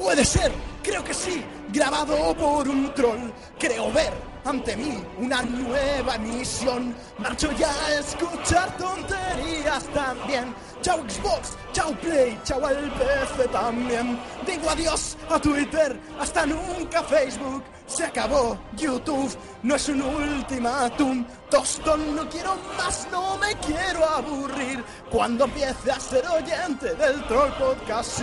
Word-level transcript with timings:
Puede 0.00 0.24
ser, 0.24 0.50
creo 0.82 1.04
que 1.04 1.12
sí, 1.12 1.44
grabado 1.68 2.34
por 2.34 2.66
un 2.66 2.92
troll. 2.94 3.30
Creo 3.58 3.92
ver 3.92 4.14
ante 4.46 4.74
mí 4.74 5.04
una 5.18 5.42
nueva 5.42 6.14
emisión. 6.14 6.94
Marcho 7.18 7.52
ya 7.52 7.70
a 7.70 7.94
escuchar 7.96 8.74
tonterías 8.78 9.84
también. 9.92 10.54
Chao 10.80 11.04
Xbox, 11.06 11.58
chao 11.72 11.92
Play, 12.00 12.40
chao 12.44 12.66
el 12.70 12.90
PC 12.92 13.46
también. 13.52 14.18
Digo 14.46 14.70
adiós 14.70 15.18
a 15.28 15.38
Twitter, 15.38 16.00
hasta 16.18 16.46
nunca 16.46 17.02
Facebook. 17.02 17.62
Se 17.86 18.04
acabó 18.04 18.56
YouTube, 18.76 19.36
no 19.62 19.76
es 19.76 19.86
un 19.90 20.00
ultimátum. 20.00 21.26
Tostón, 21.50 22.16
no 22.16 22.26
quiero 22.30 22.56
más, 22.78 23.06
no 23.12 23.36
me 23.36 23.54
quiero 23.56 24.08
aburrir. 24.08 24.82
Cuando 25.10 25.44
empiece 25.44 25.92
a 25.92 26.00
ser 26.00 26.26
oyente 26.26 26.94
del 26.94 27.22
Troll 27.24 27.52
Podcast. 27.58 28.22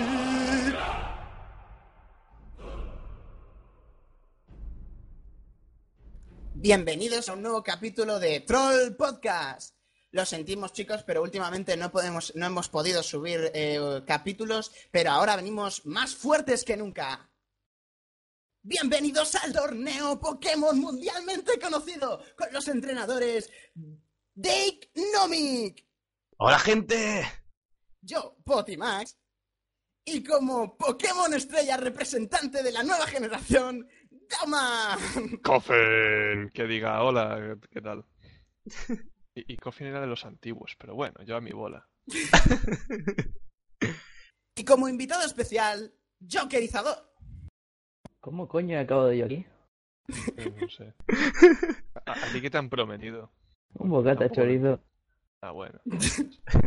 Bienvenidos 6.60 7.30
a 7.30 7.34
un 7.34 7.44
nuevo 7.44 7.62
capítulo 7.62 8.20
de 8.20 8.40
Troll 8.40 8.96
Podcast. 8.96 9.76
Lo 10.10 10.26
sentimos 10.26 10.74
chicos, 10.74 11.04
pero 11.04 11.22
últimamente 11.22 11.78
no 11.78 11.92
podemos, 11.92 12.34
no 12.36 12.48
hemos 12.48 12.68
podido 12.68 13.04
subir 13.04 13.52
eh, 13.54 14.02
capítulos, 14.08 14.72
pero 14.90 15.12
ahora 15.12 15.36
venimos 15.36 15.86
más 15.86 16.16
fuertes 16.16 16.64
que 16.64 16.76
nunca. 16.76 17.30
Bienvenidos 18.64 19.36
al 19.36 19.54
torneo 19.54 20.20
Pokémon 20.20 20.80
mundialmente 20.80 21.60
conocido 21.60 22.24
con 22.36 22.52
los 22.52 22.68
entrenadores 22.68 23.52
Dake 24.34 24.90
Nomic, 25.14 25.86
Hola 26.38 26.58
gente. 26.58 27.24
yo 28.02 28.36
Potimax 28.44 29.16
y 30.04 30.24
como 30.24 30.76
Pokémon 30.76 31.32
estrella 31.36 31.78
representante 31.78 32.64
de 32.64 32.72
la 32.72 32.82
nueva 32.82 33.06
generación, 33.06 33.88
Dama. 34.30 34.98
Coffin, 35.44 36.50
que 36.54 36.66
diga 36.68 37.02
hola, 37.04 37.58
¿qué 37.72 37.82
tal? 37.82 38.06
Y, 39.36 39.54
y 39.54 39.58
Coffin 39.58 39.86
era 39.86 40.02
de 40.02 40.08
los 40.08 40.26
antiguos, 40.26 40.76
pero 40.80 40.96
bueno, 40.96 41.22
yo 41.24 41.36
a 41.38 41.42
mi 41.42 41.52
bola. 41.52 41.88
Y 44.56 44.66
como 44.66 44.90
invitado 44.90 45.24
especial, 45.24 45.94
Jokerizador. 46.28 46.96
¿Cómo 48.20 48.48
coño 48.48 48.76
he 48.76 48.80
acabado 48.80 49.14
yo 49.14 49.26
aquí? 49.26 49.46
No 50.60 50.68
sé. 50.70 50.96
¿A, 52.08 52.12
a 52.14 52.32
ti 52.34 52.42
qué 52.42 52.50
te 52.50 52.58
han 52.58 52.70
prometido? 52.70 53.32
Un 53.76 53.90
bocata 53.90 54.22
Tampoco- 54.28 54.36
chorizo. 54.36 54.84
Ah, 55.44 55.52
bueno. 55.52 55.80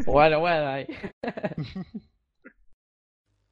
Bueno, 0.06 0.38
bueno, 0.38 0.68
ahí. 0.68 0.86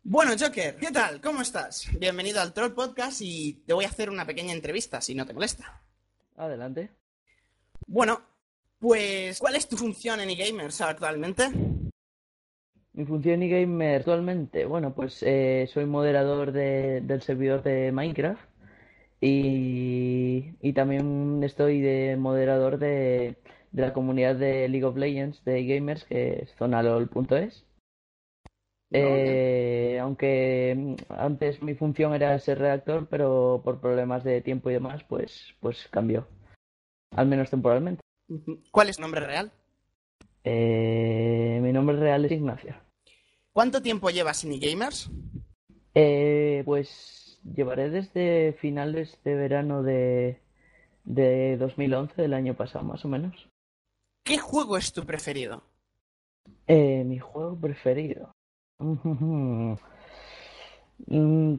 Bueno, 0.03 0.33
Joker, 0.39 0.77
¿qué 0.77 0.91
tal? 0.91 1.21
¿Cómo 1.21 1.43
estás? 1.43 1.89
Bienvenido 1.99 2.41
al 2.41 2.53
Troll 2.53 2.73
Podcast 2.73 3.21
y 3.23 3.63
te 3.67 3.75
voy 3.75 3.85
a 3.85 3.89
hacer 3.89 4.09
una 4.11 4.25
pequeña 4.25 4.53
entrevista, 4.53 5.01
si 5.01 5.15
no 5.15 5.27
te 5.27 5.35
molesta. 5.35 5.83
Adelante. 6.37 6.91
Bueno, 7.87 8.21
pues, 8.79 9.39
¿cuál 9.39 9.57
es 9.57 9.69
tu 9.69 9.77
función 9.77 10.21
en 10.21 10.31
eGamers 10.31 10.81
actualmente? 10.81 11.49
Mi 12.95 13.05
función 13.05 13.43
e-gamer 13.43 13.97
actualmente, 14.01 14.65
bueno, 14.65 14.95
pues 14.95 15.23
eh, 15.23 15.69
soy 15.73 15.85
moderador 15.87 16.53
de- 16.53 17.01
del 17.03 17.23
servidor 17.23 17.63
de 17.63 17.93
Minecraft 17.93 18.41
y, 19.21 20.53
y 20.61 20.73
también 20.73 21.43
estoy 21.45 21.81
de 21.81 22.17
moderador 22.17 22.79
de, 22.79 23.37
de 23.73 23.83
la 23.83 23.93
comunidad 23.93 24.35
de 24.37 24.69
League 24.69 24.85
of 24.85 24.97
Legends 24.97 25.45
de 25.45 25.65
gamers 25.65 26.05
que 26.05 26.41
es 26.43 26.55
zonalol.es. 26.57 27.65
Eh, 28.91 29.99
aunque 30.01 30.75
mm, 30.77 30.95
antes 31.13 31.63
mi 31.63 31.75
función 31.75 32.15
era 32.15 32.39
ser 32.39 32.59
redactor, 32.59 33.07
pero 33.09 33.61
por 33.65 33.81
problemas 33.81 34.25
de 34.25 34.41
tiempo 34.41 34.71
y 34.71 34.75
demás, 34.75 35.05
pues, 35.05 35.55
pues 35.61 35.89
cambió. 35.91 36.27
Al 37.11 37.27
menos 37.27 37.51
temporalmente. 37.51 38.03
¿Cuál 38.71 38.89
es 38.89 38.97
tu 38.97 39.03
nombre 39.03 39.21
real? 39.21 39.53
Eh, 40.45 41.59
mi 41.63 41.73
nombre 41.73 41.97
real 41.97 42.25
es 42.25 42.33
Ignacio. 42.33 42.75
¿Cuánto 43.53 43.83
tiempo 43.83 44.11
llevas 44.11 44.45
en 44.45 44.53
eGamers? 44.53 45.11
Eh, 45.95 46.63
pues 46.65 47.41
llevaré 47.43 47.91
desde 47.91 48.53
finales 48.61 49.19
de 49.25 49.35
verano 49.35 49.83
de, 49.83 50.41
de 51.05 51.57
2011, 51.57 52.23
del 52.23 52.35
año 52.35 52.55
pasado 52.55 52.85
más 52.85 53.05
o 53.05 53.09
menos. 53.09 53.49
¿Qué 54.25 54.39
juego 54.39 54.77
es 54.77 54.93
tu 54.93 55.05
preferido? 55.05 55.63
Eh, 56.67 57.03
mi 57.05 57.19
juego 57.19 57.59
preferido. 57.59 58.31
Mm, 58.81 59.75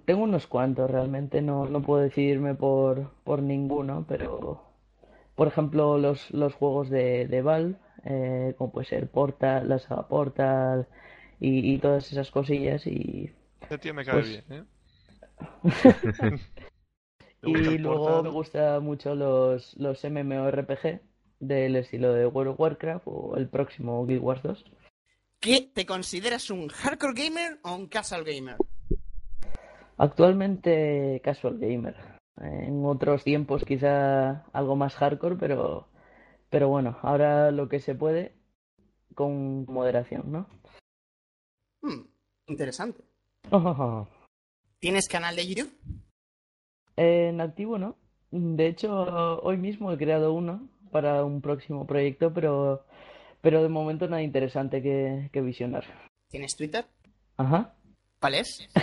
tengo 0.05 0.23
unos 0.23 0.47
cuantos, 0.47 0.89
realmente 0.91 1.41
no, 1.41 1.65
no 1.67 1.81
puedo 1.81 2.01
decidirme 2.01 2.55
por, 2.55 3.11
por 3.23 3.41
ninguno, 3.41 4.05
pero 4.07 4.61
por 5.35 5.47
ejemplo 5.47 5.97
los, 5.97 6.31
los 6.31 6.53
juegos 6.55 6.89
de, 6.89 7.27
de 7.27 7.41
Valve, 7.41 7.75
eh, 8.05 8.55
como 8.57 8.71
puede 8.71 8.87
ser 8.87 9.09
Portal, 9.09 9.67
la 9.69 9.79
saga 9.79 10.07
Portal 10.07 10.87
y, 11.39 11.73
y 11.73 11.77
todas 11.79 12.11
esas 12.11 12.31
cosillas 12.31 12.85
y 12.87 13.31
Este 13.61 13.77
tío 13.77 13.93
me 13.93 14.05
cae 14.05 14.15
Pues- 14.15 14.27
bien, 14.29 14.43
¿eh? 14.49 14.63
Y 17.41 17.53
gusta 17.53 17.71
el 17.71 17.81
luego 17.81 18.05
Portal. 18.05 18.23
me 18.23 18.29
gustan 18.29 18.83
mucho 18.83 19.15
los, 19.15 19.75
los 19.77 20.03
MMORPG 20.03 20.99
del 21.39 21.75
estilo 21.77 22.13
de 22.13 22.25
World 22.27 22.51
of 22.53 22.59
Warcraft 22.59 23.03
o 23.07 23.37
el 23.37 23.47
próximo 23.47 24.05
Guild 24.05 24.21
Wars 24.21 24.43
2. 24.43 24.65
¿Qué 25.41 25.71
te 25.73 25.85
consideras 25.85 26.49
un 26.49 26.67
hardcore 26.67 27.13
gamer 27.13 27.59
o 27.63 27.73
un 27.73 27.87
casual 27.87 28.25
gamer? 28.25 28.57
Actualmente 29.97 31.21
casual 31.23 31.57
gamer. 31.59 31.95
En 32.41 32.83
otros 32.85 33.23
tiempos 33.23 33.63
quizá 33.63 34.45
algo 34.51 34.75
más 34.75 34.95
hardcore, 34.95 35.37
pero, 35.37 35.87
pero 36.49 36.67
bueno, 36.67 36.97
ahora 37.03 37.51
lo 37.51 37.69
que 37.69 37.79
se 37.79 37.95
puede 37.95 38.33
con 39.15 39.65
moderación, 39.65 40.29
¿no? 40.29 40.47
Hmm, 41.81 42.07
interesante. 42.47 43.01
¿Tienes 44.79 45.07
canal 45.07 45.37
de 45.37 45.47
YouTube? 45.47 45.73
En 46.97 47.39
activo, 47.39 47.77
¿no? 47.77 47.95
De 48.31 48.67
hecho, 48.67 49.39
hoy 49.41 49.55
mismo 49.55 49.91
he 49.91 49.97
creado 49.97 50.33
uno 50.33 50.67
para 50.91 51.23
un 51.23 51.41
próximo 51.41 51.87
proyecto, 51.87 52.33
pero, 52.33 52.85
pero 53.41 53.63
de 53.63 53.69
momento 53.69 54.07
nada 54.07 54.21
interesante 54.21 54.81
que, 54.81 55.29
que 55.31 55.41
visionar. 55.41 55.85
¿Tienes 56.29 56.55
Twitter? 56.55 56.85
Ajá. 57.37 57.73
¿Cuál 58.19 58.35
es? 58.35 58.67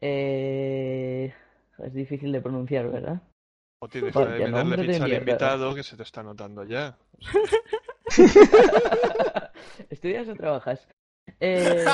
Eh, 0.00 1.34
es 1.78 1.92
difícil 1.92 2.30
de 2.30 2.40
pronunciar, 2.40 2.88
¿verdad? 2.88 3.20
Oti, 3.80 4.00
deja 4.00 4.20
Vaya 4.20 4.46
de 4.46 4.64
meterle 4.64 4.86
de 4.86 4.92
ficha 4.92 5.04
al 5.04 5.12
invitado 5.12 5.74
que 5.74 5.82
se 5.82 5.96
te 5.96 6.04
está 6.04 6.22
notando 6.22 6.62
ya. 6.62 6.96
¿Estudias 9.90 10.28
o 10.28 10.34
trabajas? 10.34 10.86
Eh, 11.40 11.84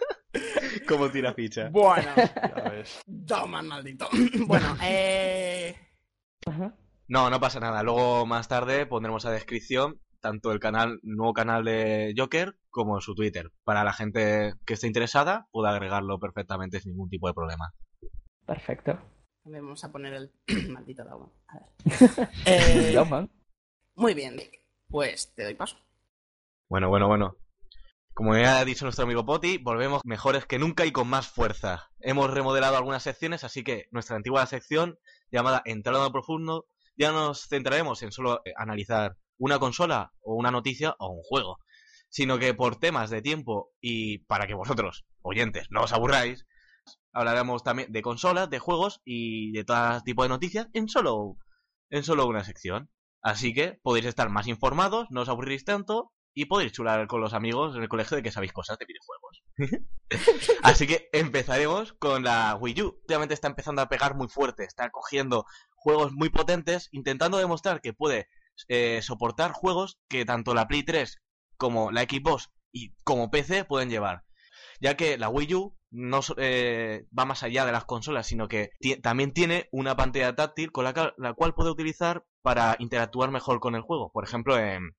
¿Cómo 0.88 1.10
tira 1.10 1.32
ficha? 1.32 1.70
Bueno, 1.70 2.10
Ya 2.16 2.70
ves. 2.70 3.00
Dauman 3.06 3.66
maldito. 3.66 4.08
bueno, 4.46 4.76
eh... 4.82 5.74
ajá. 6.46 6.74
No, 7.08 7.30
no 7.30 7.40
pasa 7.40 7.60
nada. 7.60 7.82
Luego 7.82 8.26
más 8.26 8.46
tarde 8.46 8.84
pondremos 8.84 9.24
a 9.24 9.30
descripción 9.30 9.98
tanto 10.20 10.52
el 10.52 10.60
canal, 10.60 11.00
nuevo 11.02 11.32
canal 11.32 11.64
de 11.64 12.14
Joker 12.16 12.56
como 12.70 13.00
su 13.00 13.14
Twitter. 13.14 13.50
Para 13.64 13.84
la 13.84 13.92
gente 13.92 14.54
que 14.64 14.74
esté 14.74 14.86
interesada, 14.86 15.48
pueda 15.50 15.70
agregarlo 15.70 16.18
perfectamente 16.18 16.80
sin 16.80 16.92
ningún 16.92 17.10
tipo 17.10 17.26
de 17.26 17.34
problema. 17.34 17.72
Perfecto. 18.46 18.98
Vamos 19.44 19.82
a 19.84 19.90
poner 19.90 20.14
el 20.14 20.32
maldito 20.70 21.04
Dauman. 21.04 21.30
A 21.48 21.58
ver. 21.58 22.28
Eh, 22.46 22.94
muy 23.94 24.14
bien, 24.14 24.36
Dick. 24.36 24.60
Pues 24.88 25.32
te 25.34 25.44
doy 25.44 25.54
paso. 25.54 25.76
Bueno, 26.68 26.88
bueno, 26.88 27.06
bueno. 27.06 27.36
Como 28.14 28.36
ya 28.36 28.58
ha 28.58 28.64
dicho 28.64 28.84
nuestro 28.84 29.04
amigo 29.04 29.24
Poti, 29.24 29.58
volvemos 29.58 30.02
mejores 30.04 30.46
que 30.46 30.58
nunca 30.58 30.84
y 30.84 30.92
con 30.92 31.08
más 31.08 31.28
fuerza. 31.28 31.90
Hemos 32.00 32.30
remodelado 32.30 32.76
algunas 32.76 33.02
secciones, 33.02 33.44
así 33.44 33.64
que 33.64 33.88
nuestra 33.92 34.16
antigua 34.16 34.44
sección, 34.46 34.98
llamada 35.30 35.62
Entrada 35.64 36.04
a 36.04 36.12
Profundo, 36.12 36.66
ya 36.96 37.12
nos 37.12 37.48
centraremos 37.48 38.02
en 38.02 38.12
solo 38.12 38.42
analizar 38.56 39.16
una 39.40 39.58
consola 39.58 40.12
o 40.20 40.34
una 40.34 40.52
noticia 40.52 40.94
o 41.00 41.08
un 41.10 41.22
juego. 41.22 41.58
sino 42.12 42.40
que 42.40 42.54
por 42.54 42.74
temas 42.74 43.08
de 43.08 43.22
tiempo 43.22 43.70
y 43.80 44.18
para 44.24 44.48
que 44.48 44.54
vosotros, 44.54 45.04
oyentes, 45.22 45.68
no 45.70 45.82
os 45.82 45.92
aburráis, 45.92 46.44
hablaremos 47.12 47.62
también 47.62 47.92
de 47.92 48.02
consolas, 48.02 48.50
de 48.50 48.58
juegos 48.58 49.00
y 49.04 49.52
de 49.52 49.62
todo 49.62 50.00
tipo 50.02 50.24
de 50.24 50.28
noticias 50.28 50.66
en 50.72 50.88
solo, 50.88 51.36
en 51.88 52.02
solo 52.02 52.26
una 52.26 52.42
sección. 52.42 52.90
Así 53.22 53.54
que 53.54 53.78
podéis 53.84 54.06
estar 54.06 54.28
más 54.28 54.48
informados, 54.48 55.06
no 55.10 55.20
os 55.20 55.28
aburriréis 55.28 55.64
tanto 55.64 56.12
y 56.34 56.46
podéis 56.46 56.72
chular 56.72 57.06
con 57.06 57.20
los 57.20 57.32
amigos 57.32 57.76
en 57.76 57.82
el 57.82 57.88
colegio 57.88 58.16
de 58.16 58.24
que 58.24 58.32
sabéis 58.32 58.52
cosas 58.52 58.76
de 58.78 58.86
videojuegos. 58.86 59.44
Así 60.62 60.88
que 60.88 61.08
empezaremos 61.12 61.92
con 61.92 62.24
la 62.24 62.56
Wii 62.56 62.82
U. 62.82 63.00
Obviamente 63.06 63.34
está 63.34 63.46
empezando 63.46 63.82
a 63.82 63.88
pegar 63.88 64.16
muy 64.16 64.28
fuerte, 64.28 64.64
está 64.64 64.90
cogiendo 64.90 65.44
juegos 65.76 66.12
muy 66.12 66.28
potentes, 66.28 66.88
intentando 66.90 67.38
demostrar 67.38 67.80
que 67.80 67.92
puede 67.92 68.26
eh, 68.68 69.00
soportar 69.02 69.52
juegos 69.52 69.98
que 70.08 70.24
tanto 70.24 70.54
la 70.54 70.68
Play 70.68 70.82
3 70.82 71.18
como 71.56 71.90
la 71.90 72.02
Xbox 72.02 72.50
y 72.72 72.94
como 73.04 73.30
PC 73.30 73.64
pueden 73.64 73.90
llevar. 73.90 74.22
Ya 74.80 74.96
que 74.96 75.18
la 75.18 75.28
Wii 75.28 75.54
U 75.54 75.76
no 75.90 76.20
eh, 76.36 77.04
va 77.16 77.24
más 77.24 77.42
allá 77.42 77.66
de 77.66 77.72
las 77.72 77.84
consolas, 77.84 78.26
sino 78.26 78.48
que 78.48 78.70
también 79.02 79.32
tiene 79.32 79.68
una 79.72 79.96
pantalla 79.96 80.34
táctil 80.34 80.72
con 80.72 80.84
la, 80.84 81.34
cual 81.34 81.54
puede 81.54 81.70
utilizar 81.70 82.24
para 82.42 82.76
interactuar 82.78 83.30
mejor 83.30 83.60
con 83.60 83.74
el 83.74 83.82
juego. 83.82 84.10
Por 84.12 84.24
ejemplo, 84.24 84.56
en, 84.58 84.94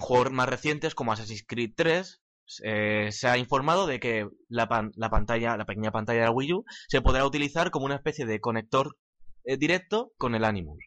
juegos 0.00 0.30
más 0.30 0.48
recientes 0.48 0.94
como 0.94 1.12
Assassin's 1.12 1.44
Creed 1.46 1.72
3 1.76 2.22
eh, 2.62 3.08
se 3.10 3.28
ha 3.28 3.36
informado 3.36 3.86
de 3.86 3.98
que 3.98 4.28
la, 4.48 4.90
la, 4.94 5.10
pantalla, 5.10 5.56
la 5.56 5.66
pequeña 5.66 5.90
pantalla 5.90 6.20
de 6.20 6.26
la 6.26 6.32
Wii 6.32 6.52
U 6.54 6.64
se 6.88 7.02
podrá 7.02 7.26
utilizar 7.26 7.70
como 7.70 7.86
una 7.86 7.96
especie 7.96 8.26
de 8.26 8.40
conector 8.40 8.96
directo 9.44 10.12
con 10.16 10.34
el 10.34 10.44
Animus. 10.44 10.84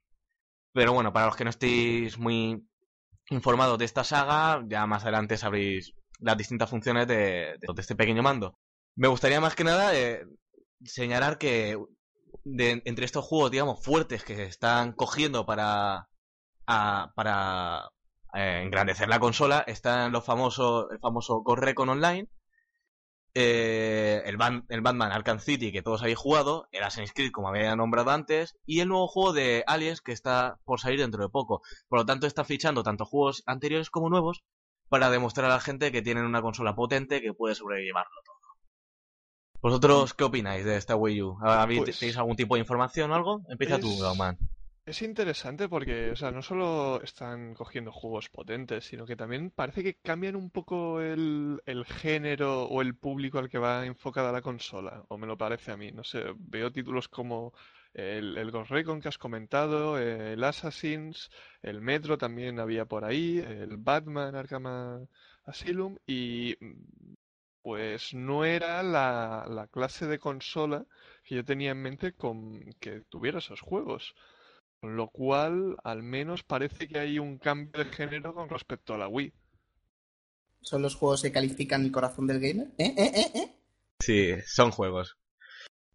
Pero 0.73 0.93
bueno, 0.93 1.13
para 1.13 1.27
los 1.27 1.35
que 1.35 1.43
no 1.43 1.49
estéis 1.49 2.17
muy 2.17 2.63
informados 3.29 3.77
de 3.77 3.85
esta 3.85 4.03
saga, 4.03 4.63
ya 4.67 4.85
más 4.85 5.03
adelante 5.03 5.37
sabréis 5.37 5.93
las 6.19 6.37
distintas 6.37 6.69
funciones 6.69 7.07
de, 7.07 7.55
de, 7.59 7.81
este 7.81 7.95
pequeño 7.95 8.23
mando. 8.23 8.57
Me 8.95 9.07
gustaría 9.07 9.41
más 9.41 9.55
que 9.55 9.63
nada 9.63 9.95
eh, 9.95 10.25
señalar 10.83 11.37
que 11.37 11.77
entre 12.45 13.05
estos 13.05 13.25
juegos, 13.25 13.51
digamos, 13.51 13.83
fuertes 13.83 14.23
que 14.23 14.35
se 14.35 14.43
están 14.43 14.93
cogiendo 14.93 15.45
para, 15.45 16.07
para 16.65 17.89
eh, 18.33 18.61
engrandecer 18.63 19.09
la 19.09 19.19
consola 19.19 19.63
están 19.67 20.11
los 20.11 20.25
famosos, 20.25 20.87
el 20.91 20.99
famoso 20.99 21.43
Correcon 21.43 21.89
Online, 21.89 22.27
eh, 23.35 24.21
el, 24.25 24.37
el, 24.69 24.81
Batman 24.81 25.11
Arkham 25.11 25.39
City 25.39 25.71
que 25.71 25.81
todos 25.81 26.01
habéis 26.01 26.17
jugado, 26.17 26.67
el 26.71 26.83
Assassin's 26.83 27.13
Creed 27.13 27.31
como 27.31 27.49
había 27.49 27.75
nombrado 27.75 28.11
antes, 28.11 28.57
y 28.65 28.79
el 28.79 28.89
nuevo 28.89 29.07
juego 29.07 29.33
de 29.33 29.63
Aliens 29.67 30.01
que 30.01 30.11
está 30.11 30.59
por 30.65 30.79
salir 30.79 30.99
dentro 30.99 31.21
de 31.23 31.29
poco. 31.29 31.61
Por 31.87 31.99
lo 31.99 32.05
tanto, 32.05 32.27
está 32.27 32.43
fichando 32.43 32.83
tanto 32.83 33.05
juegos 33.05 33.43
anteriores 33.45 33.89
como 33.89 34.09
nuevos 34.09 34.43
para 34.89 35.09
demostrar 35.09 35.49
a 35.49 35.55
la 35.55 35.59
gente 35.59 35.91
que 35.91 36.01
tienen 36.01 36.25
una 36.25 36.41
consola 36.41 36.75
potente 36.75 37.21
que 37.21 37.33
puede 37.33 37.55
sobrellevarlo 37.55 38.21
todo. 38.25 38.35
¿Vosotros 39.61 40.13
qué 40.13 40.23
opináis 40.23 40.65
de 40.65 40.77
esta 40.77 40.95
Wii 40.95 41.21
U? 41.21 41.37
¿Tenéis 41.41 41.97
pues 41.99 42.17
algún 42.17 42.35
tipo 42.35 42.55
de 42.55 42.61
información 42.61 43.11
o 43.11 43.15
algo? 43.15 43.41
Empieza 43.49 43.79
tú, 43.79 43.97
Gauman. 43.99 44.37
Es 44.89 45.03
interesante 45.03 45.69
porque, 45.69 46.09
o 46.09 46.15
sea, 46.15 46.31
no 46.31 46.41
solo 46.41 46.99
están 47.03 47.53
cogiendo 47.53 47.91
juegos 47.91 48.27
potentes, 48.29 48.85
sino 48.85 49.05
que 49.05 49.15
también 49.15 49.51
parece 49.51 49.83
que 49.83 49.99
cambian 49.99 50.35
un 50.35 50.49
poco 50.49 50.99
el, 50.99 51.61
género 51.85 52.63
o 52.63 52.81
el 52.81 52.95
público 52.95 53.37
al 53.37 53.49
que 53.49 53.59
va 53.59 53.85
enfocada 53.85 54.31
la 54.31 54.41
consola, 54.41 55.05
o 55.07 55.17
me 55.19 55.27
lo 55.27 55.37
parece 55.37 55.71
a 55.71 55.77
mí. 55.77 55.91
No 55.91 56.03
sé, 56.03 56.33
veo 56.39 56.71
títulos 56.71 57.07
como 57.07 57.53
el, 57.93 58.35
el 58.35 58.49
Ghost 58.49 58.71
Recon 58.71 58.99
que 58.99 59.09
has 59.09 59.19
comentado, 59.19 59.99
el 59.99 60.43
Assassins, 60.43 61.29
el 61.61 61.81
Metro 61.81 62.17
también 62.17 62.59
había 62.59 62.85
por 62.85 63.05
ahí, 63.05 63.37
el 63.37 63.77
Batman 63.77 64.33
Arkham 64.35 65.07
Asylum, 65.45 65.97
y 66.07 66.55
pues 67.61 68.15
no 68.15 68.43
era 68.43 68.81
la, 68.81 69.45
la 69.47 69.67
clase 69.67 70.07
de 70.07 70.17
consola 70.17 70.87
que 71.23 71.35
yo 71.35 71.45
tenía 71.45 71.71
en 71.71 71.81
mente 71.83 72.13
con 72.13 72.73
que 72.79 73.01
tuviera 73.01 73.37
esos 73.37 73.61
juegos. 73.61 74.15
Con 74.81 74.95
lo 74.95 75.09
cual, 75.09 75.75
al 75.83 76.03
menos 76.03 76.43
parece 76.43 76.87
que 76.87 76.99
hay 76.99 77.19
un 77.19 77.37
cambio 77.37 77.83
de 77.83 77.91
género 77.91 78.33
con 78.33 78.49
respecto 78.49 78.93
a 78.93 78.97
la 78.97 79.07
Wii. 79.07 79.33
¿Son 80.61 80.81
los 80.81 80.95
juegos 80.95 81.21
que 81.21 81.31
califican 81.31 81.83
el 81.83 81.91
corazón 81.91 82.27
del 82.27 82.39
gamer? 82.39 82.67
¿Eh, 82.77 82.93
eh, 82.97 83.11
eh, 83.15 83.31
eh? 83.35 83.55
Sí, 83.99 84.33
son 84.45 84.71
juegos. 84.71 85.17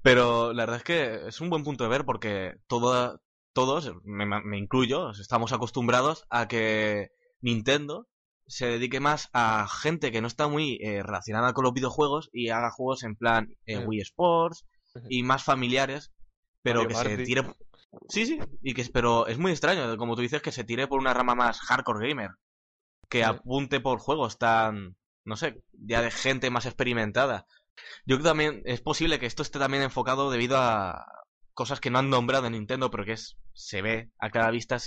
Pero 0.02 0.52
la 0.52 0.64
verdad 0.64 0.78
es 0.78 0.84
que 0.84 1.28
es 1.28 1.40
un 1.40 1.50
buen 1.50 1.64
punto 1.64 1.84
de 1.84 1.90
ver 1.90 2.04
porque 2.04 2.56
todo, 2.66 3.22
todos, 3.52 3.92
me, 4.04 4.26
me 4.26 4.58
incluyo, 4.58 5.10
estamos 5.10 5.52
acostumbrados 5.52 6.26
a 6.28 6.46
que 6.46 7.10
Nintendo 7.40 8.08
se 8.46 8.66
dedique 8.66 9.00
más 9.00 9.30
a 9.32 9.66
gente 9.68 10.12
que 10.12 10.20
no 10.20 10.26
está 10.26 10.48
muy 10.48 10.78
eh, 10.82 11.02
relacionada 11.02 11.52
con 11.52 11.64
los 11.64 11.72
videojuegos 11.72 12.30
y 12.32 12.50
haga 12.50 12.70
juegos 12.70 13.02
en 13.02 13.16
plan 13.16 13.56
eh, 13.66 13.78
Wii 13.78 14.00
Sports 14.00 14.66
y 15.08 15.22
más 15.22 15.42
familiares, 15.42 16.12
pero 16.62 16.86
que 16.86 16.94
se 16.94 17.16
tire 17.18 17.42
Sí, 18.08 18.26
sí, 18.26 18.38
y 18.62 18.74
que, 18.74 18.84
pero 18.92 19.26
es 19.26 19.38
muy 19.38 19.52
extraño, 19.52 19.96
como 19.96 20.14
tú 20.14 20.22
dices, 20.22 20.42
que 20.42 20.52
se 20.52 20.64
tire 20.64 20.86
por 20.86 21.00
una 21.00 21.14
rama 21.14 21.34
más 21.34 21.60
hardcore 21.60 22.08
gamer. 22.08 22.30
Que 23.08 23.24
apunte 23.24 23.80
por 23.80 23.98
juegos 23.98 24.38
tan, 24.38 24.96
no 25.24 25.36
sé, 25.36 25.62
ya 25.72 26.02
de 26.02 26.10
gente 26.10 26.50
más 26.50 26.66
experimentada. 26.66 27.46
Yo 28.06 28.16
creo 28.16 28.18
que 28.18 28.24
también 28.24 28.62
es 28.64 28.80
posible 28.80 29.18
que 29.18 29.26
esto 29.26 29.42
esté 29.42 29.58
también 29.58 29.82
enfocado 29.82 30.30
debido 30.30 30.58
a 30.58 31.04
cosas 31.54 31.80
que 31.80 31.90
no 31.90 31.98
han 31.98 32.10
nombrado 32.10 32.46
en 32.46 32.52
Nintendo, 32.52 32.90
pero 32.90 33.04
que 33.04 33.12
es, 33.12 33.36
se 33.52 33.82
ve 33.82 34.10
a 34.18 34.30
cada 34.30 34.50
vista, 34.50 34.78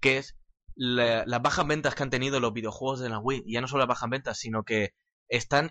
que 0.00 0.18
es 0.18 0.36
las 0.74 1.42
bajas 1.42 1.66
ventas 1.66 1.94
que 1.94 2.02
han 2.02 2.10
tenido 2.10 2.40
los 2.40 2.52
videojuegos 2.52 3.00
de 3.00 3.08
la 3.08 3.18
Wii. 3.18 3.44
Y 3.46 3.54
ya 3.54 3.60
no 3.60 3.68
solo 3.68 3.80
las 3.80 3.88
bajas 3.88 4.10
ventas, 4.10 4.38
sino 4.38 4.62
que 4.64 4.94
están 5.28 5.70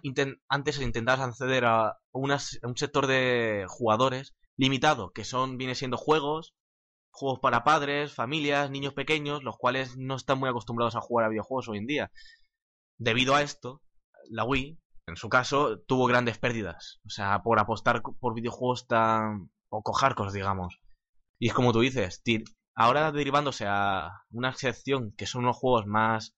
antes 0.50 0.80
de 0.80 0.86
intentar 0.86 1.22
acceder 1.22 1.66
a, 1.66 1.88
a 1.90 1.98
un 2.14 2.78
sector 2.78 3.08
de 3.08 3.66
jugadores 3.68 4.34
limitado, 4.58 5.12
que 5.12 5.24
son, 5.24 5.58
viene 5.58 5.76
siendo 5.76 5.98
juegos, 5.98 6.54
juegos 7.16 7.40
para 7.40 7.64
padres, 7.64 8.14
familias, 8.14 8.70
niños 8.70 8.94
pequeños, 8.94 9.44
los 9.44 9.58
cuales 9.58 9.98
no 9.98 10.16
están 10.16 10.40
muy 10.40 10.50
acostumbrados 10.50 10.96
a 10.96 11.02
jugar 11.02 11.26
a 11.26 11.30
videojuegos 11.30 11.70
hoy 11.70 11.78
en 11.78 11.88
día. 11.88 12.12
Debido 12.98 13.36
a 13.36 13.42
esto, 13.42 13.82
la 14.30 14.44
Wii, 14.44 14.80
en 15.08 15.16
su 15.16 15.30
caso, 15.30 15.80
tuvo 15.80 16.08
grandes 16.08 16.38
pérdidas. 16.38 17.00
O 17.06 17.10
sea, 17.10 17.42
por 17.42 17.60
apostar 17.60 18.02
por 18.02 18.34
videojuegos 18.36 18.88
tan 18.88 19.50
poco 19.70 19.94
hardcore, 19.94 20.34
digamos. 20.34 20.80
Y 21.40 21.48
es 21.48 21.54
como 21.54 21.72
tú 21.72 21.82
dices, 21.82 22.22
ahora 22.76 23.12
derivándose 23.12 23.66
a 23.68 24.12
una 24.32 24.54
sección 24.54 25.14
que 25.18 25.26
son 25.26 25.44
unos 25.44 25.58
juegos 25.58 25.86
más 25.86 26.36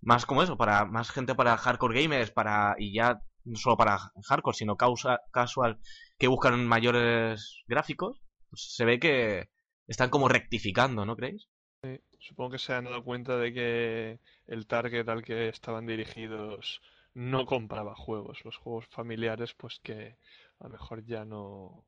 más 0.00 0.26
como 0.26 0.42
eso, 0.42 0.56
para 0.56 0.84
más 0.84 1.10
gente 1.10 1.34
para 1.34 1.56
hardcore 1.56 2.02
gamers, 2.02 2.30
para 2.30 2.74
y 2.78 2.94
ya 2.94 3.20
no 3.44 3.56
solo 3.56 3.76
para 3.76 3.98
hardcore, 4.28 4.56
sino 4.56 4.76
causa, 4.76 5.20
casual 5.32 5.80
que 6.18 6.28
buscan 6.28 6.66
mayores 6.66 7.62
gráficos, 7.66 8.20
pues 8.50 8.74
se 8.74 8.84
ve 8.84 9.00
que 9.00 9.48
están 9.88 10.10
como 10.10 10.28
rectificando, 10.28 11.04
¿no 11.04 11.16
creéis? 11.16 11.48
Sí, 11.82 12.00
supongo 12.20 12.52
que 12.52 12.58
se 12.58 12.74
han 12.74 12.84
dado 12.84 13.02
cuenta 13.02 13.36
de 13.36 13.52
que 13.52 14.20
el 14.46 14.66
target 14.66 15.08
al 15.08 15.24
que 15.24 15.48
estaban 15.48 15.86
dirigidos 15.86 16.80
no 17.14 17.46
compraba 17.46 17.96
juegos, 17.96 18.44
los 18.44 18.56
juegos 18.56 18.86
familiares, 18.86 19.54
pues 19.54 19.80
que 19.82 20.16
a 20.60 20.64
lo 20.64 20.70
mejor 20.70 21.04
ya 21.04 21.24
no. 21.24 21.84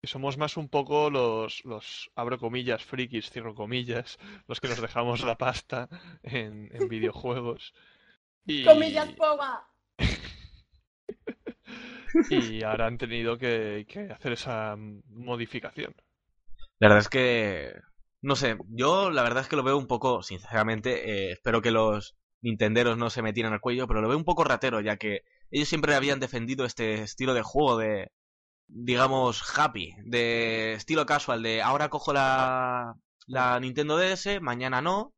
Y 0.00 0.06
somos 0.06 0.38
más 0.38 0.56
un 0.56 0.68
poco 0.68 1.10
los, 1.10 1.64
los, 1.64 2.10
abro 2.14 2.38
comillas, 2.38 2.84
frikis, 2.84 3.30
cierro 3.30 3.54
comillas, 3.54 4.18
los 4.46 4.60
que 4.60 4.68
nos 4.68 4.80
dejamos 4.80 5.24
la 5.24 5.36
pasta 5.36 5.88
en, 6.22 6.70
en 6.72 6.88
videojuegos. 6.88 7.74
Y... 8.46 8.64
¡Comillas, 8.64 9.10
poba! 9.12 9.68
y 12.30 12.62
ahora 12.62 12.86
han 12.86 12.96
tenido 12.96 13.36
que, 13.36 13.84
que 13.88 14.12
hacer 14.12 14.32
esa 14.32 14.76
modificación. 14.76 15.94
La 16.78 16.88
verdad 16.88 17.00
es 17.00 17.08
que, 17.08 17.72
no 18.22 18.36
sé, 18.36 18.56
yo 18.68 19.10
la 19.10 19.22
verdad 19.22 19.42
es 19.42 19.48
que 19.48 19.56
lo 19.56 19.62
veo 19.62 19.76
un 19.76 19.86
poco, 19.86 20.22
sinceramente, 20.22 21.10
eh, 21.10 21.32
espero 21.32 21.60
que 21.60 21.70
los 21.70 22.16
nintenderos 22.40 22.96
no 22.96 23.10
se 23.10 23.22
metieran 23.22 23.52
al 23.52 23.60
cuello, 23.60 23.86
pero 23.88 24.00
lo 24.00 24.08
veo 24.08 24.16
un 24.16 24.24
poco 24.24 24.44
ratero, 24.44 24.80
ya 24.80 24.96
que 24.96 25.22
ellos 25.50 25.68
siempre 25.68 25.94
habían 25.94 26.20
defendido 26.20 26.64
este 26.64 27.02
estilo 27.02 27.34
de 27.34 27.42
juego 27.42 27.78
de, 27.78 28.12
digamos, 28.68 29.42
happy, 29.58 29.94
de 30.04 30.74
estilo 30.74 31.06
casual, 31.06 31.42
de 31.42 31.62
ahora 31.62 31.88
cojo 31.88 32.12
la, 32.12 32.94
la 33.26 33.58
Nintendo 33.58 33.96
DS, 33.96 34.40
mañana 34.40 34.80
no, 34.80 35.14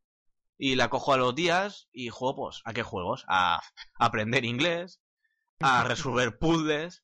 y 0.57 0.77
la 0.77 0.91
cojo 0.91 1.13
a 1.13 1.17
los 1.17 1.35
días 1.35 1.89
y 1.93 2.11
juego, 2.11 2.37
pues, 2.37 2.61
¿a 2.65 2.73
qué 2.73 2.83
juegos? 2.83 3.25
A, 3.29 3.61
aprender 3.99 4.45
inglés, 4.45 5.01
a 5.61 5.85
resolver 5.85 6.39
puzzles, 6.39 7.03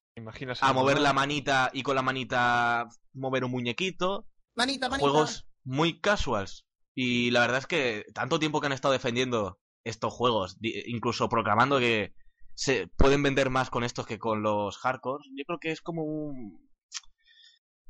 a 0.60 0.72
mover 0.72 1.00
la 1.00 1.12
manita 1.12 1.70
y 1.72 1.82
con 1.82 1.96
la 1.96 2.02
manita 2.02 2.88
mover 3.12 3.44
un 3.44 3.50
muñequito, 3.50 4.26
Manita, 4.56 4.88
manita. 4.88 5.08
Juegos 5.08 5.46
muy 5.64 6.00
casuals. 6.00 6.66
Y 6.94 7.30
la 7.30 7.40
verdad 7.40 7.58
es 7.58 7.66
que 7.66 8.06
tanto 8.14 8.38
tiempo 8.38 8.60
que 8.60 8.66
han 8.66 8.72
estado 8.72 8.92
defendiendo 8.92 9.60
estos 9.84 10.12
juegos, 10.12 10.56
incluso 10.62 11.28
proclamando 11.28 11.78
que 11.78 12.14
se 12.54 12.86
pueden 12.88 13.22
vender 13.22 13.50
más 13.50 13.68
con 13.68 13.84
estos 13.84 14.06
que 14.06 14.18
con 14.18 14.42
los 14.42 14.78
hardcore, 14.78 15.24
yo 15.36 15.44
creo 15.44 15.58
que 15.60 15.70
es 15.72 15.82
como 15.82 16.04
un... 16.04 16.70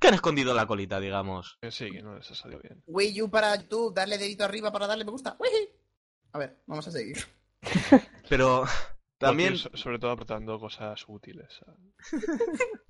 que 0.01 0.09
han 0.09 0.15
escondido 0.15 0.55
la 0.55 0.67
colita, 0.67 0.99
digamos. 0.99 1.59
Sí, 1.71 1.91
que 1.93 2.03
no 2.03 2.17
les 2.17 2.29
ha 2.33 2.35
salido 2.35 2.61
bien. 2.61 2.83
Wii 2.89 3.23
U 3.23 3.31
para 3.31 3.55
YouTube, 3.55 3.95
darle 3.95 4.19
dedito 4.19 4.45
arriba 4.45 4.73
para 4.73 4.89
darle 4.89 5.05
me 5.05 5.13
gusta. 5.13 5.39
A 6.33 6.39
ver, 6.39 6.61
vamos 6.67 6.87
a 6.89 6.91
seguir. 6.91 7.17
Pero 8.29 8.65
también... 9.19 9.57
Porque 9.63 9.79
sobre 9.79 10.01
todo 10.01 10.11
aportando 10.11 10.59
cosas 10.59 11.05
útiles. 11.07 11.61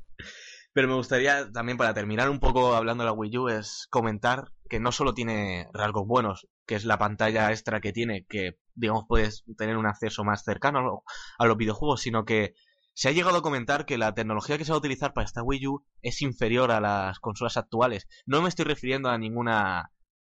Pero 0.77 0.89
me 0.89 0.95
gustaría 0.95 1.51
también, 1.53 1.79
para 1.79 1.95
terminar 1.95 2.29
un 2.29 2.39
poco 2.39 2.75
hablando 2.75 3.03
de 3.03 3.07
la 3.07 3.15
Wii 3.15 3.39
U, 3.39 3.49
es 3.49 3.87
comentar 3.89 4.53
que 4.69 4.79
no 4.79 4.93
solo 4.93 5.15
tiene 5.15 5.69
rasgos 5.73 6.07
buenos, 6.07 6.49
que 6.67 6.75
es 6.75 6.85
la 6.85 6.99
pantalla 6.99 7.51
extra 7.51 7.81
que 7.81 7.95
tiene, 7.95 8.27
que 8.29 8.59
digamos 8.75 9.05
puedes 9.09 9.45
tener 9.57 9.79
un 9.79 9.87
acceso 9.87 10.23
más 10.23 10.45
cercano 10.45 10.79
a, 10.81 10.83
lo- 10.83 11.03
a 11.39 11.47
los 11.47 11.57
videojuegos, 11.57 12.03
sino 12.03 12.27
que 12.27 12.53
se 12.93 13.09
ha 13.09 13.13
llegado 13.13 13.39
a 13.39 13.43
comentar 13.43 13.87
que 13.87 13.97
la 13.97 14.15
tecnología 14.15 14.59
que 14.59 14.67
se 14.67 14.73
va 14.73 14.77
a 14.77 14.81
utilizar 14.81 15.15
para 15.15 15.25
esta 15.25 15.43
Wii 15.43 15.67
U 15.67 15.85
es 16.03 16.21
inferior 16.21 16.71
a 16.71 16.81
las 16.83 17.21
consolas 17.21 17.57
actuales. 17.57 18.07
No 18.27 18.43
me 18.43 18.51
estoy 18.51 18.67
refiriendo 18.67 19.09
a 19.09 19.17
ninguna 19.17 19.93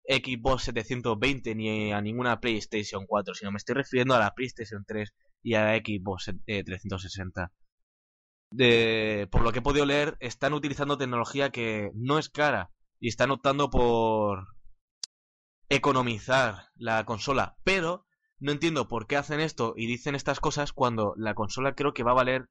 Xbox 0.09 0.63
720 0.63 1.55
ni 1.55 1.93
a 1.93 2.01
ninguna 2.01 2.41
PlayStation 2.41 3.05
4, 3.07 3.33
sino 3.33 3.51
me 3.53 3.57
estoy 3.59 3.75
refiriendo 3.75 4.13
a 4.13 4.19
la 4.19 4.33
PlayStation 4.33 4.83
3 4.85 5.13
y 5.41 5.53
a 5.53 5.63
la 5.63 5.77
Xbox 5.77 6.31
eh, 6.47 6.63
360 6.65 7.49
de, 8.55 9.27
por 9.31 9.41
lo 9.41 9.51
que 9.51 9.59
he 9.59 9.63
podido 9.63 9.85
leer, 9.85 10.15
están 10.19 10.53
utilizando 10.53 10.97
tecnología 10.97 11.49
que 11.49 11.91
no 11.95 12.19
es 12.19 12.29
cara 12.29 12.69
y 12.99 13.07
están 13.09 13.31
optando 13.31 13.69
por 13.69 14.47
economizar 15.69 16.69
la 16.75 17.03
consola. 17.05 17.57
Pero 17.63 18.05
no 18.39 18.51
entiendo 18.51 18.87
por 18.87 19.07
qué 19.07 19.17
hacen 19.17 19.39
esto 19.39 19.73
y 19.75 19.87
dicen 19.87 20.15
estas 20.15 20.39
cosas 20.39 20.73
cuando 20.73 21.13
la 21.17 21.33
consola 21.33 21.73
creo 21.75 21.93
que 21.93 22.03
va 22.03 22.11
a 22.11 22.15
valer 22.15 22.47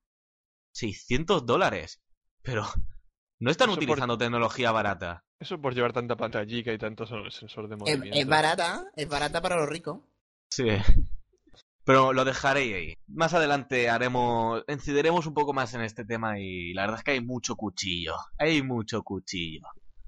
600 0.74 1.46
dólares. 1.46 2.02
Pero 2.42 2.64
no 3.38 3.50
están 3.50 3.68
Eso 3.70 3.76
por- 3.76 3.84
utilizando 3.84 4.18
tecnología 4.18 4.72
barata. 4.72 5.24
Eso 5.38 5.60
por 5.60 5.74
llevar 5.74 5.92
tanta 5.92 6.16
pantallica 6.16 6.72
y 6.72 6.78
tanto 6.78 7.06
so- 7.06 7.30
sensor 7.30 7.68
de 7.68 7.74
Es, 7.74 7.80
movimiento. 7.80 8.18
es 8.18 8.26
barata, 8.26 8.84
es 8.96 9.08
barata 9.08 9.40
para 9.40 9.56
los 9.56 9.68
ricos. 9.68 10.00
Sí. 10.50 10.66
Pero 11.84 12.12
lo 12.12 12.24
dejaré 12.24 12.74
ahí. 12.74 12.94
Más 13.08 13.34
adelante 13.34 13.88
haremos, 13.90 14.62
incidiremos 14.68 15.26
un 15.26 15.34
poco 15.34 15.52
más 15.52 15.74
en 15.74 15.80
este 15.82 16.04
tema 16.04 16.38
y 16.38 16.72
la 16.74 16.82
verdad 16.82 16.98
es 16.98 17.04
que 17.04 17.10
hay 17.12 17.20
mucho 17.20 17.56
cuchillo. 17.56 18.14
Hay 18.38 18.62
mucho 18.62 19.02
cuchillo. 19.02 19.66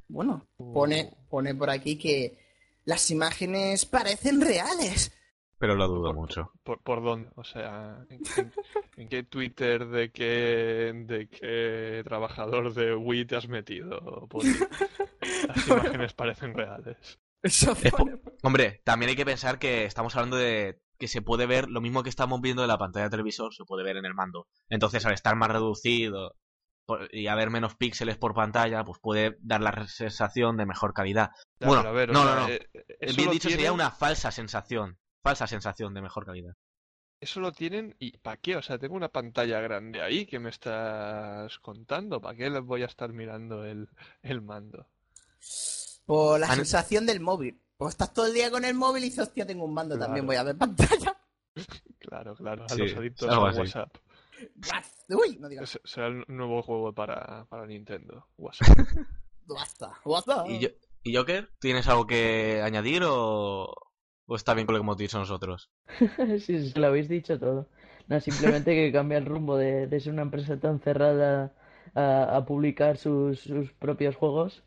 Bueno, 0.09 0.47
Uh. 0.59 0.73
pone, 0.73 1.13
pone 1.29 1.55
por 1.55 1.71
aquí 1.71 1.97
que 1.99 2.39
las 2.85 3.11
imágenes 3.11 3.87
parecen 3.87 4.41
reales. 4.41 5.13
Pero 5.59 5.75
lo 5.77 5.89
dudo 5.89 6.13
mucho. 6.13 6.53
¿Por, 6.63 6.83
por 6.83 7.03
dónde? 7.03 7.31
O 7.37 7.43
sea, 7.45 8.05
¿en, 8.11 8.21
en- 8.37 8.53
en 8.97 9.09
qué 9.09 9.23
Twitter 9.23 9.87
de 9.87 10.11
qué, 10.13 10.93
de 11.07 11.29
qué 11.29 12.03
trabajador 12.05 12.75
de 12.75 12.95
Wii 12.95 13.25
te 13.25 13.37
has 13.37 13.49
metido? 13.49 14.27
Poli? 14.29 14.53
Las 15.49 15.67
imágenes 15.69 16.13
parecen 16.13 16.55
reales. 16.55 17.19
Eso 17.43 17.73
Es 17.73 17.93
pone- 17.93 18.19
Hombre, 18.43 18.81
también 18.85 19.11
hay 19.11 19.17
que 19.17 19.25
pensar 19.25 19.59
que 19.59 19.85
estamos 19.87 20.15
hablando 20.17 20.37
de 20.37 20.81
que 21.05 21.09
se 21.09 21.21
puede 21.21 21.45
ver 21.45 21.69
lo 21.69 21.83
mismo 21.83 22.03
que 22.03 22.09
estamos 22.09 22.41
viendo 22.41 22.63
en 22.63 22.69
la 22.69 22.79
pantalla 22.79 23.05
del 23.05 23.11
televisor, 23.11 23.53
se 23.55 23.65
puede 23.67 23.85
ver 23.85 23.99
en 23.99 24.07
el 24.07 24.15
mando. 24.15 24.47
Entonces, 24.71 25.05
al 25.05 25.13
estar 25.13 25.37
más 25.37 25.51
reducido 25.51 26.35
y 27.13 27.27
haber 27.27 27.51
menos 27.51 27.75
píxeles 27.75 28.17
por 28.17 28.33
pantalla, 28.33 28.83
pues 28.85 28.99
puede 29.03 29.37
dar 29.41 29.61
la 29.61 29.87
sensación 29.87 30.57
de 30.57 30.65
mejor 30.65 30.95
calidad. 30.95 31.29
Ya, 31.61 31.67
Bueno, 31.67 31.83
pero 31.83 31.91
a 31.91 31.93
ver, 31.93 32.11
o 32.11 32.13
no, 32.15 32.23
sea, 32.23 32.35
no, 32.37 32.41
no. 32.41 32.49
eh, 32.49 32.69
eso 33.01 33.17
Bien 33.17 33.31
dicho, 33.33 33.51
sería 33.51 33.73
una 33.75 33.91
falsa 33.91 34.31
sensación. 34.31 34.97
Falsa 35.23 35.47
sensación 35.47 35.93
de 35.93 36.01
mejor 36.01 36.25
calidad. 36.25 36.55
Eso 37.21 37.41
lo 37.41 37.53
tienen 37.53 37.95
y 37.99 38.17
¿para 38.17 38.39
qué? 38.39 38.57
O 38.57 38.63
sea, 38.63 38.79
tengo 38.79 38.95
una 38.97 39.11
pantalla 39.11 39.61
grande 39.61 40.01
ahí 40.01 40.25
que 40.25 40.39
me 40.39 40.49
estás 40.49 41.59
contando. 41.59 42.19
¿Para 42.23 42.35
qué 42.35 42.49
les 42.49 42.63
voy 42.63 42.83
a 42.83 42.87
estar 42.87 43.13
mirando 43.13 43.63
el, 43.67 43.89
el 44.23 44.41
mando? 44.41 44.87
Por 46.07 46.41
la 46.41 46.55
sensación 46.55 47.05
del 47.07 47.21
móvil. 47.21 47.61
Pues 47.77 47.95
estás 47.95 48.13
todo 48.15 48.27
el 48.27 48.35
día 48.35 48.51
con 48.51 48.65
el 48.65 48.75
móvil 48.75 49.03
y 49.05 49.07
dices, 49.07 49.21
hostia, 49.29 49.47
tengo 49.47 49.65
un 49.65 49.75
mando, 49.75 49.95
Claro. 49.97 50.07
también 50.07 50.27
voy 50.27 50.37
a 50.37 50.43
ver 50.45 50.57
pantalla. 50.57 51.17
Claro, 51.99 52.35
claro, 52.35 52.65
a 52.65 52.69
Sí, 52.69 52.83
los 52.83 52.97
adictos 52.97 53.29
a. 53.31 53.41
WhatsApp. 53.41 53.97
Uy, 55.09 55.39
no 55.41 55.49
digas. 55.49 55.81
Será 55.85 56.09
el 56.09 56.23
nuevo 56.29 56.63
juego 56.63 56.93
para, 56.93 57.47
para 57.49 57.67
Nintendo. 57.67 58.27
WhatsApp. 58.37 58.69
Basta, 59.47 59.93
basta. 60.05 60.45
¿Y, 60.49 60.59
yo, 60.59 60.69
¿Y 61.03 61.15
Joker? 61.15 61.51
¿Tienes 61.61 61.87
algo 61.89 62.07
que 62.07 62.61
añadir 62.63 63.03
o, 63.05 63.75
o 64.27 64.37
está 64.37 64.55
bien 64.55 64.67
con 64.67 64.75
lo 64.75 64.81
que 64.81 64.85
hemos 64.85 64.97
dicho 64.99 65.19
nosotros? 65.19 65.71
Sí, 66.41 66.71
sí, 66.71 66.73
lo 66.79 66.87
habéis 66.89 67.09
dicho 67.09 67.39
todo. 67.39 67.69
No, 68.07 68.21
simplemente 68.21 68.75
que 68.75 68.93
cambia 68.93 69.19
el 69.19 69.27
rumbo 69.27 69.57
de, 69.57 69.87
de 69.87 70.01
ser 70.01 70.13
una 70.13 70.23
empresa 70.23 70.59
tan 70.59 70.81
cerrada 70.81 71.55
a, 71.95 72.37
a 72.37 72.45
publicar 72.47 72.97
sus, 72.99 73.41
sus 73.41 73.73
propios 73.73 74.15
juegos 74.17 74.63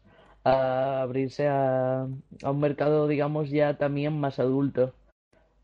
a 0.51 1.01
abrirse 1.01 1.47
a, 1.47 2.03
a 2.43 2.51
un 2.51 2.59
mercado, 2.59 3.07
digamos, 3.07 3.49
ya 3.49 3.77
también 3.77 4.19
más 4.19 4.39
adulto. 4.39 4.93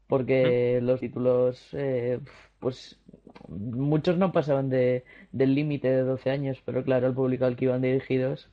Porque 0.08 0.80
los 0.82 1.00
títulos, 1.00 1.70
eh, 1.74 2.20
pues 2.60 3.00
muchos 3.48 4.18
no 4.18 4.32
pasaban 4.32 4.70
de, 4.70 5.06
del 5.32 5.56
límite 5.56 5.90
de 5.90 6.02
12 6.04 6.30
años, 6.30 6.62
pero 6.66 6.84
claro, 6.84 7.08
el 7.08 7.14
público 7.14 7.46
al 7.46 7.56
que 7.56 7.66
iban 7.66 7.82
dirigidos, 7.82 8.50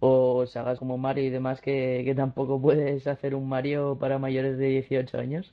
o 0.00 0.46
sagas 0.46 0.78
como 0.78 0.96
Mario 0.96 1.24
y 1.24 1.30
demás, 1.30 1.60
que, 1.60 2.02
que 2.04 2.14
tampoco 2.14 2.60
puedes 2.60 3.06
hacer 3.06 3.34
un 3.34 3.48
Mario 3.48 3.96
para 3.98 4.18
mayores 4.18 4.56
de 4.56 4.66
18 4.66 5.18
años. 5.18 5.52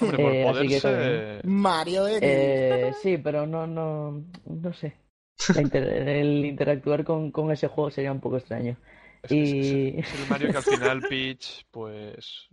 Hombre, 0.00 0.18
por 0.18 0.32
Eh, 0.32 0.48
así 0.48 0.68
que. 0.68 1.40
Mario 1.44 2.06
X. 2.08 2.20
Eh, 2.22 2.90
sí, 3.02 3.18
pero 3.18 3.46
no, 3.46 3.66
no, 3.66 4.22
no 4.46 4.72
sé. 4.72 4.94
Inter- 5.60 6.08
el 6.08 6.44
interactuar 6.44 7.04
con, 7.04 7.30
con 7.32 7.50
ese 7.50 7.68
juego 7.68 7.90
sería 7.90 8.12
un 8.12 8.20
poco 8.20 8.36
extraño. 8.38 8.76
Es, 9.22 9.32
es- 9.32 9.32
y- 9.32 9.98
es- 9.98 10.12
es 10.14 10.20
el 10.20 10.28
Mario 10.28 10.50
que 10.50 10.56
al 10.56 10.62
final 10.62 11.00
Peach, 11.08 11.64
pues, 11.70 12.48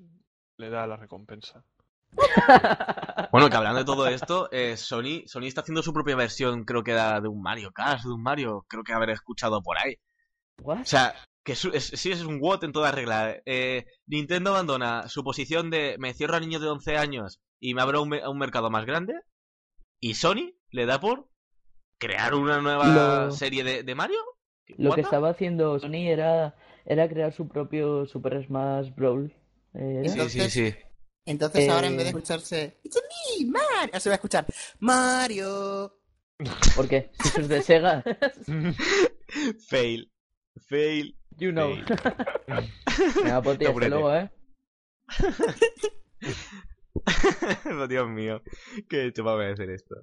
le 0.57 0.69
da 0.69 0.87
la 0.87 0.97
recompensa. 0.97 1.63
Bueno, 3.31 3.49
que 3.49 3.55
hablando 3.57 3.79
de 3.79 3.85
todo 3.85 4.07
esto, 4.07 4.49
eh, 4.51 4.77
Sony, 4.77 5.23
Sony 5.25 5.43
está 5.47 5.61
haciendo 5.61 5.83
su 5.83 5.91
propia 5.93 6.15
versión, 6.15 6.63
creo 6.63 6.83
que 6.83 6.91
era 6.91 7.19
de 7.19 7.27
un 7.27 7.41
Mario 7.41 7.71
Kart, 7.71 8.03
de 8.03 8.09
un 8.11 8.23
Mario, 8.23 8.65
creo 8.69 8.83
que 8.83 8.93
haber 8.93 9.09
escuchado 9.09 9.61
por 9.61 9.77
ahí. 9.77 9.95
¿What? 10.61 10.81
O 10.81 10.85
sea, 10.85 11.13
que 11.43 11.55
su- 11.55 11.71
es- 11.71 11.87
sí 11.93 12.11
es 12.11 12.23
un 12.23 12.39
WOT 12.39 12.63
en 12.63 12.71
toda 12.71 12.91
regla. 12.91 13.35
Eh, 13.45 13.85
Nintendo 14.07 14.51
abandona 14.51 15.07
su 15.09 15.23
posición 15.23 15.69
de 15.69 15.97
me 15.99 16.13
cierro 16.13 16.37
a 16.37 16.39
niños 16.39 16.61
de 16.61 16.69
11 16.69 16.97
años 16.97 17.39
y 17.59 17.73
me 17.73 17.81
abro 17.81 17.99
a 17.99 18.01
un, 18.01 18.09
me- 18.09 18.21
a 18.21 18.29
un 18.29 18.37
mercado 18.37 18.69
más 18.69 18.85
grande. 18.85 19.13
Y 19.99 20.13
Sony 20.15 20.53
le 20.71 20.85
da 20.85 20.99
por 20.99 21.27
crear 21.99 22.33
una 22.33 22.61
nueva 22.61 23.25
Lo- 23.25 23.31
serie 23.31 23.63
de, 23.63 23.83
de 23.83 23.95
Mario. 23.95 24.19
Lo 24.77 24.89
What 24.89 24.95
que 24.95 25.01
estaba 25.01 25.29
haciendo 25.29 25.79
Sony 25.79 26.07
era, 26.09 26.55
era 26.85 27.07
crear 27.07 27.31
su 27.33 27.47
propio 27.47 28.05
Super 28.05 28.43
Smash 28.45 28.93
Brawl. 28.95 29.31
Eh, 29.73 30.01
¿era? 30.03 30.09
Sí, 30.09 30.09
sí, 30.09 30.39
Entonces- 30.39 30.53
sí. 30.53 30.75
Entonces 31.25 31.69
ahora 31.69 31.87
en 31.87 31.93
Eh, 31.93 31.97
vez 31.97 32.05
de 32.05 32.09
escucharse 32.11 32.77
It's 32.83 32.97
me, 33.41 33.51
Mario, 33.51 33.99
se 33.99 34.09
va 34.09 34.13
a 34.13 34.15
escuchar 34.15 34.45
Mario. 34.79 35.99
¿Por 36.75 36.87
qué? 36.87 37.09
Si 37.21 37.27
eso 37.29 37.41
es 37.41 37.47
de 37.49 37.61
Sega. 37.61 38.03
Fail. 39.69 40.11
Fail. 40.69 41.17
You 41.37 41.51
know. 41.51 41.75
fail. 41.75 41.85
Venga, 43.23 43.41
pues 43.41 43.59
tío, 43.59 43.69
Apúrate. 43.69 43.89
luego, 43.89 44.15
¿eh? 44.15 44.29
Oh, 47.79 47.87
Dios 47.87 48.07
mío, 48.09 48.41
qué 48.89 49.01
he 49.03 49.07
hecho 49.07 49.23
para 49.23 49.51
hacer 49.51 49.69
esto. 49.69 49.95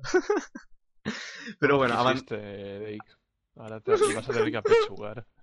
Pero 1.59 1.77
bueno, 1.79 1.95
avan- 1.95 2.13
Quisiste, 2.15 2.79
Dake. 2.81 2.99
Ahora 3.57 3.81
te 3.81 3.93
vas 3.93 4.29
a 4.29 4.33
tener 4.33 4.51
que 4.51 4.57
apechugar. 4.59 5.27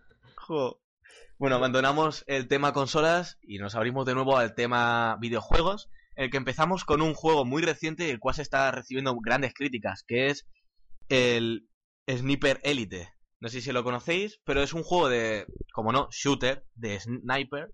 Bueno, 1.38 1.56
abandonamos 1.56 2.24
el 2.27 2.48
tema 2.48 2.72
consolas 2.72 3.39
y 3.41 3.58
nos 3.58 3.74
abrimos 3.74 4.06
de 4.06 4.13
nuevo 4.13 4.38
al 4.38 4.53
tema 4.53 5.18
videojuegos, 5.20 5.89
el 6.15 6.30
que 6.30 6.38
empezamos 6.38 6.86
con 6.86 7.01
un 7.01 7.15
juego 7.15 7.46
muy 7.46 7.63
reciente 7.63 8.12
el 8.12 8.20
cual 8.20 8.36
se 8.36 8.44
está 8.44 8.70
recibiendo 8.72 9.18
grandes 9.20 9.53
críticas, 9.56 10.03
que 10.08 10.27
es 10.27 10.46
el 11.10 11.68
Sniper 12.08 12.60
Elite. 12.63 13.10
No 13.39 13.50
sé 13.50 13.60
si 13.60 13.72
lo 13.72 13.84
conocéis, 13.84 14.39
pero 14.44 14.62
es 14.62 14.74
un 14.74 14.84
juego 14.84 15.10
de, 15.10 15.48
como 15.74 15.91
no, 15.91 16.10
shooter, 16.12 16.63
de 16.75 17.00
sniper, 17.00 17.74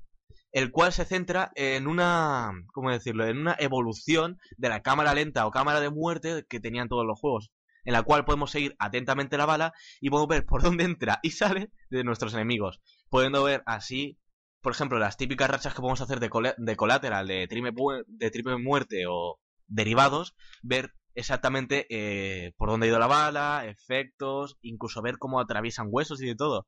el 0.54 0.72
cual 0.72 0.94
se 0.94 1.04
centra 1.04 1.52
en 1.56 1.88
una, 1.88 2.52
¿cómo 2.74 2.90
decirlo?, 2.90 3.28
en 3.28 3.38
una 3.38 3.58
evolución 3.60 4.40
de 4.56 4.70
la 4.70 4.82
cámara 4.82 5.14
lenta 5.14 5.46
o 5.46 5.52
cámara 5.52 5.82
de 5.82 5.90
muerte 5.90 6.46
que 6.48 6.62
tenían 6.62 6.88
todos 6.88 7.06
los 7.06 7.20
juegos, 7.20 7.52
en 7.88 7.94
la 7.94 8.04
cual 8.04 8.26
podemos 8.26 8.52
seguir 8.52 8.76
atentamente 8.80 9.38
la 9.38 9.46
bala 9.46 9.74
y 10.02 10.10
podemos 10.10 10.28
ver 10.28 10.46
por 10.46 10.62
dónde 10.78 10.84
entra 10.84 11.20
y 11.24 11.32
sale 11.32 11.72
de 11.90 12.04
nuestros 12.04 12.34
enemigos, 12.34 12.82
pudiendo 13.10 13.44
ver 13.44 13.64
así, 13.66 14.20
por 14.62 14.74
ejemplo, 14.74 15.00
las 15.00 15.16
típicas 15.16 15.50
rachas 15.50 15.74
que 15.74 15.80
podemos 15.82 16.02
hacer 16.02 16.20
de, 16.20 16.30
cole- 16.30 16.56
de 16.58 16.76
colateral, 16.76 17.28
de 17.28 17.48
triple, 17.48 17.72
de 18.08 18.30
triple 18.32 18.58
muerte 18.58 19.06
o 19.08 19.40
derivados, 19.68 20.36
ver 20.62 20.94
exactamente 21.16 21.88
eh, 21.90 22.52
por 22.58 22.70
dónde 22.70 22.88
ha 22.88 22.90
ido 22.90 23.00
la 23.00 23.08
bala, 23.08 23.66
efectos, 23.66 24.58
incluso 24.62 25.02
ver 25.02 25.18
cómo 25.18 25.40
atraviesan 25.40 25.88
huesos 25.90 26.22
y 26.22 26.28
de 26.28 26.36
todo. 26.36 26.68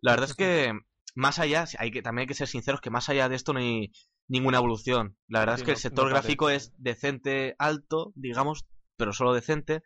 La 0.00 0.12
verdad 0.12 0.28
es 0.30 0.36
que 0.36 0.72
más 1.16 1.38
allá, 1.40 1.64
hay 1.78 1.90
que 1.90 2.02
también 2.02 2.22
hay 2.22 2.26
que 2.28 2.34
ser 2.34 2.46
sinceros 2.48 2.80
que 2.80 2.90
más 2.90 3.08
allá 3.08 3.28
de 3.28 3.34
esto 3.36 3.52
no 3.52 3.58
hay 3.58 3.90
ninguna 4.28 4.58
evolución. 4.58 5.16
La 5.26 5.40
verdad 5.40 5.56
Sí, 5.56 5.62
es 5.62 5.64
que 5.66 5.72
no- 5.72 5.76
el 5.76 5.80
sector 5.82 6.04
no 6.04 6.10
gráfico 6.10 6.50
es 6.50 6.72
decente, 6.78 7.56
alto, 7.58 8.12
digamos, 8.14 8.64
pero 8.96 9.12
solo 9.12 9.34
decente. 9.34 9.82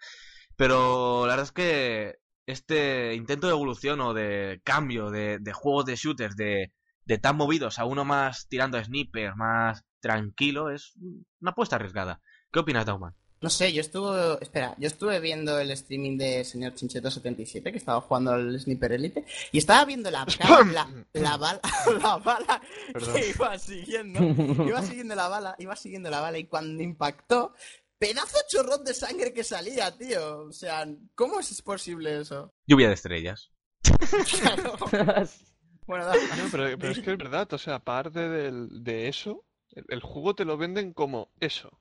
Pero 0.57 1.27
la 1.27 1.35
verdad 1.35 1.45
es 1.45 1.53
que 1.53 2.19
este 2.47 3.15
intento 3.15 3.47
de 3.47 3.53
evolución 3.53 4.01
o 4.01 4.15
de 4.15 4.61
cambio 4.65 5.11
de, 5.11 5.39
de 5.39 5.53
juegos 5.53 5.85
de 5.85 5.97
shooters 5.97 6.37
de, 6.37 6.73
de 7.05 7.19
tan 7.19 7.37
movidos 7.37 7.79
a 7.79 7.85
uno 7.85 8.05
más 8.05 8.47
tirando 8.49 8.79
a 8.79 8.85
sniper, 8.85 9.35
más 9.37 9.85
tranquilo, 10.01 10.71
es 10.71 10.95
una 11.41 11.51
apuesta 11.51 11.77
arriesgada. 11.77 12.21
¿Qué 12.53 12.61
opinas, 12.61 12.87
Dauman? 12.87 13.15
No 13.41 13.51
sé, 13.51 13.73
yo 13.73 13.83
estuve. 13.83 14.39
Espera, 14.41 14.75
yo 14.79 14.87
estuve 14.87 15.21
viendo 15.21 15.59
el 15.59 15.71
streaming 15.71 16.17
de 16.17 16.43
señor 16.45 16.73
Chincheto77, 16.73 17.71
que 17.71 17.77
estaba 17.77 18.01
jugando 18.01 18.33
al 18.33 18.59
Sniper 18.59 18.93
Elite, 18.93 19.25
y 19.53 19.59
estaba 19.59 19.85
viendo 19.85 20.11
la, 20.11 20.27
la, 20.73 20.89
la 21.13 21.37
bala, 21.37 21.61
la 22.03 22.17
bala 22.17 22.63
que 22.95 23.29
iba 23.29 23.59
siguiendo. 23.59 24.21
Iba 24.65 24.83
siguiendo 24.83 25.15
la 25.15 25.29
bala, 25.29 25.55
iba 25.59 25.77
siguiendo 25.77 26.09
la 26.09 26.21
bala, 26.21 26.39
y 26.39 26.45
cuando 26.45 26.83
impactó, 26.83 27.53
pedazo 27.99 28.39
chorrón 28.49 28.85
de 28.85 28.95
sangre 28.95 29.33
que 29.33 29.45
salía, 29.45 29.97
tío. 29.97 30.41
O 30.43 30.53
sea, 30.53 30.87
¿cómo 31.15 31.41
es 31.41 31.63
posible 31.63 32.21
eso? 32.21 32.55
Lluvia 32.67 32.89
de 32.89 32.95
estrellas. 32.95 33.51
bueno, 35.87 36.11
pero, 36.51 36.91
es 36.91 36.99
que 36.99 37.13
es 37.13 37.19
verdad, 37.19 37.53
o 37.53 37.59
sea, 37.59 37.77
aparte 37.77 38.21
de 38.21 39.09
eso, 39.09 39.45
el 39.71 40.01
juego 40.01 40.35
te 40.35 40.45
lo 40.45 40.57
venden 40.57 40.93
como 40.93 41.31
eso 41.41 41.79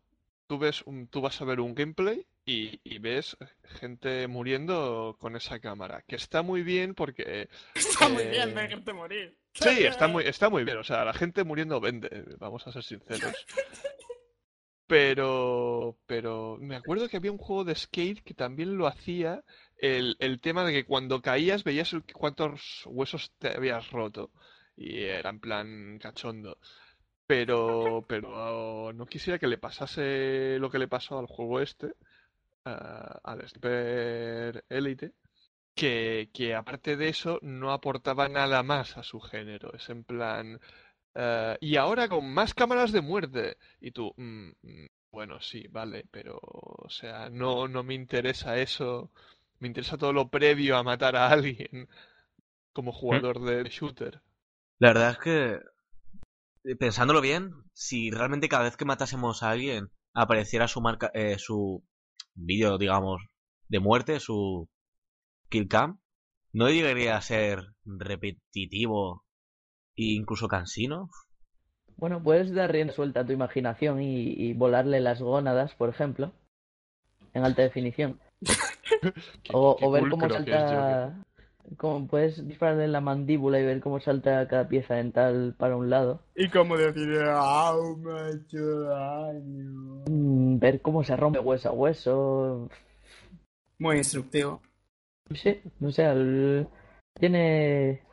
tú 0.48 0.60
ves 0.60 0.84
un, 0.86 1.08
tú 1.08 1.22
vas 1.22 1.42
a 1.42 1.46
ver 1.46 1.60
un 1.60 1.76
gameplay 1.76 2.26
y, 2.46 3.00
ves 3.00 3.38
gente 3.64 4.28
muriendo 4.28 5.18
con 5.20 5.36
esa 5.36 5.60
cámara, 5.60 6.04
que 6.08 6.16
está 6.16 6.44
muy 6.44 6.62
bien 6.62 6.94
porque 6.94 7.50
está 7.76 8.08
muy 8.08 8.26
bien 8.26 8.54
ver 8.54 8.70
gente 8.70 8.94
morir. 8.94 9.38
Sí, 9.54 9.84
está 9.86 10.08
muy, 10.08 10.26
está 10.26 10.50
muy 10.50 10.64
bien. 10.64 10.78
O 10.78 10.84
sea, 10.84 11.06
la 11.06 11.14
gente 11.14 11.44
muriendo 11.44 11.80
vende, 11.80 12.26
vamos 12.38 12.68
a 12.68 12.72
ser 12.72 12.84
sinceros. 12.84 13.34
Pero, 14.88 15.98
pero 16.06 16.58
me 16.60 16.76
acuerdo 16.76 17.10
que 17.10 17.18
había 17.18 17.32
un 17.32 17.40
juego 17.40 17.64
de 17.64 17.76
skate 17.76 18.24
que 18.24 18.36
también 18.36 18.78
lo 18.78 18.86
hacía 18.88 19.44
el, 19.78 20.16
el 20.20 20.40
tema 20.40 20.64
de 20.64 20.74
que 20.74 20.86
cuando 20.86 21.22
caías 21.22 21.64
veías 21.64 21.96
cuántos 22.14 22.84
huesos 22.86 23.32
te 23.40 23.56
habías 23.56 23.90
roto. 23.92 24.32
Y 24.78 25.04
era 25.04 25.30
en 25.30 25.40
plan 25.40 26.00
cachondo. 26.00 26.58
Pero, 27.28 28.06
pero 28.08 28.94
no 28.94 29.06
quisiera 29.08 29.40
que 29.40 29.48
le 29.48 29.58
pasase 29.58 30.58
lo 30.60 30.70
que 30.70 30.80
le 30.80 30.88
pasó 30.88 31.18
al 31.18 31.26
juego 31.28 31.60
este, 31.60 31.94
al 32.66 33.48
Sniper 33.48 34.66
Elite, 34.70 35.14
que, 35.76 36.30
que, 36.34 36.56
aparte 36.56 36.98
de 36.98 37.10
eso 37.10 37.40
no 37.42 37.72
aportaba 37.74 38.30
nada 38.30 38.64
más 38.64 38.98
a 38.98 39.04
su 39.04 39.20
género. 39.20 39.74
Es 39.74 39.90
en 39.90 40.04
plan... 40.04 40.60
Uh, 41.16 41.56
y 41.62 41.78
ahora 41.78 42.10
con 42.10 42.34
más 42.34 42.54
cámaras 42.54 42.92
de 42.92 43.02
muerte. 43.02 43.58
Y 43.80 43.92
tú, 43.92 44.14
mm, 44.18 44.50
mm, 44.62 44.88
bueno, 45.12 45.40
sí, 45.40 45.66
vale, 45.70 46.06
pero, 46.12 46.40
o 46.42 46.90
sea, 46.90 47.30
no, 47.30 47.68
no 47.68 47.84
me 47.84 47.94
interesa 47.94 48.58
eso. 48.58 49.12
Me 49.60 49.68
interesa 49.68 49.98
todo 49.98 50.12
lo 50.12 50.30
previo 50.30 50.78
a 50.78 50.84
matar 50.84 51.16
a 51.16 51.30
alguien 51.30 51.88
como 52.74 52.92
jugador 52.92 53.40
de 53.42 53.64
shooter. 53.70 54.22
La 54.80 54.90
verdad 54.90 55.12
es 55.12 55.18
que 55.20 55.60
eh, 56.66 56.76
pensándolo 56.76 57.22
bien, 57.22 57.54
si 57.74 58.12
realmente 58.12 58.50
cada 58.50 58.64
vez 58.64 58.76
que 58.76 58.86
matásemos 58.86 59.44
a 59.44 59.52
alguien 59.52 59.92
apareciera 60.14 60.68
su 60.68 60.82
marca, 60.82 61.12
eh, 61.14 61.38
su 61.40 61.84
vídeo, 62.34 62.78
digamos, 62.78 63.22
de 63.70 63.80
muerte, 63.80 64.20
su 64.20 64.68
kill 65.50 65.68
cam, 65.68 66.00
¿no 66.52 66.70
llegaría 66.70 67.16
a 67.16 67.22
ser 67.22 67.74
repetitivo 67.86 69.25
e 69.96 70.14
incluso 70.14 70.48
cansino? 70.48 71.10
Bueno, 71.98 72.22
puedes 72.22 72.54
dar 72.54 72.72
rienda 72.72 72.94
suelta 72.94 73.22
a 73.22 73.26
tu 73.26 73.32
imaginación 73.32 74.02
y, 74.02 74.54
volarle 74.54 75.00
las 75.00 75.22
gónadas, 75.22 75.74
por 75.76 75.90
ejemplo, 75.90 76.34
en 77.34 77.46
alta 77.46 77.62
definición. 77.62 78.20
o, 79.54 79.92
ver 79.92 80.10
cómo 80.10 80.30
salta 80.30 81.16
como 81.78 82.08
puedes 82.08 82.48
dispararle 82.48 82.86
en 82.86 82.92
la 82.92 83.02
mandíbula 83.02 83.60
y 83.60 83.66
ver 83.66 83.82
cómo 83.82 84.00
salta 84.00 84.48
cada 84.48 84.68
pieza 84.68 84.96
dental 84.96 85.56
para 85.58 85.76
un 85.76 85.90
lado. 85.90 86.22
Y 86.36 86.50
cómo 86.50 86.78
decir, 86.78 87.18
¡au, 87.28 87.98
macho 87.98 88.82
daño! 88.82 90.04
Mm, 90.08 90.60
ver 90.60 90.82
cómo 90.82 91.04
se 91.04 91.16
rompe 91.16 91.40
hueso 91.40 91.70
a 91.70 91.74
hueso. 91.74 92.70
Muy 93.80 93.98
instructivo. 93.98 94.62
Sí, 95.34 95.60
no 95.80 95.92
sé, 95.92 96.68
tiene... 97.20 98.04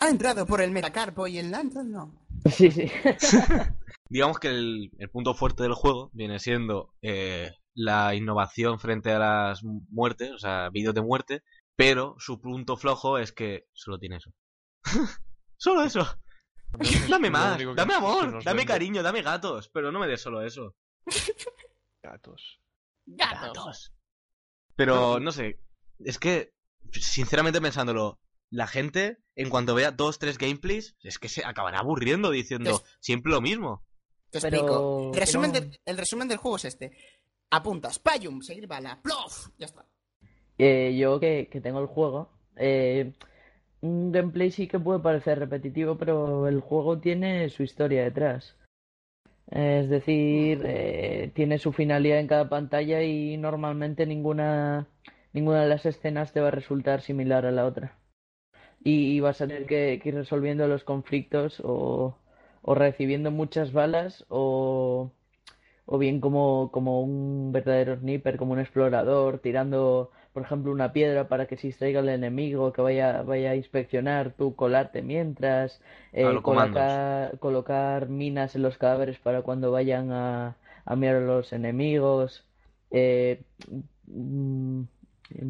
Ha 0.00 0.08
entrado 0.08 0.46
por 0.46 0.62
el 0.62 0.70
metacarpo 0.70 1.26
y 1.26 1.38
el 1.38 1.50
lantern 1.50 1.92
no. 1.92 2.14
Sí, 2.50 2.70
sí. 2.70 2.90
Digamos 4.08 4.38
que 4.38 4.48
el, 4.48 4.90
punto 5.12 5.34
fuerte 5.34 5.62
del 5.62 5.74
juego 5.74 6.10
viene 6.12 6.38
siendo 6.38 6.94
eh, 7.02 7.52
la 7.74 8.14
innovación 8.14 8.80
frente 8.80 9.12
a 9.12 9.18
las 9.18 9.62
muertes, 9.62 10.32
o 10.32 10.38
sea, 10.38 10.68
vídeos 10.70 10.94
de 10.94 11.02
muerte, 11.02 11.42
pero 11.76 12.16
su 12.18 12.40
punto 12.40 12.76
flojo 12.76 13.18
es 13.18 13.32
que 13.32 13.68
solo 13.72 13.98
tiene 13.98 14.16
eso. 14.16 14.32
solo 15.56 15.84
eso. 15.84 16.06
dame 17.08 17.30
más, 17.30 17.58
dame 17.76 17.94
amor, 17.94 18.42
dame 18.42 18.64
cariño, 18.64 19.02
dame 19.02 19.22
gatos, 19.22 19.68
pero 19.68 19.92
no 19.92 20.00
me 20.00 20.06
des 20.06 20.20
solo 20.20 20.42
eso. 20.42 20.74
Gatos. 22.02 22.60
Gatos. 23.06 23.92
Pero 24.76 25.20
no 25.20 25.30
sé, 25.30 25.60
es 25.98 26.18
que, 26.18 26.54
sinceramente 26.92 27.60
pensándolo, 27.60 28.18
la 28.50 28.66
gente, 28.66 29.18
en 29.40 29.48
cuanto 29.48 29.74
vea 29.74 29.90
dos, 29.90 30.18
tres 30.18 30.36
gameplays, 30.36 30.96
es 31.02 31.18
que 31.18 31.28
se 31.28 31.44
acabará 31.44 31.78
aburriendo 31.78 32.30
diciendo 32.30 32.82
siempre 33.00 33.32
lo 33.32 33.40
mismo. 33.40 33.82
Te 34.30 34.38
explico. 34.38 35.10
El 35.12 35.18
resumen, 35.18 35.52
el 35.84 35.96
resumen 35.96 36.28
del 36.28 36.36
juego 36.36 36.56
es 36.56 36.66
este. 36.66 36.92
Apuntas, 37.50 37.98
payum, 37.98 38.42
seguir 38.42 38.66
bala, 38.66 39.00
plof, 39.02 39.48
ya 39.58 39.66
está. 39.66 39.86
Eh, 40.58 40.94
yo 40.96 41.18
que, 41.18 41.48
tengo 41.62 41.80
el 41.80 41.86
juego, 41.86 42.30
eh, 42.56 43.12
un 43.80 44.12
gameplay 44.12 44.50
sí 44.50 44.68
que 44.68 44.78
puede 44.78 45.00
parecer 45.00 45.38
repetitivo, 45.38 45.96
pero 45.96 46.46
el 46.46 46.60
juego 46.60 46.98
tiene 46.98 47.48
su 47.48 47.62
historia 47.62 48.04
detrás. 48.04 48.56
Es 49.50 49.88
decir, 49.88 50.62
eh, 50.64 51.32
tiene 51.34 51.58
su 51.58 51.72
finalidad 51.72 52.20
en 52.20 52.28
cada 52.28 52.48
pantalla 52.48 53.02
y 53.02 53.38
normalmente 53.38 54.04
ninguna, 54.04 54.86
ninguna 55.32 55.62
de 55.62 55.68
las 55.68 55.86
escenas 55.86 56.32
te 56.32 56.40
va 56.40 56.48
a 56.48 56.52
resultar 56.52 57.00
similar 57.00 57.46
a 57.46 57.50
la 57.50 57.64
otra. 57.64 57.99
Y, 58.82 59.20
vas 59.20 59.40
a 59.40 59.46
tener 59.46 59.66
que, 59.66 60.00
ir 60.02 60.14
resolviendo 60.14 60.66
los 60.66 60.84
conflictos 60.84 61.60
o, 61.62 62.16
o 62.62 62.74
recibiendo 62.74 63.30
muchas 63.30 63.72
balas 63.72 64.24
o, 64.28 65.12
o 65.86 65.98
bien 65.98 66.20
como, 66.20 66.70
como 66.72 67.02
un 67.02 67.52
verdadero 67.52 67.96
sniper, 67.98 68.36
como 68.38 68.52
un 68.52 68.60
explorador, 68.60 69.38
tirando 69.38 70.10
por 70.32 70.44
ejemplo, 70.44 70.72
una 70.72 70.92
piedra 70.92 71.28
para 71.28 71.46
que 71.46 71.56
se 71.56 71.68
distraiga 71.68 72.00
el 72.00 72.08
enemigo, 72.08 72.72
que 72.72 72.82
vaya, 72.82 73.22
vaya 73.22 73.50
a 73.50 73.56
inspeccionar, 73.56 74.32
tú 74.36 74.54
colarte 74.54 75.02
mientras, 75.02 75.80
eh, 76.12 76.40
colocar, 77.40 78.08
minas 78.08 78.54
en 78.54 78.62
los 78.62 78.78
cadáveres 78.78 79.18
para 79.18 79.42
cuando 79.42 79.72
vayan 79.72 80.12
a, 80.12 80.56
a 80.84 80.96
mirar 80.96 81.16
a 81.16 81.20
los 81.20 81.52
enemigos, 81.52 82.46
eh, 82.92 83.42
mm, 84.06 84.82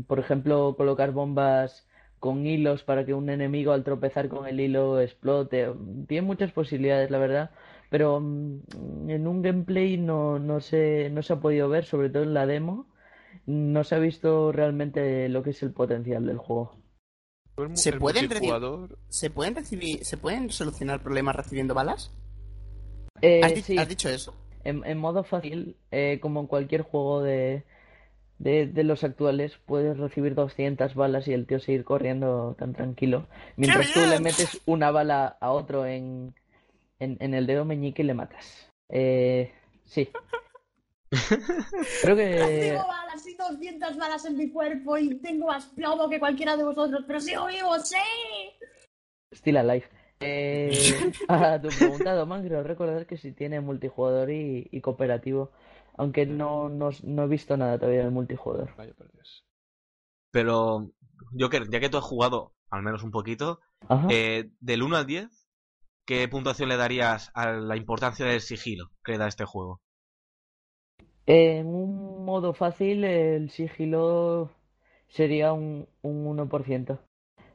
por 0.06 0.18
ejemplo, 0.18 0.74
colocar 0.76 1.12
bombas 1.12 1.86
con 2.20 2.46
hilos 2.46 2.84
para 2.84 3.04
que 3.04 3.14
un 3.14 3.28
enemigo 3.30 3.72
al 3.72 3.82
tropezar 3.82 4.28
con 4.28 4.46
el 4.46 4.60
hilo 4.60 5.00
explote. 5.00 5.72
Tiene 6.06 6.26
muchas 6.26 6.52
posibilidades, 6.52 7.10
la 7.10 7.18
verdad, 7.18 7.50
pero 7.90 8.20
mm, 8.20 9.10
en 9.10 9.26
un 9.26 9.42
gameplay 9.42 9.96
no, 9.96 10.38
no, 10.38 10.60
se, 10.60 11.10
no 11.10 11.22
se 11.22 11.32
ha 11.32 11.40
podido 11.40 11.68
ver, 11.68 11.84
sobre 11.84 12.10
todo 12.10 12.22
en 12.22 12.34
la 12.34 12.46
demo 12.46 12.86
no 13.46 13.84
se 13.84 13.94
ha 13.94 13.98
visto 13.98 14.52
realmente 14.52 15.28
lo 15.28 15.42
que 15.42 15.50
es 15.50 15.62
el 15.62 15.72
potencial 15.72 16.26
del 16.26 16.38
juego. 16.38 16.76
¿Se 17.74 17.92
pueden, 17.92 18.28
¿Se 19.08 19.30
pueden 19.30 19.54
recibir, 19.54 20.04
se 20.04 20.16
pueden 20.16 20.50
solucionar 20.50 21.02
problemas 21.02 21.36
recibiendo 21.36 21.74
balas? 21.74 22.14
Eh, 23.20 23.42
¿Has, 23.42 23.88
dicho 23.88 24.08
eso? 24.08 24.34
En, 24.64 24.98
modo 24.98 25.24
fácil, 25.24 25.76
eh, 25.90 26.20
como 26.22 26.40
en 26.40 26.46
cualquier 26.46 26.82
juego 26.82 27.22
de, 27.22 27.64
de, 28.40 28.84
los 28.84 29.04
actuales, 29.04 29.58
puedes 29.66 29.96
recibir 29.96 30.34
200 30.34 30.94
balas 30.94 31.28
y 31.28 31.32
el 31.32 31.46
tío 31.46 31.60
seguir 31.60 31.84
corriendo 31.84 32.56
tan 32.58 32.72
tranquilo. 32.72 33.28
Mientras 33.56 33.92
tú 33.92 34.00
le 34.00 34.18
metes 34.18 34.60
una 34.66 34.90
bala 34.90 35.36
a 35.40 35.52
otro 35.52 35.86
en, 35.86 36.34
en, 36.98 37.34
el 37.34 37.46
dedo 37.46 37.64
meñique 37.64 38.02
y 38.02 38.06
le 38.06 38.14
matas. 38.14 38.68
Eh, 38.88 39.52
sí. 39.84 40.10
Creo 42.02 42.16
que... 42.16 42.78
200 43.48 43.96
balas 43.96 44.24
en 44.24 44.36
mi 44.36 44.50
cuerpo 44.50 44.96
y 44.98 45.16
tengo 45.16 45.46
más 45.46 45.66
plomo 45.66 46.08
que 46.08 46.20
cualquiera 46.20 46.56
de 46.56 46.64
vosotros, 46.64 47.04
pero 47.06 47.20
sigo 47.20 47.46
vivo, 47.46 47.78
sí. 47.80 47.96
Still 49.32 49.56
alive. 49.58 49.84
Eh, 50.20 50.70
a 51.28 51.60
tu 51.60 51.68
pregunta, 51.68 52.14
Doman, 52.14 52.44
creo 52.44 52.62
recordar 52.62 53.06
que 53.06 53.16
si 53.16 53.32
tiene 53.32 53.60
multijugador 53.60 54.30
y, 54.30 54.80
cooperativo, 54.82 55.50
aunque 56.00 56.24
no, 56.24 56.70
no, 56.70 56.90
he 57.22 57.28
visto 57.28 57.58
nada 57.58 57.78
todavía 57.78 58.04
del 58.04 58.10
multijugador. 58.10 58.74
Pero, 60.30 60.90
Joker, 61.38 61.68
ya 61.68 61.78
que 61.78 61.90
tú 61.90 61.98
has 61.98 62.04
jugado 62.04 62.54
al 62.70 62.82
menos 62.82 63.02
un 63.02 63.10
poquito, 63.10 63.60
eh, 64.08 64.48
del 64.60 64.82
1 64.82 64.96
al 64.96 65.06
10, 65.06 65.28
¿qué 66.06 66.26
puntuación 66.26 66.70
le 66.70 66.78
darías 66.78 67.30
a 67.34 67.52
la 67.52 67.76
importancia 67.76 68.24
del 68.24 68.40
sigilo 68.40 68.92
que 69.04 69.12
le 69.12 69.18
da 69.18 69.28
este 69.28 69.44
juego? 69.44 69.82
En 71.26 71.66
un 71.66 72.24
modo 72.24 72.54
fácil 72.54 73.04
el 73.04 73.50
sigilo 73.50 74.50
sería 75.08 75.52
un, 75.52 75.86
un 76.00 76.24
1%, 76.24 76.98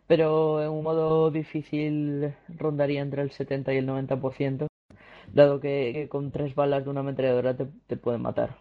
pero 0.05 0.62
en 0.62 0.69
un 0.69 0.84
modo 0.84 1.31
difícil 1.31 2.36
rondaría 2.49 3.01
entre 3.01 3.23
el 3.23 3.31
70 3.31 3.73
y 3.73 3.77
el 3.77 3.88
90%, 3.88 4.67
dado 5.33 5.59
que, 5.59 6.07
con 6.09 6.31
tres 6.31 6.55
balas 6.55 6.83
de 6.83 6.89
una 6.89 6.99
ametralladora 7.01 7.55
te, 7.55 7.65
te 7.88 7.97
pueden 7.97 8.21
matar. 8.21 8.57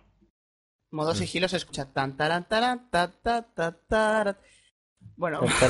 Modo 0.90 1.14
sigilo 1.14 1.48
se 1.48 1.56
escucha 1.56 1.92
tan 1.92 2.16
taran 2.16 2.46
taran 2.48 2.88
ta 2.90 3.10
ta 3.10 3.42
ta 3.42 3.72
taran. 3.72 4.36
Bueno. 5.16 5.40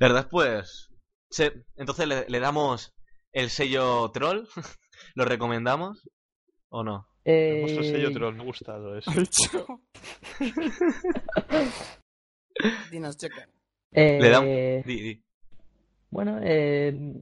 La 0.00 0.08
verdad, 0.08 0.28
pues. 0.30 0.88
se- 1.30 1.64
entonces 1.76 2.06
le, 2.08 2.26
le 2.28 2.40
damos 2.40 2.92
el 3.32 3.50
sello 3.50 4.10
troll. 4.10 4.46
¿Lo 5.14 5.24
recomendamos? 5.24 6.08
¿O 6.70 6.82
no? 6.84 7.06
Eh, 7.24 7.66
sello 7.82 8.10
troll, 8.12 8.34
me 8.34 8.42
ha 8.42 8.46
gustado 8.46 8.96
eso. 8.98 9.10
dinos, 12.90 13.16
Joker. 13.20 13.48
eh, 13.92 14.18
Le 14.20 14.28
damos. 14.30 14.48
Di, 14.86 15.00
di. 15.02 15.24
Bueno, 16.10 16.38
eh, 16.42 17.14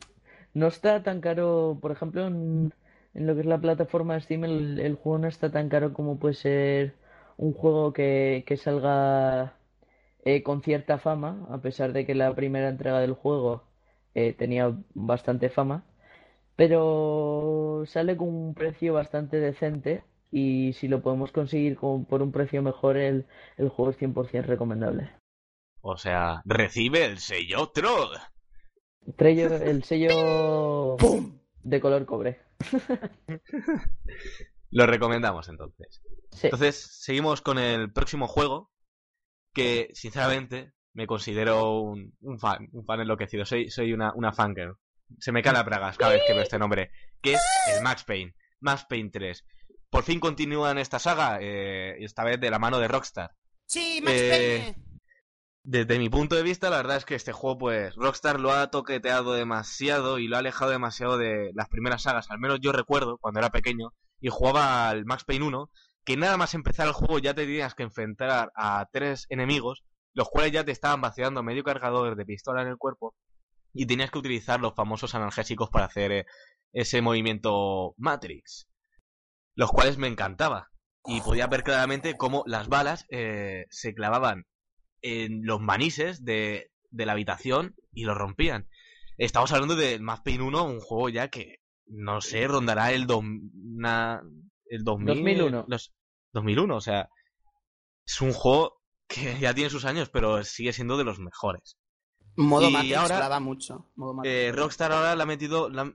no 0.54 0.66
está 0.68 1.02
tan 1.02 1.20
caro, 1.20 1.78
por 1.80 1.92
ejemplo, 1.92 2.26
en, 2.26 2.72
en 3.14 3.26
lo 3.26 3.34
que 3.34 3.40
es 3.40 3.46
la 3.46 3.60
plataforma 3.60 4.18
Steam, 4.20 4.44
el, 4.44 4.94
juego 4.96 5.18
no 5.18 5.28
está 5.28 5.50
tan 5.50 5.68
caro 5.68 5.92
como 5.92 6.18
puede 6.18 6.34
ser 6.34 6.94
un 7.36 7.52
juego 7.52 7.92
que, 7.92 8.44
que 8.46 8.56
salga 8.56 9.54
eh, 10.24 10.42
con 10.42 10.62
cierta 10.62 10.98
fama, 10.98 11.46
a 11.50 11.58
pesar 11.60 11.92
de 11.92 12.06
que 12.06 12.14
la 12.14 12.34
primera 12.34 12.68
entrega 12.68 13.00
del 13.00 13.14
juego 13.14 13.64
eh, 14.14 14.32
tenía 14.34 14.74
bastante 14.94 15.48
fama, 15.50 15.84
pero 16.56 17.84
sale 17.86 18.16
con 18.16 18.28
un 18.28 18.54
precio 18.54 18.94
bastante 18.94 19.38
decente 19.38 20.02
y 20.32 20.72
si 20.74 20.88
lo 20.88 21.02
podemos 21.02 21.32
conseguir 21.32 21.76
con- 21.76 22.04
por 22.06 22.22
un 22.22 22.32
precio 22.32 22.62
mejor, 22.62 22.96
el, 22.96 23.26
el 23.56 23.68
juego 23.70 23.90
es 23.92 23.98
100% 23.98 24.48
recomendable. 24.48 25.10
O 25.82 25.96
sea, 25.96 26.42
recibe 26.44 27.04
el 27.04 27.18
sello 27.18 27.70
troll. 27.70 28.16
Trello- 29.16 29.52
el 29.62 29.84
sello 29.84 30.96
¡Pum! 30.98 31.38
de 31.62 31.80
color 31.80 32.04
cobre. 32.06 32.40
Lo 34.70 34.86
recomendamos 34.86 35.48
entonces. 35.48 36.02
Sí. 36.32 36.48
Entonces, 36.48 36.76
seguimos 37.02 37.40
con 37.40 37.58
el 37.58 37.92
próximo 37.92 38.26
juego. 38.28 38.70
Que, 39.54 39.88
sinceramente, 39.94 40.72
me 40.92 41.06
considero 41.06 41.80
un, 41.80 42.14
un 42.20 42.38
fan, 42.38 42.68
un 42.72 42.84
fan 42.84 43.00
enloquecido. 43.00 43.44
Soy, 43.46 43.70
soy 43.70 43.92
una, 43.92 44.12
una 44.14 44.32
fangirl. 44.32 44.76
Se 45.18 45.32
me 45.32 45.42
cae 45.42 45.54
la 45.54 45.62
bragas 45.62 45.96
cada 45.96 46.12
vez 46.12 46.22
que 46.26 46.34
veo 46.34 46.42
este 46.42 46.58
nombre. 46.58 46.90
Que 47.22 47.32
es 47.34 47.40
el 47.74 47.82
Max 47.82 48.04
Payne. 48.04 48.34
Max 48.60 48.84
Payne 48.88 49.10
3. 49.10 49.44
Por 49.88 50.04
fin 50.04 50.20
continúan 50.20 50.76
esta 50.76 50.98
saga, 50.98 51.38
eh, 51.40 51.96
esta 52.04 52.24
vez 52.24 52.38
de 52.38 52.50
la 52.50 52.58
mano 52.58 52.78
de 52.78 52.88
Rockstar. 52.88 53.30
Sí, 53.64 54.00
Max 54.02 54.16
Eh, 54.20 54.60
Payne. 54.74 54.87
Desde 55.70 55.98
mi 55.98 56.08
punto 56.08 56.34
de 56.34 56.42
vista, 56.42 56.70
la 56.70 56.78
verdad 56.78 56.96
es 56.96 57.04
que 57.04 57.14
este 57.14 57.32
juego, 57.32 57.58
pues, 57.58 57.94
Rockstar 57.94 58.40
lo 58.40 58.52
ha 58.52 58.70
toqueteado 58.70 59.34
demasiado 59.34 60.18
y 60.18 60.26
lo 60.26 60.36
ha 60.36 60.38
alejado 60.38 60.70
demasiado 60.70 61.18
de 61.18 61.50
las 61.52 61.68
primeras 61.68 62.04
sagas. 62.04 62.30
Al 62.30 62.38
menos 62.38 62.58
yo 62.62 62.72
recuerdo, 62.72 63.18
cuando 63.18 63.40
era 63.40 63.50
pequeño, 63.50 63.92
y 64.18 64.30
jugaba 64.30 64.88
al 64.88 65.04
Max 65.04 65.24
Payne 65.24 65.44
1, 65.44 65.70
que 66.06 66.16
nada 66.16 66.38
más 66.38 66.54
empezar 66.54 66.86
el 66.86 66.94
juego 66.94 67.18
ya 67.18 67.34
te 67.34 67.44
tenías 67.44 67.74
que 67.74 67.82
enfrentar 67.82 68.50
a 68.56 68.88
tres 68.90 69.26
enemigos, 69.28 69.84
los 70.14 70.30
cuales 70.30 70.52
ya 70.52 70.64
te 70.64 70.72
estaban 70.72 71.02
vaciando 71.02 71.42
medio 71.42 71.64
cargador 71.64 72.16
de 72.16 72.24
pistola 72.24 72.62
en 72.62 72.68
el 72.68 72.78
cuerpo, 72.78 73.14
y 73.74 73.84
tenías 73.84 74.10
que 74.10 74.20
utilizar 74.20 74.60
los 74.60 74.74
famosos 74.74 75.14
analgésicos 75.14 75.68
para 75.68 75.84
hacer 75.84 76.12
eh, 76.12 76.26
ese 76.72 77.02
movimiento 77.02 77.92
Matrix, 77.98 78.70
los 79.54 79.70
cuales 79.70 79.98
me 79.98 80.08
encantaba. 80.08 80.70
Y 81.04 81.20
podía 81.20 81.46
ver 81.46 81.62
claramente 81.62 82.16
cómo 82.16 82.42
las 82.46 82.68
balas 82.68 83.04
eh, 83.10 83.66
se 83.68 83.92
clavaban 83.92 84.46
en 85.02 85.44
los 85.44 85.60
manises 85.60 86.24
de, 86.24 86.70
de 86.90 87.06
la 87.06 87.12
habitación 87.12 87.74
y 87.92 88.04
lo 88.04 88.14
rompían. 88.14 88.68
Estamos 89.16 89.52
hablando 89.52 89.74
del 89.76 90.00
Max 90.02 90.22
Payne 90.24 90.44
1, 90.44 90.64
un 90.64 90.80
juego 90.80 91.08
ya 91.08 91.28
que, 91.28 91.56
no 91.86 92.20
sé, 92.20 92.46
rondará 92.46 92.92
el, 92.92 93.06
do- 93.06 93.18
una- 93.18 94.22
el 94.66 94.84
2000, 94.84 95.06
2001. 95.16 95.64
Los, 95.68 95.92
2001, 96.32 96.76
o 96.76 96.80
sea, 96.80 97.08
es 98.06 98.20
un 98.20 98.32
juego 98.32 98.80
que 99.08 99.38
ya 99.40 99.54
tiene 99.54 99.70
sus 99.70 99.84
años, 99.84 100.08
pero 100.10 100.44
sigue 100.44 100.72
siendo 100.72 100.96
de 100.96 101.04
los 101.04 101.18
mejores. 101.18 101.76
Modo 102.36 102.68
y 102.68 102.72
Matrix 102.72 102.96
ahora- 102.96 103.16
clava 103.16 103.40
mucho. 103.40 103.90
Modo 103.96 104.14
Matrix. 104.14 104.34
Eh, 104.34 104.52
Rockstar 104.52 104.92
ahora 104.92 105.16
le 105.16 105.22
ha 105.22 105.26
metido. 105.26 105.68
la- 105.68 105.92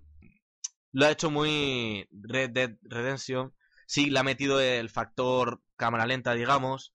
lo 0.96 1.06
ha 1.06 1.12
hecho 1.12 1.32
muy 1.32 2.08
Red 2.12 2.52
Dead 2.52 2.78
Redemption. 2.84 3.54
Sí, 3.88 4.10
le 4.10 4.20
ha 4.20 4.24
metido 4.24 4.60
el 4.60 4.90
factor 4.90 5.62
cámara 5.76 6.06
lenta, 6.06 6.34
digamos. 6.34 6.93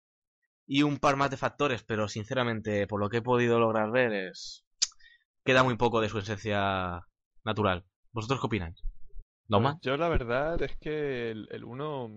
Y 0.68 0.82
un 0.82 0.98
par 0.98 1.16
más 1.16 1.30
de 1.30 1.38
factores, 1.38 1.82
pero 1.82 2.08
sinceramente, 2.08 2.86
por 2.86 3.00
lo 3.00 3.08
que 3.08 3.16
he 3.16 3.22
podido 3.22 3.58
lograr 3.58 3.90
ver, 3.90 4.12
es. 4.12 4.64
Queda 5.44 5.64
muy 5.64 5.76
poco 5.76 6.00
de 6.00 6.10
su 6.10 6.18
esencia 6.18 7.00
natural. 7.42 7.84
¿Vosotros 8.12 8.38
qué 8.38 8.46
opináis? 8.46 8.82
¿No 9.48 9.60
más? 9.60 9.76
Pues 9.76 9.82
Yo 9.82 9.96
la 9.96 10.10
verdad 10.10 10.60
es 10.62 10.76
que 10.76 11.30
el, 11.30 11.48
el 11.50 11.64
1 11.64 12.08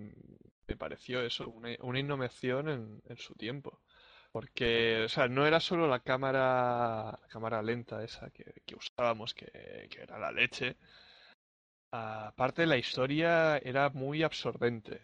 me 0.67 0.75
pareció 0.75 1.21
eso, 1.21 1.49
una, 1.49 1.69
una 1.79 1.99
innovación 1.99 2.67
en, 2.67 3.01
en 3.07 3.17
su 3.17 3.33
tiempo. 3.35 3.79
Porque, 4.33 5.03
o 5.05 5.09
sea, 5.09 5.27
no 5.29 5.45
era 5.45 5.59
solo 5.59 5.87
la 5.87 5.99
cámara, 6.01 7.19
la 7.21 7.27
cámara 7.29 7.61
lenta 7.61 8.03
esa 8.03 8.29
que, 8.31 8.61
que 8.65 8.75
usábamos, 8.75 9.33
que, 9.33 9.87
que 9.89 10.01
era 10.01 10.19
la 10.19 10.31
leche. 10.31 10.77
Aparte, 11.93 12.65
la 12.65 12.77
historia 12.77 13.57
era 13.57 13.89
muy 13.89 14.23
absorbente. 14.23 15.01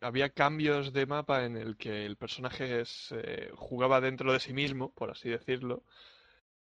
Había 0.00 0.30
cambios 0.30 0.94
de 0.94 1.04
mapa 1.04 1.44
en 1.44 1.58
el 1.58 1.76
que 1.76 2.06
el 2.06 2.16
personaje 2.16 2.86
se 2.86 3.50
jugaba 3.54 4.00
dentro 4.00 4.32
de 4.32 4.40
sí 4.40 4.54
mismo, 4.54 4.94
por 4.94 5.10
así 5.10 5.28
decirlo, 5.28 5.84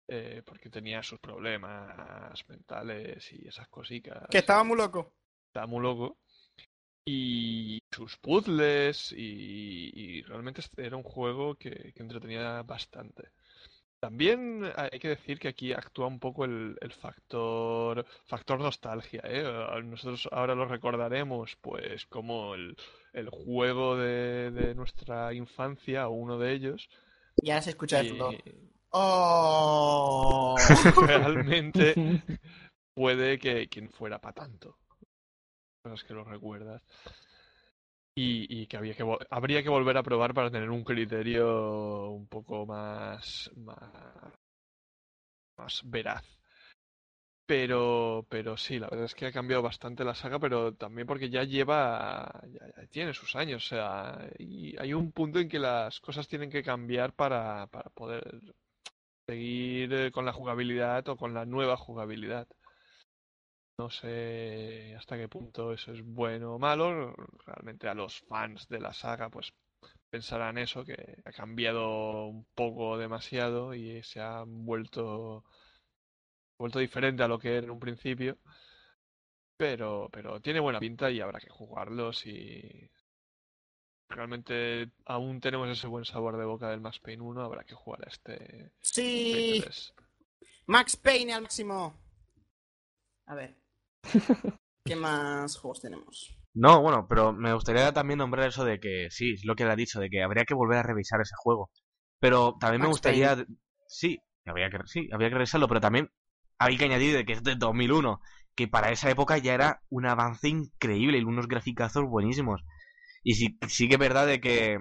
eh, 0.07 0.41
porque 0.43 0.71
tenía 0.71 1.03
sus 1.03 1.19
problemas 1.19 2.43
mentales 2.47 3.31
y 3.31 3.47
esas 3.47 3.67
cositas. 3.67 4.27
Que 4.31 4.39
estaba 4.39 4.63
muy 4.63 4.77
loco. 4.77 5.13
Estaba 5.45 5.67
muy 5.67 5.83
loco. 5.83 6.17
Y 7.05 7.79
sus 7.91 8.17
puzzles, 8.17 9.11
y, 9.11 9.91
y 9.93 10.21
realmente 10.23 10.61
este 10.61 10.87
era 10.87 10.97
un 10.97 11.03
juego 11.03 11.53
que, 11.55 11.93
que 11.93 12.01
entretenía 12.01 12.63
bastante. 12.63 13.29
También 13.99 14.63
hay 14.77 14.97
que 14.99 15.09
decir 15.09 15.39
que 15.39 15.49
aquí 15.49 15.73
actúa 15.73 16.07
un 16.07 16.19
poco 16.19 16.45
el, 16.45 16.77
el 16.79 16.93
factor, 16.93 18.05
factor 18.25 18.59
nostalgia, 18.59 19.21
¿eh? 19.25 19.43
Nosotros 19.83 20.29
ahora 20.31 20.55
lo 20.55 20.65
recordaremos, 20.65 21.57
pues, 21.59 22.05
como 22.05 22.55
el, 22.55 22.77
el 23.11 23.29
juego 23.29 23.97
de, 23.97 24.51
de 24.51 24.73
nuestra 24.73 25.33
infancia, 25.33 26.07
o 26.07 26.11
uno 26.11 26.37
de 26.37 26.53
ellos. 26.53 26.89
Y 27.41 27.49
ahora 27.51 27.61
se 27.61 27.71
escucha 27.71 27.97
de 27.97 28.05
y 28.05 28.09
fondo. 28.09 28.31
¡Oh! 28.91 30.55
realmente 31.05 31.93
puede 32.93 33.37
que 33.37 33.67
quien 33.67 33.89
fuera 33.89 34.19
para 34.19 34.33
tanto. 34.33 34.77
Cosas 35.83 36.03
que 36.03 36.13
lo 36.13 36.23
recuerdas. 36.23 36.81
Y, 38.15 38.67
que, 38.67 38.75
había 38.75 38.93
que 38.95 39.05
habría 39.29 39.63
que 39.63 39.69
volver 39.69 39.97
a 39.97 40.03
probar 40.03 40.33
para 40.33 40.51
tener 40.51 40.69
un 40.69 40.83
criterio 40.83 42.09
un 42.09 42.27
poco 42.27 42.65
más, 42.65 43.49
más, 43.55 44.33
más 45.57 45.81
veraz. 45.85 46.25
Pero, 47.45 48.27
pero 48.29 48.57
sí, 48.57 48.77
la 48.77 48.87
verdad 48.89 49.05
es 49.05 49.15
que 49.15 49.25
ha 49.25 49.31
cambiado 49.31 49.63
bastante 49.63 50.03
la 50.03 50.13
saga, 50.13 50.37
pero 50.37 50.75
también 50.75 51.07
porque 51.07 51.31
ya 51.31 51.43
lleva, 51.43 52.43
ya, 52.47 52.67
ya 52.77 52.87
tiene 52.87 53.13
sus 53.13 53.35
años, 53.35 53.65
o 53.65 53.69
sea, 53.69 54.29
y 54.37 54.77
hay 54.79 54.93
un 54.93 55.11
punto 55.11 55.39
en 55.39 55.49
que 55.49 55.57
las 55.57 55.99
cosas 55.99 56.27
tienen 56.27 56.51
que 56.51 56.61
cambiar 56.61 57.13
para, 57.13 57.65
para 57.67 57.89
poder 57.89 58.53
seguir 59.27 59.93
eh, 59.93 60.11
con 60.11 60.25
la 60.25 60.33
jugabilidad 60.33 61.07
o 61.09 61.17
con 61.17 61.33
la 61.33 61.45
nueva 61.45 61.77
jugabilidad. 61.77 62.47
No 63.79 63.89
sé 63.89 64.93
hasta 64.97 65.15
qué 65.15 65.29
punto 65.29 65.71
eso 65.71 65.93
es 65.93 66.03
bueno 66.03 66.55
o 66.55 66.59
malo. 66.59 67.15
Realmente 67.45 67.87
a 67.87 67.93
los 67.93 68.19
fans 68.19 68.67
de 68.67 68.81
la 68.81 68.91
saga 68.91 69.29
pues 69.29 69.53
pensarán 70.09 70.57
eso, 70.57 70.83
que 70.83 71.21
ha 71.23 71.31
cambiado 71.31 72.25
un 72.25 72.43
poco 72.53 72.97
demasiado 72.97 73.73
y 73.73 74.03
se 74.03 74.19
ha 74.19 74.43
vuelto, 74.45 75.45
vuelto 76.57 76.79
diferente 76.79 77.23
a 77.23 77.29
lo 77.29 77.39
que 77.39 77.55
era 77.55 77.67
en 77.67 77.71
un 77.71 77.79
principio. 77.79 78.37
Pero, 79.55 80.09
pero 80.11 80.41
tiene 80.41 80.59
buena 80.59 80.81
pinta 80.81 81.09
y 81.09 81.21
habrá 81.21 81.39
que 81.39 81.49
jugarlos 81.49 82.25
y 82.25 82.91
realmente 84.09 84.91
aún 85.05 85.39
tenemos 85.39 85.69
ese 85.69 85.87
buen 85.87 86.03
sabor 86.03 86.37
de 86.37 86.43
boca 86.43 86.69
del 86.69 86.81
Max 86.81 86.99
Payne 86.99 87.23
1, 87.23 87.41
habrá 87.41 87.63
que 87.63 87.75
jugar 87.75 88.05
a 88.05 88.09
este 88.09 88.73
Sí. 88.81 89.61
3. 89.63 89.93
Max 90.65 90.97
Payne 90.97 91.33
al 91.33 91.43
máximo. 91.43 91.93
A 93.27 93.35
ver. 93.35 93.68
¿Qué 94.85 94.95
más 94.95 95.57
juegos 95.57 95.81
tenemos? 95.81 96.35
No, 96.53 96.81
bueno, 96.81 97.07
pero 97.07 97.31
me 97.31 97.53
gustaría 97.53 97.93
también 97.93 98.19
nombrar 98.19 98.47
eso 98.47 98.65
de 98.65 98.79
que, 98.79 99.07
sí, 99.11 99.33
es 99.33 99.45
lo 99.45 99.55
que 99.55 99.65
le 99.65 99.71
ha 99.71 99.75
dicho, 99.75 99.99
de 99.99 100.09
que 100.09 100.23
habría 100.23 100.45
que 100.45 100.53
volver 100.53 100.79
a 100.79 100.83
revisar 100.83 101.21
ese 101.21 101.35
juego. 101.37 101.69
Pero 102.19 102.57
también 102.59 102.81
me 102.81 102.87
gustaría, 102.87 103.45
sí, 103.87 104.19
que 104.43 104.49
habría 104.49 104.69
que, 104.69 104.79
sí, 104.85 105.07
que 105.07 105.29
revisarlo, 105.29 105.67
pero 105.67 105.79
también 105.79 106.11
hay 106.57 106.77
que 106.77 106.85
añadir 106.85 107.15
de 107.15 107.25
que 107.25 107.33
es 107.33 107.43
de 107.43 107.55
2001, 107.55 108.19
que 108.55 108.67
para 108.67 108.91
esa 108.91 109.09
época 109.09 109.37
ya 109.37 109.53
era 109.53 109.81
un 109.89 110.05
avance 110.05 110.49
increíble 110.49 111.19
y 111.19 111.23
unos 111.23 111.47
graficazos 111.47 112.05
buenísimos. 112.05 112.61
Y 113.23 113.35
sí, 113.35 113.57
sí 113.67 113.87
que 113.87 113.95
es 113.95 113.99
verdad 113.99 114.27
de 114.27 114.41
que 114.41 114.79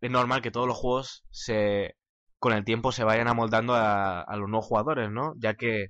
es 0.00 0.10
normal 0.10 0.42
que 0.42 0.50
todos 0.50 0.66
los 0.66 0.76
juegos 0.76 1.24
se, 1.30 1.96
con 2.38 2.52
el 2.52 2.64
tiempo 2.64 2.92
se 2.92 3.04
vayan 3.04 3.28
amoldando 3.28 3.74
a, 3.74 4.20
a 4.22 4.36
los 4.36 4.48
nuevos 4.48 4.66
jugadores, 4.66 5.10
¿no? 5.10 5.34
Ya 5.38 5.54
que 5.54 5.88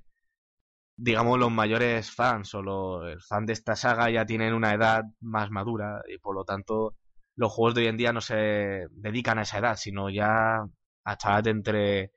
digamos, 0.97 1.39
los 1.39 1.51
mayores 1.51 2.11
fans 2.11 2.53
o 2.55 2.61
los 2.61 3.25
fans 3.27 3.47
de 3.47 3.53
esta 3.53 3.75
saga 3.75 4.09
ya 4.09 4.25
tienen 4.25 4.53
una 4.53 4.73
edad 4.73 5.03
más 5.19 5.51
madura 5.51 6.01
y 6.07 6.17
por 6.17 6.35
lo 6.35 6.45
tanto 6.45 6.95
los 7.35 7.51
juegos 7.51 7.75
de 7.75 7.81
hoy 7.81 7.87
en 7.87 7.97
día 7.97 8.13
no 8.13 8.21
se 8.21 8.87
dedican 8.91 9.39
a 9.39 9.41
esa 9.41 9.59
edad, 9.59 9.75
sino 9.75 10.09
ya 10.09 10.65
a 11.03 11.17
chavales 11.17 11.43
de 11.43 11.49
entre 11.51 12.11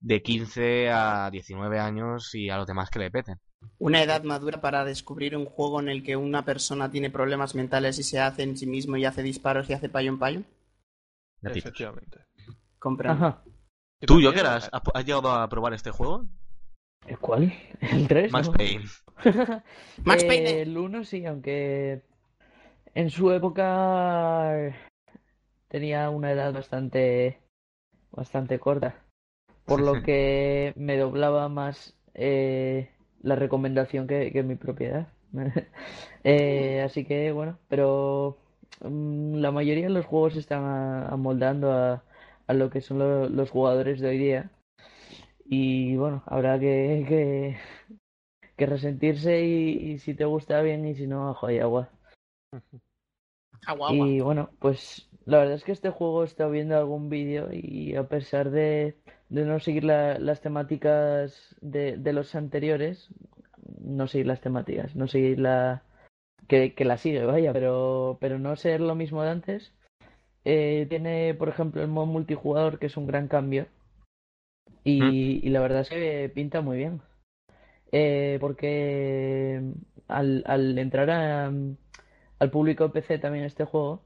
de 0.00 0.22
15 0.22 0.90
a 0.90 1.30
19 1.30 1.78
años 1.78 2.34
y 2.34 2.50
a 2.50 2.58
los 2.58 2.66
demás 2.66 2.90
que 2.90 2.98
le 2.98 3.10
peten. 3.10 3.40
Una 3.78 4.02
edad 4.02 4.22
madura 4.22 4.60
para 4.60 4.84
descubrir 4.84 5.36
un 5.36 5.46
juego 5.46 5.80
en 5.80 5.88
el 5.88 6.04
que 6.04 6.16
una 6.16 6.44
persona 6.44 6.90
tiene 6.90 7.10
problemas 7.10 7.54
mentales 7.54 7.98
y 7.98 8.04
se 8.04 8.20
hace 8.20 8.42
en 8.42 8.56
sí 8.56 8.66
mismo 8.66 8.96
y 8.96 9.04
hace 9.04 9.22
disparos 9.22 9.68
y 9.68 9.72
hace 9.72 9.88
payo 9.88 10.10
en 10.10 10.18
payo. 10.18 10.42
Efectivamente. 11.42 12.26
Comprendo. 12.78 13.42
¿Tú, 14.00 14.20
Joker, 14.22 14.46
has, 14.46 14.70
has 14.72 15.04
llegado 15.04 15.32
a 15.32 15.48
probar 15.48 15.74
este 15.74 15.90
juego? 15.90 16.28
¿El 17.08 17.18
cuál? 17.18 17.52
¿El 17.80 18.08
3? 18.08 18.32
Max 18.32 18.48
¿no? 18.48 18.52
Payne. 18.52 18.84
Max 20.04 20.24
Eh, 20.24 20.28
Payne. 20.28 20.62
El 20.62 20.76
1 20.78 21.04
sí, 21.04 21.24
aunque 21.26 22.02
en 22.94 23.10
su 23.10 23.30
época 23.32 24.74
tenía 25.68 26.10
una 26.10 26.32
edad 26.32 26.52
bastante 26.52 27.38
bastante 28.12 28.58
corta, 28.58 28.94
por 29.64 29.80
lo 29.80 29.94
que 30.02 30.72
me 30.76 30.96
doblaba 30.96 31.48
más 31.48 31.94
eh, 32.14 32.90
la 33.22 33.36
recomendación 33.36 34.06
que, 34.06 34.32
que 34.32 34.42
mi 34.42 34.56
propiedad. 34.56 35.08
Eh, 36.24 36.82
así 36.84 37.04
que 37.04 37.32
bueno, 37.32 37.58
pero 37.68 38.36
mm, 38.82 39.36
la 39.36 39.50
mayoría 39.52 39.84
de 39.84 39.90
los 39.90 40.04
juegos 40.04 40.34
se 40.34 40.40
están 40.40 40.64
a- 40.64 41.08
amoldando 41.08 41.72
a, 41.72 42.02
a 42.46 42.54
lo 42.54 42.70
que 42.70 42.80
son 42.82 42.98
lo- 42.98 43.28
los 43.28 43.50
jugadores 43.50 44.00
de 44.00 44.08
hoy 44.08 44.18
día. 44.18 44.50
Y 45.50 45.96
bueno, 45.96 46.22
habrá 46.26 46.58
que, 46.58 47.04
que, 47.08 47.56
que 48.56 48.66
resentirse 48.66 49.42
y, 49.42 49.92
y 49.92 49.98
si 49.98 50.14
te 50.14 50.24
gusta 50.24 50.60
bien 50.62 50.86
y 50.86 50.94
si 50.94 51.06
no, 51.06 51.30
ajo 51.30 51.50
y 51.50 51.58
agua. 51.58 51.88
Agua, 53.66 53.88
agua. 53.90 54.06
Y 54.08 54.20
bueno, 54.20 54.50
pues 54.60 55.08
la 55.24 55.38
verdad 55.38 55.54
es 55.54 55.64
que 55.64 55.72
este 55.72 55.90
juego 55.90 56.22
he 56.22 56.26
estado 56.26 56.50
viendo 56.50 56.76
algún 56.76 57.08
vídeo 57.10 57.48
y 57.52 57.94
a 57.96 58.08
pesar 58.08 58.50
de, 58.50 58.96
de 59.28 59.44
no 59.44 59.58
seguir 59.60 59.84
la- 59.84 60.18
las 60.18 60.40
temáticas 60.40 61.54
de, 61.60 61.96
de 61.96 62.12
los 62.12 62.34
anteriores, 62.34 63.08
no 63.80 64.06
seguir 64.06 64.26
las 64.26 64.40
temáticas, 64.40 64.94
no 64.96 65.06
seguir 65.08 65.38
la... 65.40 65.82
que, 66.48 66.74
que 66.74 66.84
la 66.84 66.98
sigue, 66.98 67.24
vaya, 67.24 67.52
pero, 67.52 68.18
pero 68.20 68.38
no 68.38 68.56
ser 68.56 68.80
lo 68.80 68.94
mismo 68.94 69.22
de 69.22 69.30
antes. 69.30 69.72
Eh, 70.44 70.86
tiene, 70.88 71.34
por 71.34 71.48
ejemplo, 71.48 71.82
el 71.82 71.88
modo 71.88 72.06
multijugador, 72.06 72.78
que 72.78 72.86
es 72.86 72.96
un 72.96 73.06
gran 73.06 73.28
cambio. 73.28 73.66
Y, 74.88 75.40
y 75.46 75.50
la 75.50 75.60
verdad 75.60 75.80
es 75.82 75.88
que 75.90 76.30
pinta 76.34 76.60
muy 76.60 76.78
bien. 76.78 77.00
Eh, 77.92 78.38
porque 78.40 79.62
al, 80.08 80.42
al 80.46 80.78
entrar 80.78 81.10
a, 81.10 81.46
al 81.46 82.50
público 82.50 82.84
de 82.84 82.90
PC 82.90 83.18
también 83.18 83.44
este 83.44 83.64
juego, 83.64 84.02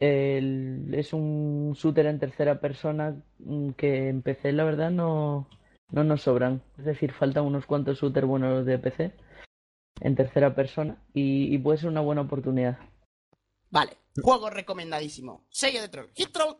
el- 0.00 0.92
es 0.94 1.12
un 1.12 1.72
shooter 1.74 2.06
en 2.06 2.18
tercera 2.18 2.60
persona 2.60 3.16
mm, 3.38 3.70
que 3.70 4.08
en 4.08 4.22
PC 4.22 4.52
la 4.52 4.64
verdad 4.64 4.90
no, 4.90 5.48
no 5.90 6.04
nos 6.04 6.22
sobran. 6.22 6.62
Es 6.78 6.84
decir, 6.84 7.12
faltan 7.12 7.44
unos 7.44 7.66
cuantos 7.66 7.98
shooters 8.00 8.26
buenos 8.26 8.66
de 8.66 8.78
PC 8.78 9.12
en 10.00 10.14
tercera 10.14 10.54
persona 10.54 10.98
y, 11.14 11.54
y 11.54 11.58
puede 11.58 11.78
ser 11.78 11.88
una 11.88 12.00
buena 12.02 12.22
oportunidad. 12.22 12.78
Vale. 13.70 13.92
Juego 14.20 14.50
recomendadísimo. 14.50 15.46
Sello 15.50 15.80
de 15.82 15.88
troll. 15.88 16.08
Hit 16.14 16.32
troll. 16.32 16.56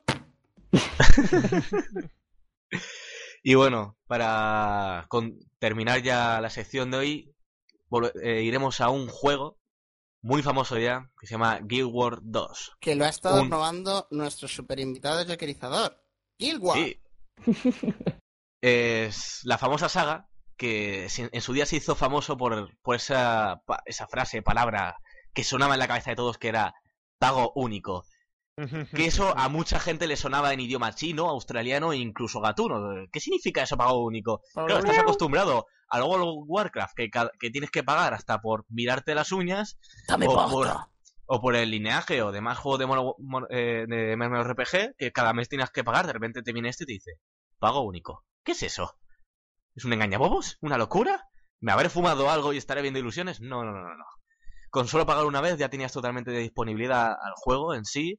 Y 3.48 3.54
bueno, 3.54 3.96
para 4.09 5.06
con- 5.09 5.38
terminar 5.61 6.02
ya 6.02 6.40
la 6.40 6.50
sección 6.50 6.90
de 6.90 6.96
hoy, 6.96 7.35
eh, 8.20 8.42
iremos 8.42 8.80
a 8.80 8.90
un 8.90 9.06
juego 9.06 9.61
muy 10.20 10.42
famoso 10.42 10.76
ya, 10.78 11.12
que 11.20 11.28
se 11.28 11.35
llama 11.35 11.61
Guild 11.62 11.90
Wars 11.92 12.18
2. 12.24 12.72
Que 12.80 12.96
lo 12.96 13.04
ha 13.04 13.09
estado 13.09 13.42
Un- 13.42 13.48
probando 13.48 14.09
nuestro 14.11 14.48
super 14.48 14.80
invitado 14.80 15.24
jokerizador. 15.24 15.96
Guild 16.37 16.61
Wars. 16.61 16.80
Sí. 16.80 17.00
es 18.61 19.42
la 19.44 19.59
famosa 19.59 19.88
saga 19.88 20.28
que 20.56 21.06
en 21.16 21.40
su 21.40 21.52
día 21.52 21.66
se 21.66 21.76
hizo 21.76 21.94
famoso 21.94 22.37
por, 22.37 22.76
por 22.82 22.96
esa, 22.96 23.62
esa 23.85 24.09
frase, 24.09 24.42
palabra 24.42 24.96
que 25.32 25.44
sonaba 25.44 25.74
en 25.74 25.78
la 25.80 25.87
cabeza 25.87 26.11
de 26.11 26.16
todos 26.16 26.37
que 26.37 26.48
era 26.48 26.74
pago 27.20 27.52
único. 27.54 28.04
Que 28.94 29.04
eso 29.04 29.36
a 29.36 29.50
mucha 29.50 29.78
gente 29.78 30.06
le 30.06 30.16
sonaba 30.16 30.54
en 30.54 30.60
idioma 30.60 30.94
chino, 30.94 31.28
australiano 31.28 31.92
e 31.92 31.98
incluso 31.98 32.40
gatuno. 32.40 33.06
¿Qué 33.12 33.20
significa 33.20 33.62
eso 33.62 33.76
pago 33.76 34.02
único? 34.02 34.40
Claro, 34.54 34.78
estás 34.78 34.98
acostumbrado 34.98 35.66
al 35.88 36.02
World 36.02 36.24
of 36.26 36.44
Warcraft 36.48 36.94
que, 36.96 37.50
tienes 37.50 37.70
que 37.70 37.84
pagar 37.84 38.14
hasta 38.14 38.40
por 38.40 38.64
mirarte 38.70 39.14
las 39.14 39.30
uñas 39.30 39.78
Dame 40.08 40.26
o 40.26 40.34
pasta. 40.34 40.50
por, 40.52 40.68
o 41.26 41.40
por 41.42 41.54
el 41.54 41.70
lineaje 41.70 42.22
o 42.22 42.32
demás 42.32 42.56
juegos 42.56 42.78
de, 42.78 42.86
mono- 42.86 43.14
mon- 43.18 43.46
eh, 43.50 43.84
de 43.86 44.16
MMORPG 44.16 44.96
que 44.96 45.12
cada 45.12 45.34
mes 45.34 45.50
tienes 45.50 45.68
que 45.70 45.84
pagar, 45.84 46.06
de 46.06 46.14
repente 46.14 46.42
te 46.42 46.52
viene 46.54 46.70
este 46.70 46.84
y 46.84 46.86
te 46.86 46.92
dice, 46.94 47.10
pago 47.58 47.82
único. 47.82 48.24
¿Qué 48.42 48.52
es 48.52 48.62
eso? 48.62 48.98
¿Es 49.74 49.84
un 49.84 49.92
engañabobos? 49.92 50.56
¿Una 50.62 50.78
locura? 50.78 51.28
¿Me 51.60 51.72
habré 51.72 51.90
fumado 51.90 52.30
algo 52.30 52.54
y 52.54 52.56
estaré 52.56 52.80
viendo 52.80 52.98
ilusiones? 53.00 53.40
No, 53.42 53.64
no, 53.64 53.72
no, 53.72 53.82
no. 53.82 53.96
no. 53.96 54.04
Con 54.70 54.88
solo 54.88 55.04
pagar 55.04 55.26
una 55.26 55.42
vez 55.42 55.58
ya 55.58 55.68
tenías 55.68 55.92
totalmente 55.92 56.30
de 56.30 56.38
disponibilidad 56.38 57.08
al 57.12 57.32
juego 57.36 57.74
en 57.74 57.84
sí. 57.84 58.18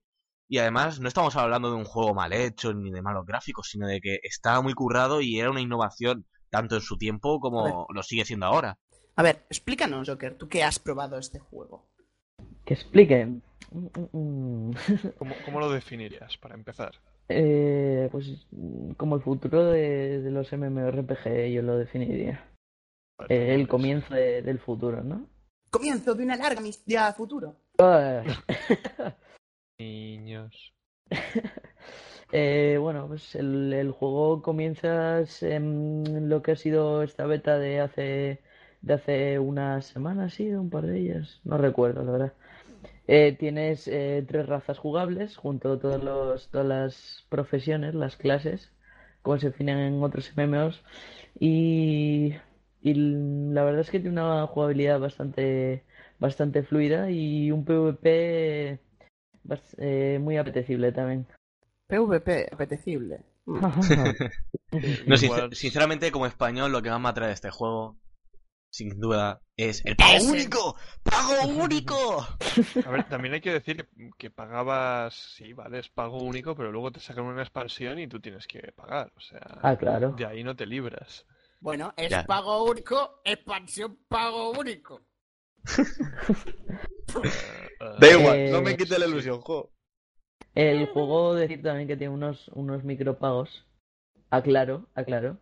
Y 0.50 0.60
además 0.60 1.00
no 1.00 1.08
estamos 1.08 1.36
hablando 1.36 1.70
de 1.70 1.76
un 1.78 1.84
juego 1.86 2.14
mal 2.14 2.32
hecho 2.34 2.74
ni 2.74 2.90
de 2.92 3.02
malos 3.02 3.26
gráficos, 3.26 3.68
sino 3.70 3.88
de 3.88 4.00
que 4.00 4.20
estaba 4.24 4.62
muy 4.62 4.74
currado 4.74 5.20
y 5.22 5.40
era 5.40 5.52
una 5.52 5.62
innovación 5.62 6.26
tanto 6.50 6.76
en 6.76 6.82
su 6.82 6.98
tiempo 6.98 7.40
como 7.40 7.86
lo 7.94 8.04
sigue 8.04 8.24
siendo 8.26 8.46
ahora. 8.46 8.78
A 9.18 9.24
ver, 9.24 9.46
explícanos, 9.50 10.08
Joker, 10.08 10.36
tú 10.38 10.48
que 10.48 10.64
has 10.64 10.80
probado 10.80 11.18
este 11.18 11.40
juego. 11.40 11.90
Que 12.66 12.76
expliquen. 12.76 13.42
Mm. 13.72 14.72
¿Cómo, 15.18 15.36
cómo 15.44 15.60
lo 15.60 15.70
definirías 15.70 16.38
para 16.38 16.56
empezar? 16.56 16.92
Eh, 17.28 18.08
pues 18.12 18.48
como 18.96 19.18
el 19.18 19.22
futuro 19.22 19.66
de, 19.66 20.22
de 20.22 20.32
los 20.32 20.50
MMORPG 20.54 21.48
yo 21.54 21.62
lo 21.62 21.78
definiría. 21.78 22.50
Vale, 23.18 23.36
Eh, 23.36 23.54
el 23.56 23.62
pues, 23.62 23.70
comienzo 23.72 24.14
de- 24.14 24.42
del 24.44 24.60
futuro, 24.60 25.04
¿no? 25.04 25.28
Comienzo 25.70 26.16
de 26.16 26.24
una 26.24 26.38
larga 26.38 26.62
misión 26.62 27.04
a 27.04 27.12
futuro. 27.14 27.58
Niños. 29.80 30.74
eh, 32.32 32.78
bueno, 32.82 33.08
pues 33.08 33.36
el, 33.36 33.92
juego 33.92 34.42
comienzas 34.42 35.44
en 35.44 36.30
lo 36.30 36.42
que 36.42 36.54
ha 36.54 36.56
sido 36.56 37.04
esta 37.04 37.28
beta 37.28 37.60
de 37.60 37.80
hace 37.80 38.42
de 38.82 38.94
hace 38.94 39.40
unas 39.40 39.86
semanas, 39.86 40.34
sí, 40.34 40.50
un 40.50 40.70
par 40.72 40.88
de 40.88 41.00
ellas, 41.00 41.42
no 41.44 41.58
recuerdo, 41.60 42.04
la 42.04 42.12
verdad. 42.12 42.34
Eh, 43.08 43.36
tienes 43.40 43.88
eh, 43.88 44.26
tres 44.28 44.48
razas 44.48 44.80
jugables 44.80 45.38
junto 45.38 45.74
a 45.74 45.80
todos 45.80 46.04
los, 46.04 46.50
todas 46.50 46.68
las 46.68 47.28
profesiones, 47.30 47.96
las 47.96 48.18
clases, 48.18 48.72
como 49.22 49.40
se 49.40 49.48
definen 49.52 49.80
en 49.80 50.04
otros 50.04 50.32
MMOs. 50.38 50.84
Y, 51.40 52.36
y 52.82 52.94
la 52.96 53.64
verdad 53.64 53.82
es 53.82 53.92
que 53.92 54.00
tiene 54.00 54.22
una 54.22 54.48
jugabilidad 54.48 55.00
bastante, 55.00 55.84
bastante 56.20 56.64
fluida 56.64 57.12
y 57.12 57.52
un 57.52 57.66
PvP 57.66 58.80
eh, 59.78 60.18
muy 60.22 60.38
apetecible 60.38 60.92
también. 60.92 61.26
PvP, 61.88 62.50
apetecible. 62.52 63.22
Mm. 63.48 65.08
No, 65.08 65.16
sinceramente, 65.54 66.12
como 66.12 66.26
español, 66.26 66.72
lo 66.74 66.82
que 66.82 66.90
más 66.90 67.00
me 67.00 67.08
atrae 67.08 67.30
de 67.30 67.34
este 67.36 67.50
juego, 67.50 67.96
sin 68.70 69.00
duda, 69.00 69.40
es 69.56 69.82
el 69.86 69.96
pago 69.96 70.18
Ese. 70.18 70.30
único. 70.30 70.76
¡Pago 71.04 71.48
único! 71.64 72.28
A 72.86 72.90
ver, 72.92 73.08
también 73.08 73.34
hay 73.36 73.40
que 73.42 73.54
decir 73.54 73.88
que, 73.88 74.10
que 74.18 74.30
pagabas, 74.30 75.14
sí, 75.36 75.54
vale, 75.54 75.80
es 75.80 75.88
pago 75.88 76.18
único, 76.22 76.54
pero 76.56 76.74
luego 76.74 76.92
te 76.92 77.00
sacan 77.00 77.24
una 77.24 77.42
expansión 77.44 77.98
y 78.00 78.08
tú 78.08 78.20
tienes 78.20 78.46
que 78.46 78.74
pagar. 78.74 79.14
O 79.16 79.22
sea, 79.22 79.40
Ah, 79.62 79.78
claro. 79.78 80.12
de 80.12 80.26
ahí 80.26 80.44
no 80.44 80.54
te 80.54 80.66
libras. 80.66 81.26
Bueno, 81.62 81.94
es 81.96 82.10
Ya. 82.10 82.26
pago 82.26 82.66
único, 82.66 83.22
expansión 83.24 83.98
pago 84.10 84.52
único. 84.52 85.02
Da 88.00 88.12
igual, 88.12 88.36
Eh, 88.38 88.50
no 88.52 88.62
me 88.62 88.76
quite 88.76 89.00
la 89.00 89.08
ilusión, 89.08 89.42
jo. 89.42 89.72
El 90.56 90.88
juego 90.88 91.36
decir 91.36 91.62
también 91.62 91.88
que 91.88 91.98
tiene 91.98 92.14
unos, 92.14 92.48
unos 92.50 92.84
micropagos, 92.84 93.66
aclaro, 94.30 94.88
aclaro, 94.96 95.38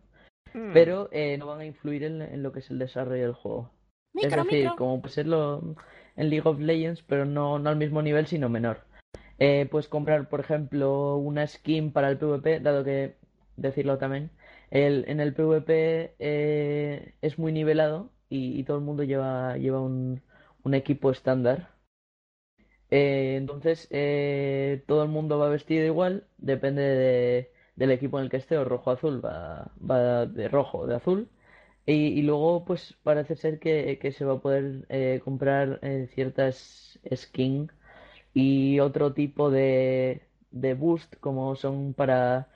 hmm, 0.52 0.72
pero 0.72 1.08
eh, 1.12 1.36
no 1.38 1.46
van 1.46 1.60
a 1.60 1.66
influir 1.66 2.04
en, 2.04 2.20
en 2.22 2.42
lo 2.42 2.52
que 2.52 2.58
es 2.60 2.70
el 2.70 2.78
desarrollo 2.78 3.22
del 3.22 3.32
juego. 3.32 3.70
Es 4.14 4.34
decir, 4.34 4.70
como 4.76 5.00
puede 5.00 5.14
serlo 5.14 5.76
en 6.16 6.30
League 6.30 6.48
of 6.48 6.58
Legends, 6.58 7.02
pero 7.02 7.24
no, 7.24 7.58
no 7.58 7.68
al 7.70 7.76
mismo 7.76 8.00
nivel, 8.02 8.26
sino 8.26 8.48
menor. 8.48 8.80
Eh, 9.38 9.66
puedes 9.70 9.88
comprar, 9.88 10.28
por 10.28 10.40
ejemplo, 10.40 11.16
una 11.16 11.46
skin 11.46 11.92
para 11.92 12.08
el 12.08 12.16
PvP, 12.18 12.60
dado 12.60 12.84
que, 12.84 13.16
decirlo 13.56 13.98
también, 13.98 14.30
el, 14.70 15.04
en 15.08 15.20
el 15.20 15.34
PvP 15.34 16.14
eh, 16.18 17.14
es 17.20 17.38
muy 17.38 17.52
nivelado 17.52 18.10
y, 18.30 18.58
y 18.58 18.64
todo 18.64 18.78
el 18.78 18.84
mundo 18.84 19.02
lleva, 19.02 19.56
lleva 19.58 19.80
un, 19.80 20.22
un 20.62 20.74
equipo 20.74 21.10
estándar. 21.10 21.75
Eh, 22.90 23.36
entonces, 23.36 23.88
eh, 23.90 24.82
todo 24.86 25.02
el 25.02 25.08
mundo 25.08 25.38
va 25.38 25.48
vestido 25.48 25.84
igual, 25.84 26.26
depende 26.38 26.82
de- 26.82 27.52
del 27.76 27.90
equipo 27.90 28.18
en 28.18 28.24
el 28.24 28.30
que 28.30 28.36
esté, 28.38 28.56
o 28.58 28.64
rojo 28.64 28.90
o 28.90 28.92
azul, 28.94 29.24
va, 29.24 29.70
va 29.88 30.26
de 30.26 30.48
rojo 30.48 30.86
de 30.86 30.96
azul. 30.96 31.28
Y, 31.86 32.22
luego, 32.22 32.64
pues 32.64 32.96
parece 33.04 33.36
ser 33.36 33.58
que, 33.60 33.98
se 34.12 34.24
va 34.24 34.34
a 34.34 34.40
poder 34.40 34.86
eh, 34.88 35.20
comprar 35.24 35.78
eh, 35.82 36.08
ciertas 36.14 36.98
skins 37.14 37.70
y 38.34 38.80
otro 38.80 39.12
tipo 39.14 39.50
de, 39.50 40.22
de 40.50 40.74
boost, 40.74 41.16
como 41.20 41.54
son 41.56 41.94
para 41.94 42.48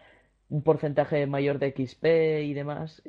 un 0.51 0.63
porcentaje 0.63 1.27
mayor 1.27 1.59
de 1.61 1.69
XP 1.69 2.43
y 2.45 2.55
demás. 2.55 3.03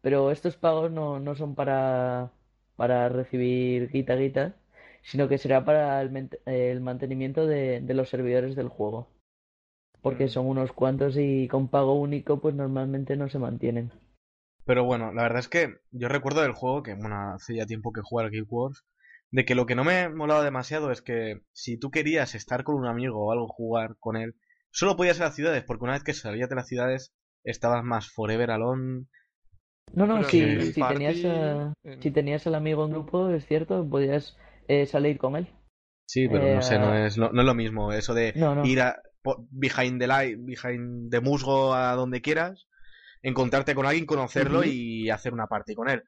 Pero 0.00 0.30
estos 0.30 0.56
pagos 0.56 0.90
no, 0.90 1.18
no 1.20 1.34
son 1.34 1.54
para, 1.54 2.30
para 2.76 3.08
recibir 3.08 3.90
guita 3.90 4.14
guita, 4.16 4.54
sino 5.02 5.28
que 5.28 5.38
será 5.38 5.64
para 5.64 6.00
el, 6.02 6.30
el 6.46 6.80
mantenimiento 6.80 7.46
de, 7.46 7.80
de, 7.80 7.94
los 7.94 8.08
servidores 8.08 8.56
del 8.56 8.68
juego. 8.68 9.08
Porque 10.00 10.26
mm. 10.26 10.28
son 10.28 10.46
unos 10.46 10.72
cuantos 10.72 11.16
y 11.16 11.48
con 11.48 11.68
pago 11.68 11.94
único 11.94 12.40
pues 12.40 12.54
normalmente 12.54 13.16
no 13.16 13.28
se 13.28 13.38
mantienen. 13.38 13.92
Pero 14.64 14.84
bueno, 14.84 15.12
la 15.14 15.22
verdad 15.22 15.38
es 15.38 15.48
que 15.48 15.76
yo 15.92 16.08
recuerdo 16.08 16.42
del 16.42 16.52
juego, 16.52 16.82
que 16.82 16.94
bueno, 16.94 17.32
hace 17.32 17.56
ya 17.56 17.64
tiempo 17.64 17.90
que 17.90 18.02
juego 18.02 18.26
al 18.26 18.30
Guild 18.30 18.48
Wars, 18.50 18.84
de 19.30 19.44
que 19.44 19.54
lo 19.54 19.64
que 19.64 19.74
no 19.74 19.82
me 19.82 20.10
molaba 20.10 20.44
demasiado 20.44 20.90
es 20.90 21.00
que 21.00 21.40
si 21.52 21.78
tú 21.78 21.90
querías 21.90 22.34
estar 22.34 22.64
con 22.64 22.74
un 22.76 22.86
amigo 22.86 23.26
o 23.26 23.32
algo, 23.32 23.48
jugar 23.48 23.96
con 23.98 24.16
él, 24.16 24.34
solo 24.70 24.96
podías 24.96 25.16
ir 25.16 25.22
a 25.22 25.26
las 25.26 25.36
ciudades, 25.36 25.64
porque 25.64 25.84
una 25.84 25.94
vez 25.94 26.04
que 26.04 26.12
salías 26.12 26.50
de 26.50 26.56
las 26.56 26.68
ciudades 26.68 27.14
estabas 27.44 27.82
más 27.82 28.10
forever 28.10 28.50
alone. 28.50 29.06
No, 29.94 30.06
no, 30.06 30.22
si, 30.24 30.72
si, 30.72 30.82
tenías 30.82 31.16
si 32.00 32.10
tenías 32.10 32.46
al 32.46 32.54
amigo 32.54 32.84
en 32.84 32.92
grupo, 32.92 33.30
es 33.30 33.46
cierto, 33.46 33.88
podías 33.88 34.36
eh, 34.68 34.86
salir 34.86 35.18
con 35.18 35.36
él. 35.36 35.48
Sí, 36.06 36.28
pero 36.28 36.54
no 36.54 36.62
sé, 36.62 36.78
no 36.78 36.94
eh, 36.94 37.06
es, 37.06 37.18
no, 37.18 37.26
es 37.26 37.34
lo 37.34 37.54
mismo. 37.54 37.92
Eso 37.92 38.14
de 38.14 38.32
ir 38.64 38.80
a 38.80 39.02
behind 39.50 40.00
the 40.00 40.06
light, 40.06 40.38
behind 40.38 41.10
the 41.10 41.20
musgo 41.20 41.74
a 41.74 41.94
donde 41.94 42.22
quieras 42.22 42.68
encontrarte 43.22 43.74
con 43.74 43.86
alguien, 43.86 44.06
conocerlo 44.06 44.64
y 44.64 45.10
hacer 45.10 45.32
una 45.32 45.46
party 45.46 45.74
con 45.74 45.88
él. 45.88 46.02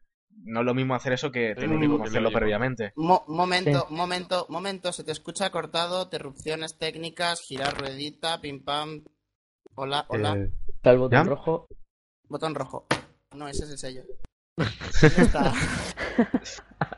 No 0.44 0.61
es 0.61 0.66
lo 0.66 0.75
mismo 0.75 0.94
hacer 0.94 1.12
eso 1.12 1.33
que 1.33 1.55
tener 1.55 1.79
que 1.81 1.88
conocerlo 1.88 2.31
previamente. 2.31 2.92
momento, 2.96 3.87
momento, 3.90 4.46
momento, 4.49 4.92
se 4.92 5.05
te 5.05 5.12
escucha 5.12 5.51
cortado, 5.51 6.05
interrupciones 6.05 6.79
técnicas, 6.79 7.42
girar 7.42 7.79
ruedita, 7.79 8.40
pim 8.40 8.62
pam. 8.62 9.05
Hola, 9.75 10.07
hola. 10.09 10.37
Eh, 10.37 10.51
¿Está 10.68 10.92
el 10.92 10.99
botón 10.99 11.27
rojo? 11.27 11.68
Botón 12.29 12.55
rojo. 12.55 12.87
No, 13.35 13.49
ese 13.49 13.64
es 13.64 13.70
el 13.70 13.79
sello. 13.79 14.03
¿Dónde 14.57 15.23
está? 15.23 15.53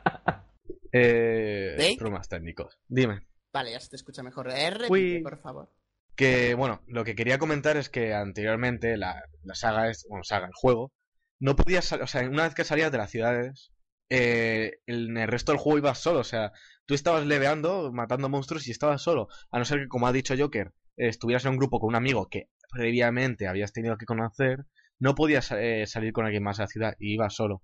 eh, 0.93 1.95
problemas 1.97 2.29
técnicos. 2.29 2.79
Dime. 2.87 3.27
Vale, 3.51 3.71
ya 3.71 3.79
se 3.79 3.89
te 3.89 3.95
escucha 3.95 4.23
mejor. 4.23 4.49
R, 4.49 5.21
por 5.21 5.39
favor. 5.39 5.73
Que, 6.15 6.53
bueno, 6.53 6.81
lo 6.87 7.03
que 7.03 7.15
quería 7.15 7.39
comentar 7.39 7.75
es 7.77 7.89
que 7.89 8.13
anteriormente 8.13 8.97
la, 8.97 9.23
saga 9.53 9.89
es, 9.89 10.05
bueno, 10.07 10.23
saga, 10.23 10.45
el 10.47 10.53
juego, 10.53 10.93
no 11.39 11.55
podías, 11.55 11.91
o 11.91 12.07
sea, 12.07 12.29
una 12.29 12.43
vez 12.43 12.53
que 12.53 12.63
salías 12.63 12.91
de 12.91 12.99
las 12.99 13.09
ciudades, 13.09 13.71
eh, 14.09 14.79
en 14.85 15.17
el 15.17 15.27
resto 15.27 15.51
del 15.51 15.59
juego 15.59 15.79
ibas 15.79 15.99
solo, 15.99 16.19
o 16.19 16.23
sea, 16.23 16.51
tú 16.85 16.93
estabas 16.93 17.25
leveando, 17.25 17.91
matando 17.91 18.29
monstruos 18.29 18.67
y 18.67 18.71
estabas 18.71 19.01
solo, 19.01 19.27
a 19.51 19.57
no 19.57 19.65
ser 19.65 19.79
que, 19.79 19.87
como 19.87 20.05
ha 20.05 20.11
dicho 20.11 20.35
Joker, 20.37 20.71
estuvieras 20.97 21.45
en 21.45 21.51
un 21.51 21.57
grupo 21.57 21.79
con 21.79 21.89
un 21.89 21.95
amigo 21.95 22.29
que 22.29 22.49
previamente 22.71 23.47
habías 23.47 23.73
tenido 23.73 23.97
que 23.97 24.05
conocer, 24.05 24.65
no 24.99 25.15
podías 25.15 25.51
eh, 25.51 25.85
salir 25.87 26.13
con 26.13 26.25
alguien 26.25 26.43
más 26.43 26.59
a 26.59 26.63
la 26.63 26.67
ciudad 26.67 26.95
y 26.99 27.13
ibas 27.13 27.35
solo. 27.35 27.63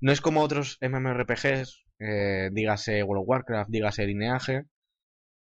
No 0.00 0.12
es 0.12 0.20
como 0.20 0.42
otros 0.42 0.78
MMORPGs, 0.80 1.87
eh, 1.98 2.50
dígase 2.52 3.02
World 3.02 3.22
of 3.22 3.28
Warcraft, 3.28 3.70
dígase 3.70 4.06
Lineage, 4.06 4.64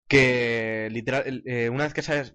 que 0.08 0.88
literal, 0.90 1.42
eh, 1.46 1.68
una 1.70 1.84
vez 1.84 1.94
que 1.94 2.02
sabes 2.02 2.34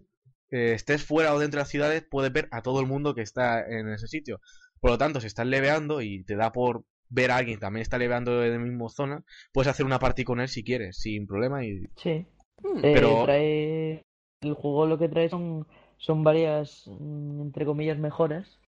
estés 0.50 1.04
fuera 1.04 1.34
o 1.34 1.40
dentro 1.40 1.58
de 1.58 1.64
las 1.64 1.70
ciudades, 1.70 2.06
puedes 2.10 2.32
ver 2.32 2.48
a 2.52 2.62
todo 2.62 2.80
el 2.80 2.88
mundo 2.88 3.14
que 3.14 3.22
está 3.22 3.60
en 3.68 3.90
ese 3.90 4.08
sitio. 4.08 4.40
Por 4.80 4.92
lo 4.92 4.98
tanto, 4.98 5.20
si 5.20 5.28
estás 5.28 5.46
leveando 5.46 6.02
y 6.02 6.24
te 6.24 6.36
da 6.36 6.52
por 6.52 6.86
ver 7.10 7.32
a 7.32 7.38
alguien 7.38 7.58
que 7.58 7.62
también 7.62 7.82
está 7.82 7.98
leveando 7.98 8.44
en 8.44 8.52
la 8.52 8.60
misma 8.60 8.90
zona, 8.90 9.24
puedes 9.54 9.70
hacer 9.70 9.86
una 9.86 10.00
party 10.00 10.24
con 10.24 10.40
él 10.40 10.48
si 10.48 10.64
quieres, 10.64 10.98
sin 10.98 11.28
problema. 11.28 11.66
Y... 11.66 11.88
Sí. 11.96 12.26
Hmm. 12.64 12.82
Pero... 12.82 13.24
trae... 13.24 14.04
El 14.42 14.54
juego 14.54 14.86
lo 14.86 15.00
que 15.00 15.10
trae 15.10 15.30
son, 15.30 15.66
son 15.98 16.24
varias, 16.24 16.84
mm, 16.88 17.42
entre 17.42 17.66
comillas, 17.66 17.98
mejoras. 17.98 18.60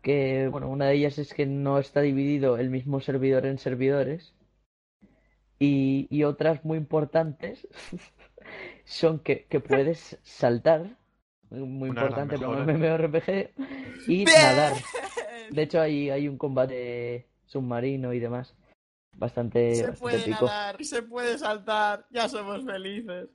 Que, 0.00 0.48
bueno, 0.48 0.70
una 0.70 0.86
de 0.86 0.94
ellas 0.94 1.18
es 1.18 1.34
que 1.34 1.44
no 1.44 1.78
está 1.78 2.00
dividido 2.00 2.56
el 2.56 2.70
mismo 2.70 3.00
servidor 3.00 3.44
en 3.44 3.58
servidores. 3.58 4.34
Y, 5.58 6.06
y 6.10 6.24
otras 6.24 6.64
muy 6.64 6.78
importantes 6.78 7.66
son 8.84 9.18
que, 9.18 9.46
que 9.46 9.60
puedes 9.60 10.18
saltar, 10.22 10.96
muy 11.50 11.88
importante 11.90 12.38
para 12.38 12.50
un 12.50 12.66
MMORPG, 12.66 13.50
y 14.06 14.24
nadar. 14.24 14.74
De 15.50 15.62
hecho, 15.62 15.80
hay, 15.80 16.10
hay 16.10 16.28
un 16.28 16.36
combate 16.36 17.26
submarino 17.46 18.12
y 18.12 18.18
demás. 18.18 18.54
Bastante. 19.16 19.74
Se 19.74 19.92
puede 19.92 20.28
nadar, 20.28 20.84
se 20.84 21.02
puede 21.02 21.38
saltar, 21.38 22.06
ya 22.10 22.28
somos 22.28 22.64
felices. 22.64 23.28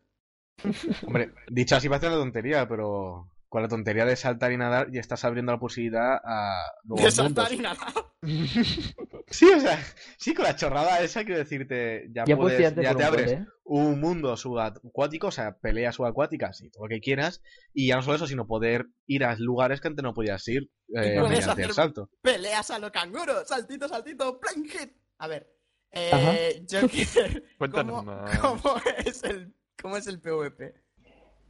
Hombre, 1.06 1.34
dicho 1.50 1.76
así 1.76 1.90
parece 1.90 2.08
una 2.08 2.18
tontería, 2.18 2.68
pero 2.68 3.28
con 3.54 3.62
la 3.62 3.68
tontería 3.68 4.04
de 4.04 4.16
saltar 4.16 4.52
y 4.52 4.58
nadar 4.58 4.88
y 4.92 4.98
estás 4.98 5.24
abriendo 5.26 5.52
la 5.52 5.60
posibilidad 5.60 6.20
a 6.26 6.56
de 6.86 7.12
saltar 7.12 7.54
y 7.54 7.58
nadar. 7.60 7.94
Sí 9.28 9.46
o 9.46 9.60
sea 9.60 9.80
sí 10.18 10.34
con 10.34 10.46
la 10.46 10.56
chorrada 10.56 11.02
esa 11.02 11.24
quiero 11.24 11.38
decirte 11.38 12.10
ya, 12.12 12.26
puedes, 12.36 12.74
ya 12.76 12.96
te 12.96 13.04
abres 13.04 13.38
un 13.63 14.00
mundo 14.00 14.36
subacuático 14.38 15.28
o 15.28 15.32
sea 15.32 15.60
peleas 15.60 15.96
subacuáticas 15.96 16.62
y 16.62 16.72
todo 16.72 16.86
lo 16.86 16.89
que 16.89 17.00
quieras 17.00 17.44
y 17.74 17.89
ya 17.89 17.96
no 17.96 18.02
solo 18.02 18.16
eso 18.16 18.26
sino 18.26 18.48
poder 18.48 18.88
ir 19.06 19.24
a 19.24 19.36
lugares 19.36 19.82
que 19.82 19.88
antes 19.88 20.02
no 20.02 20.16
podías 20.16 20.48
ir 20.48 20.72
eh, 20.96 21.22
mediante 21.22 21.62
el 21.62 21.74
salto. 21.74 22.10
peleas 22.24 22.72
a 22.72 22.80
lo 22.80 22.92
canguro 22.92 23.46
saltito 23.46 23.88
saltito 23.88 24.39
plan 24.39 24.66
hit. 24.66 24.94
A 25.20 25.28
ver 25.28 25.48
eh, 25.92 26.66
yo 26.68 26.89
quiero 26.89 27.39
Cuéntanos 27.60 28.04
¿cómo, 28.04 28.26
¿cómo, 28.42 28.82
es 29.06 29.24
el 29.24 29.54
cómo 29.80 29.98
es 29.98 30.08
el 30.08 30.20
PvP 30.20 30.83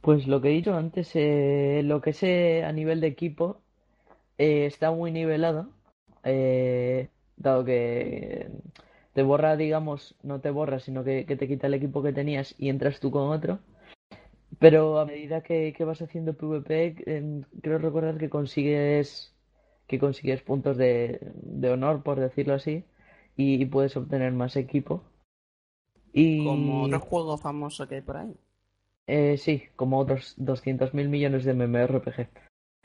pues 0.04 0.26
lo 0.26 0.42
que 0.42 0.48
he 0.48 0.52
dicho 0.52 0.74
antes, 0.76 1.10
eh, 1.14 1.80
lo 1.82 2.02
que 2.02 2.12
sé 2.12 2.62
a 2.62 2.72
nivel 2.72 3.00
de 3.00 3.06
equipo 3.06 3.62
eh, 4.36 4.66
está 4.66 4.90
muy 4.90 5.10
nivelado, 5.10 5.70
eh, 6.24 7.08
dado 7.38 7.64
que 7.64 8.50
te 9.14 9.22
borra, 9.22 9.56
digamos, 9.56 10.14
no 10.22 10.42
te 10.42 10.50
borra, 10.50 10.78
sino 10.78 11.04
que, 11.04 11.24
te 11.24 11.48
quita 11.48 11.68
el 11.68 11.74
equipo 11.74 12.02
que 12.02 12.12
tenías 12.12 12.54
y 12.58 12.68
entras 12.68 13.00
tú 13.00 13.10
con 13.10 13.30
otro. 13.30 13.60
Pero 14.58 14.98
a 14.98 15.06
medida 15.06 15.42
que, 15.42 15.74
vas 15.86 16.02
haciendo 16.02 16.34
PvP, 16.34 17.46
creo 17.62 17.78
recordar 17.78 18.18
que 18.18 18.28
consigues 18.28 19.34
que 19.86 19.98
consigues 19.98 20.42
puntos 20.42 20.76
de, 20.76 21.18
honor, 21.72 22.02
por 22.02 22.20
decirlo 22.20 22.54
así, 22.54 22.84
y, 23.36 23.64
puedes 23.66 23.96
obtener 23.96 24.32
más 24.32 24.56
equipo. 24.56 25.02
Y... 26.12 26.44
Como 26.44 26.82
otro 26.82 27.00
juego 27.00 27.38
famoso 27.38 27.88
que 27.88 27.96
hay 27.96 28.02
por 28.02 28.18
ahí. 28.18 28.34
Eh, 29.06 29.36
sí, 29.36 29.64
como 29.76 29.98
otros 29.98 30.34
200.000 30.38 31.08
millones 31.08 31.44
de 31.44 31.54
MMORPG. 31.54 32.28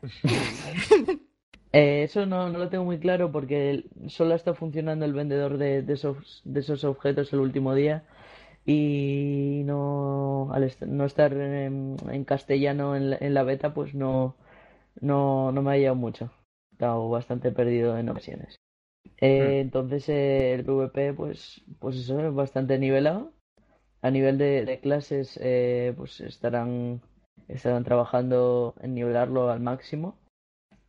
eh, 1.72 2.04
eso 2.04 2.26
no, 2.26 2.50
no, 2.50 2.60
lo 2.60 2.70
tengo 2.70 2.84
muy 2.84 3.00
claro 3.00 3.32
porque 3.32 3.86
solo 4.08 4.36
está 4.36 4.54
funcionando 4.54 5.06
el 5.06 5.14
vendedor 5.14 5.58
de, 5.58 5.82
de, 5.82 5.94
esos, 5.94 6.42
de 6.46 6.60
esos 6.60 6.84
objetos 6.84 7.32
el 7.34 7.40
último 7.40 7.74
día 7.74 8.06
y 8.66 9.64
no 9.66 10.50
al 10.52 10.72
no 10.88 11.06
estar 11.06 11.34
en, 11.34 11.98
castellano 12.26 12.96
en 12.96 13.12
la, 13.12 13.18
en 13.20 13.34
la, 13.34 13.44
beta 13.44 13.74
pues 13.74 13.96
no, 13.96 14.36
no, 15.00 15.52
no 15.52 15.62
me 15.62 15.72
ha 15.72 15.74
ayudado 15.74 15.96
mucho. 15.96 16.32
He 16.72 16.74
estado 16.74 17.10
bastante 17.10 17.52
perdido 17.52 17.98
en 17.98 18.10
ocasiones. 18.10 18.60
Eh, 19.18 19.40
hmm. 19.40 19.62
Entonces 19.62 20.10
eh, 20.10 20.54
el 20.54 20.66
PvP 20.66 21.14
pues, 21.14 21.64
pues 21.80 21.98
eso 21.98 22.20
es 22.20 22.34
bastante 22.34 22.78
nivelado 22.78 23.34
a 24.02 24.12
nivel 24.12 24.38
de, 24.38 24.80
clases, 24.82 25.40
eh, 25.42 25.94
pues 25.98 26.22
estarán, 26.22 27.02
estarán 27.48 27.84
trabajando 27.84 28.76
en 28.82 28.96
nivelarlo 28.96 29.50
al 29.50 29.60
máximo. 29.60 30.18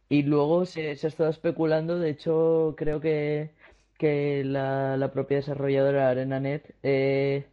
Y 0.08 0.22
luego 0.24 0.66
se, 0.66 0.96
se 0.96 1.06
ha 1.06 1.08
estado 1.08 1.30
especulando, 1.30 1.98
de 1.98 2.10
hecho, 2.10 2.74
creo 2.76 3.00
que, 3.00 3.52
que 3.98 4.44
la, 4.44 4.96
la 4.96 5.12
propia 5.12 5.38
desarrolladora 5.38 6.10
ArenaNet 6.10 6.74
eh, 6.82 7.46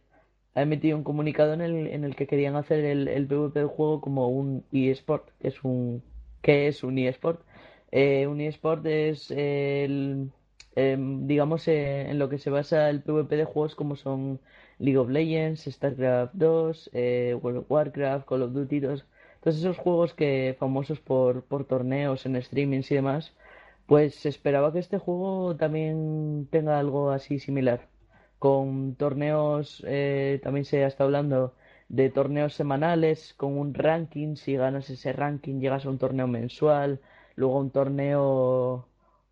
ha 0.54 0.62
emitido 0.62 0.96
un 0.96 1.04
comunicado 1.04 1.52
en 1.54 1.60
el, 1.60 1.86
en 1.88 2.04
el 2.04 2.16
que 2.16 2.26
querían 2.26 2.56
hacer 2.56 2.84
el, 2.84 3.08
el 3.08 3.26
PvP 3.28 3.60
del 3.60 3.68
juego 3.68 4.00
como 4.00 4.28
un 4.28 4.64
eSport, 4.72 5.30
que 5.40 5.48
es 5.48 5.62
un, 5.64 6.02
¿qué 6.42 6.68
es 6.68 6.82
un 6.82 6.98
eSport? 6.98 7.42
Eh, 7.92 8.26
un 8.26 8.40
eSport 8.40 8.84
es 8.86 9.30
el, 9.30 10.30
em, 10.74 11.26
digamos, 11.26 11.68
eh, 11.68 12.10
en 12.10 12.18
lo 12.18 12.28
que 12.28 12.38
se 12.38 12.50
basa 12.50 12.90
el 12.90 13.02
PvP 13.02 13.36
de 13.36 13.44
juegos 13.44 13.74
como 13.74 13.96
son 13.96 14.40
League 14.78 14.98
of 14.98 15.08
Legends, 15.10 15.64
StarCraft 15.66 16.34
2, 16.34 16.90
eh, 16.92 17.36
World 17.40 17.58
of 17.60 17.70
Warcraft, 17.70 18.26
Call 18.26 18.42
of 18.42 18.52
Duty 18.52 18.80
2, 18.80 19.04
todos 19.40 19.56
esos 19.56 19.76
juegos 19.78 20.14
que 20.14 20.56
famosos 20.58 21.00
por, 21.00 21.44
por 21.44 21.64
torneos 21.64 22.26
en 22.26 22.40
streamings 22.42 22.90
y 22.90 22.96
demás, 22.96 23.34
pues 23.86 24.14
se 24.16 24.28
esperaba 24.28 24.72
que 24.72 24.78
este 24.80 24.98
juego 24.98 25.56
también 25.56 26.48
tenga 26.50 26.78
algo 26.78 27.10
así 27.10 27.38
similar. 27.38 27.88
Con 28.38 28.94
torneos, 28.96 29.82
eh, 29.86 30.40
también 30.42 30.64
se 30.64 30.84
estado 30.84 31.08
hablando 31.08 31.54
de 31.88 32.10
torneos 32.10 32.54
semanales 32.54 33.34
con 33.34 33.58
un 33.58 33.74
ranking, 33.74 34.36
si 34.36 34.56
ganas 34.56 34.90
ese 34.90 35.12
ranking 35.12 35.60
llegas 35.60 35.86
a 35.86 35.90
un 35.90 35.98
torneo 35.98 36.26
mensual, 36.28 37.00
luego 37.36 37.58
un 37.58 37.70
torneo 37.70 38.88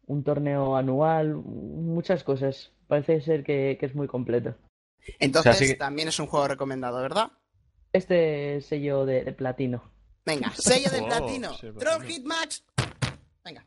un 0.06 0.22
torneo 0.24 0.76
anual, 0.76 1.34
muchas 1.34 2.24
cosas. 2.24 2.72
Parece 2.88 3.20
ser 3.20 3.44
que, 3.44 3.76
que 3.78 3.86
es 3.86 3.94
muy 3.94 4.06
completo. 4.08 4.54
Entonces 5.18 5.54
O 5.54 5.58
sea, 5.58 5.66
sí- 5.68 5.74
también 5.76 6.08
es 6.08 6.18
un 6.18 6.26
juego 6.26 6.48
recomendado, 6.48 7.00
¿verdad? 7.00 7.32
Este 7.92 8.60
sello 8.60 9.06
de, 9.06 9.24
de 9.24 9.32
platino. 9.32 9.90
Venga, 10.24 10.50
sello 10.54 10.90
de 10.90 11.00
Oh, 11.00 11.06
platino. 11.06 11.54
sí. 11.54 11.68
Venga. 13.44 13.66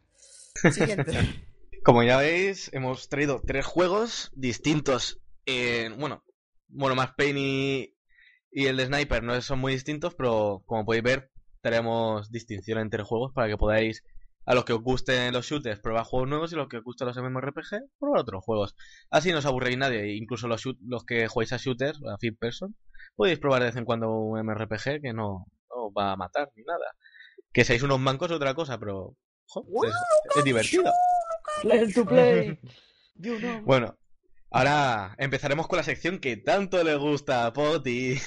Siguiente. 0.71 1.13
Como 1.83 2.03
ya 2.03 2.17
veis, 2.17 2.69
hemos 2.73 3.07
traído 3.09 3.41
tres 3.45 3.65
juegos 3.65 4.31
distintos. 4.35 5.19
En, 5.45 5.97
bueno, 5.97 6.23
bueno, 6.67 6.95
más 6.95 7.13
Pain 7.15 7.37
y, 7.37 7.95
y 8.51 8.65
el 8.67 8.77
de 8.77 8.85
Sniper 8.87 9.23
no 9.23 9.39
son 9.41 9.59
muy 9.59 9.73
distintos, 9.73 10.13
pero 10.15 10.61
como 10.65 10.85
podéis 10.85 11.03
ver, 11.03 11.31
tenemos 11.61 12.29
distinción 12.31 12.77
entre 12.79 13.03
juegos 13.03 13.31
para 13.33 13.47
que 13.47 13.57
podáis, 13.57 14.03
a 14.45 14.55
los 14.55 14.65
que 14.65 14.73
os 14.73 14.81
gusten 14.81 15.33
los 15.33 15.45
shooters, 15.45 15.79
probar 15.79 16.05
juegos 16.05 16.29
nuevos 16.29 16.51
y 16.51 16.55
a 16.55 16.57
los 16.59 16.67
que 16.69 16.77
os 16.77 16.83
gusten 16.83 17.07
los 17.07 17.17
MMORPG, 17.17 17.81
probar 17.99 18.21
otros 18.21 18.43
juegos. 18.43 18.75
Así 19.09 19.31
no 19.31 19.39
os 19.39 19.45
aburréis 19.45 19.77
nadie, 19.77 20.15
incluso 20.15 20.47
los, 20.47 20.65
shoot- 20.65 20.79
los 20.85 21.05
que 21.05 21.27
jugáis 21.27 21.53
a 21.53 21.57
shooters, 21.57 21.99
a 22.05 22.17
first 22.17 22.39
person, 22.39 22.75
podéis 23.15 23.39
probar 23.39 23.61
de 23.61 23.67
vez 23.67 23.75
en 23.75 23.85
cuando 23.85 24.09
un 24.11 24.39
MMORPG 24.39 25.01
que 25.01 25.13
no, 25.13 25.45
no 25.69 25.85
os 25.87 25.93
va 25.97 26.11
a 26.13 26.15
matar 26.15 26.49
ni 26.55 26.63
nada. 26.63 26.85
Que 27.53 27.63
seáis 27.65 27.83
unos 27.83 27.99
mancos 27.99 28.29
es 28.31 28.35
otra 28.37 28.53
cosa, 28.53 28.79
pero 28.79 29.15
jo, 29.47 29.65
es, 29.85 29.93
es 30.35 30.43
divertido. 30.43 30.91
Play 31.61 31.91
to 31.93 32.05
play. 32.05 32.59
You 33.21 33.37
know. 33.37 33.61
Bueno, 33.63 33.97
ahora 34.49 35.13
empezaremos 35.17 35.67
con 35.67 35.75
la 35.75 35.83
sección 35.83 36.19
que 36.19 36.37
tanto 36.37 36.81
le 36.85 36.95
gusta 36.95 37.45
a 37.45 37.51
Poti. 37.51 38.17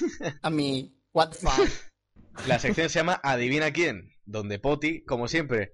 A 0.42 0.50
mí, 0.50 0.94
what 1.14 1.30
the 1.30 1.38
fuck. 1.38 1.68
La 2.46 2.58
sección 2.58 2.90
se 2.90 2.98
llama 2.98 3.18
Adivina 3.22 3.72
quién, 3.72 4.10
donde 4.26 4.58
Poti, 4.58 5.02
como 5.04 5.28
siempre, 5.28 5.72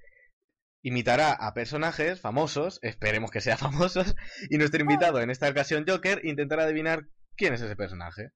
imitará 0.83 1.33
a 1.33 1.55
personajes 1.55 2.21
famosos, 2.21 2.79
esperemos 2.83 3.31
que 3.31 3.41
sean 3.41 3.59
famosos, 3.59 4.15
y 4.51 4.59
nuestro 4.59 4.81
invitado, 4.81 5.21
en 5.21 5.31
esta 5.31 5.49
ocasión 5.49 5.85
Joker, 5.87 6.25
intentará 6.25 6.65
adivinar 6.65 7.07
quién 7.37 7.55
es 7.55 7.61
ese 7.61 7.77
personaje. 7.77 8.31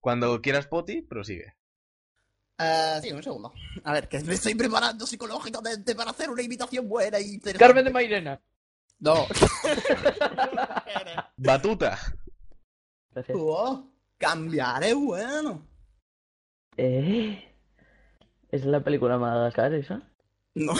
Cuando 0.00 0.40
quieras 0.42 0.66
Poti, 0.66 1.02
prosigue. 1.02 1.54
Eh, 2.58 2.98
sí, 3.02 3.10
un 3.10 3.22
segundo. 3.22 3.52
A 3.82 3.92
ver, 3.92 4.08
que 4.08 4.20
me 4.20 4.34
estoy 4.34 4.54
preparando 4.54 5.06
psicológicamente 5.06 5.94
para 5.94 6.10
hacer 6.10 6.30
una 6.30 6.42
imitación 6.42 6.88
buena 6.88 7.18
y 7.18 7.34
interesante. 7.34 7.58
Carmen 7.58 7.84
de 7.84 7.90
Mairena. 7.90 8.40
No. 9.00 9.26
Batuta. 11.36 11.98
Oh, 13.32 13.90
cambiar 14.18 14.84
es 14.84 14.94
bueno. 14.94 15.66
Eh, 16.76 17.56
¿Es 18.50 18.64
la 18.64 18.82
película 18.82 19.18
Madagascar 19.18 19.72
esa? 19.74 20.13
No. 20.54 20.74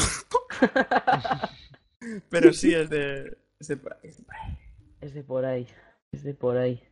Pero 2.31 2.53
sí 2.53 2.75
es 2.75 2.91
de... 2.91 3.37
Es 3.59 3.69
de 3.69 3.77
por 3.77 3.95
ahí, 3.95 4.11
es 5.01 5.15
de 5.15 5.23
por 5.23 5.45
ahí. 5.45 5.67
Es 6.13 6.23
de 6.23 6.35
por 6.35 6.57
ahí. 6.57 6.83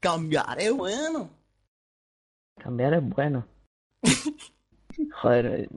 Cambiar 0.00 0.60
es 0.60 0.72
bueno. 0.72 1.30
Cambiar 2.58 2.94
es 2.94 3.08
bueno. 3.08 3.46
Joder, 5.22 5.68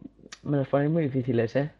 me 0.43 0.57
los 0.57 0.67
ponéis 0.67 0.91
muy 0.91 1.03
difíciles, 1.03 1.55
¿eh? 1.55 1.71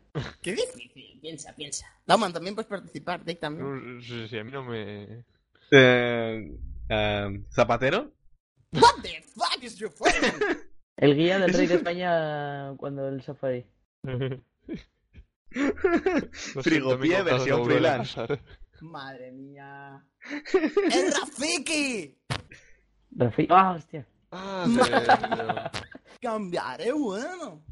Qué 0.42 0.54
difícil. 0.54 1.20
Piensa, 1.22 1.56
piensa. 1.56 1.88
Dauman, 2.06 2.34
también 2.34 2.56
puedes 2.56 2.70
participar, 2.70 3.24
Dick 3.24 3.40
también. 3.40 3.96
No, 3.96 4.02
Sí, 4.02 4.28
sí, 4.28 4.38
a 4.38 4.44
mí 4.44 4.52
no 4.52 4.64
me. 4.64 5.24
Eh, 5.72 6.58
eh, 6.90 7.44
Zapatero. 7.50 8.12
What 8.74 9.02
the 9.02 9.22
fuck 9.34 9.64
is 9.64 9.78
your 9.78 9.92
friend? 9.92 10.60
El 10.98 11.16
guía 11.16 11.40
del 11.40 11.54
rey 11.54 11.68
de 11.68 11.76
España 11.76 12.74
cuando 12.78 13.08
el 13.08 13.22
safari. 13.24 13.66
Contador 16.54 17.00
versión 17.26 17.66
freelance. 17.66 18.22
Madre 18.82 19.32
mía. 19.32 20.04
¡Es 20.92 21.20
Rafiki! 21.20 22.18
Rafi. 23.12 23.48
¡Ah, 23.50 23.74
hostia! 23.78 24.08
Ah, 24.32 24.66
te- 24.68 25.80
Cambiar 26.20 26.82
es 26.82 26.94
bueno. 26.94 27.64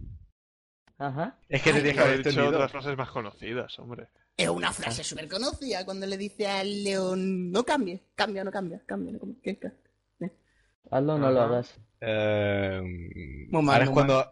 Ajá. 0.99 1.39
Es 1.49 1.63
que 1.63 1.73
te 1.73 1.81
tienes 1.81 1.95
que 1.97 2.03
haber 2.03 2.23
dicho 2.23 2.47
otras 2.47 2.71
frases 2.71 2.95
más 2.95 3.09
conocidas, 3.09 3.77
hombre. 3.79 4.07
Es 4.37 4.47
una 4.47 4.71
frase 4.71 5.03
súper 5.03 5.27
conocida 5.27 5.83
cuando 5.83 6.05
le 6.05 6.17
dice 6.17 6.47
al 6.47 6.83
león, 6.83 7.51
no 7.51 7.63
cambie, 7.63 8.03
cambia, 8.15 8.43
no 8.43 8.51
cambia, 8.51 8.81
cambia, 8.85 9.11
no 9.13 9.19
cambia. 9.19 9.39
¿Qué, 9.43 9.57
qué? 9.59 9.71
Hazlo 10.91 11.15
o 11.15 11.17
no 11.17 11.31
lo 11.31 11.41
hagas. 11.41 11.79
Eh, 11.99 12.81
Muy 13.49 13.63
mal, 13.63 13.73
ahora 13.75 13.83
es 13.85 13.89
cuando 13.89 14.31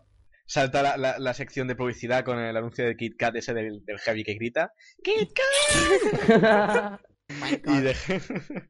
salta 0.49 0.81
la, 0.81 0.97
la- 0.97 1.19
la 1.19 1.33
sección 1.35 1.67
de 1.67 1.75
publicidad 1.75 2.25
con 2.25 2.39
el 2.39 2.57
anuncio 2.57 2.83
de 2.85 2.97
Kit 2.97 3.15
Kat 3.17 3.35
ese 3.35 3.53
del, 3.53 3.85
del 3.85 3.99
Javi 3.99 4.23
que 4.23 4.33
grita 4.33 4.73
¡Kit 5.03 5.31
Kat! 5.33 6.99
Oh 7.31 7.33
my 7.45 7.57
God. 7.57 7.75
y, 7.75 7.81
de- 7.81 8.69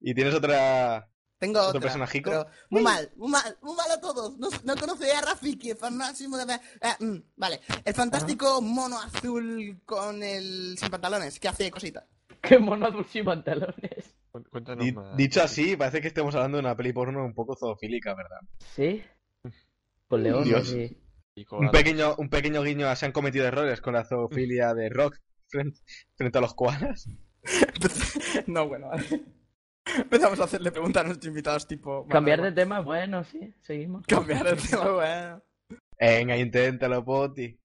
y 0.00 0.14
tienes 0.14 0.34
otra... 0.34 1.06
Tengo 1.38 1.58
¿Otro 1.60 1.68
otra, 1.70 1.80
personajico? 1.80 2.30
pero 2.30 2.46
muy 2.68 2.82
mal, 2.82 3.10
muy 3.16 3.30
mal, 3.30 3.56
muy 3.62 3.74
mal 3.74 3.90
a 3.90 3.98
todos. 4.00 4.36
No, 4.38 4.48
no 4.64 4.76
conoce 4.76 5.10
a 5.12 5.22
Rafiki, 5.22 5.70
el 5.70 5.76
fan 5.78 5.96
máximo 5.96 6.36
de... 6.36 6.52
eh, 6.52 6.58
mm, 6.98 7.16
vale, 7.36 7.60
el 7.84 7.94
fantástico 7.94 8.60
mono 8.60 9.00
azul 9.00 9.80
con 9.86 10.22
el... 10.22 10.76
sin 10.76 10.90
pantalones, 10.90 11.40
que 11.40 11.48
hace 11.48 11.70
cositas. 11.70 12.04
¡Qué 12.42 12.58
mono 12.58 12.86
azul 12.88 13.06
sin 13.06 13.24
pantalones! 13.24 14.14
Cuéntanos 14.50 14.92
más. 14.92 15.16
dicho 15.16 15.42
así, 15.42 15.76
parece 15.76 16.00
que 16.02 16.08
estemos 16.08 16.34
hablando 16.34 16.58
de 16.58 16.64
una 16.64 16.76
peli 16.76 16.92
porno 16.92 17.24
un 17.24 17.32
poco 17.34 17.56
zoofílica, 17.56 18.14
¿verdad? 18.14 18.40
¿Sí? 18.76 19.02
Con 20.10 20.24
leones 20.24 20.44
Dios. 20.44 20.74
y... 20.74 21.46
Un 21.52 21.70
pequeño, 21.70 22.16
un 22.18 22.28
pequeño 22.28 22.62
guiño 22.62 22.88
a 22.88 22.96
se 22.96 23.06
han 23.06 23.12
cometido 23.12 23.46
errores 23.46 23.80
con 23.80 23.94
la 23.94 24.04
zoofilia 24.04 24.74
de 24.74 24.88
Rock 24.88 25.16
frente, 25.46 25.80
frente 26.16 26.36
a 26.36 26.40
los 26.40 26.52
koalas. 26.54 27.08
no, 28.48 28.68
bueno, 28.68 28.88
vale. 28.88 29.06
Empezamos 29.96 30.40
a 30.40 30.44
hacerle 30.44 30.72
preguntas 30.72 31.02
a 31.02 31.06
nuestros 31.06 31.28
invitados 31.28 31.66
tipo... 31.66 32.00
bueno, 32.00 32.10
Cambiar 32.10 32.42
de 32.42 32.52
tema, 32.52 32.80
bueno, 32.80 33.22
sí, 33.22 33.54
seguimos. 33.62 34.04
Cambiar 34.06 34.44
de 34.44 34.56
tema, 34.56 34.90
bueno. 34.90 35.42
Venga, 35.98 36.36
inténtalo, 36.36 37.04
Poti. 37.04 37.58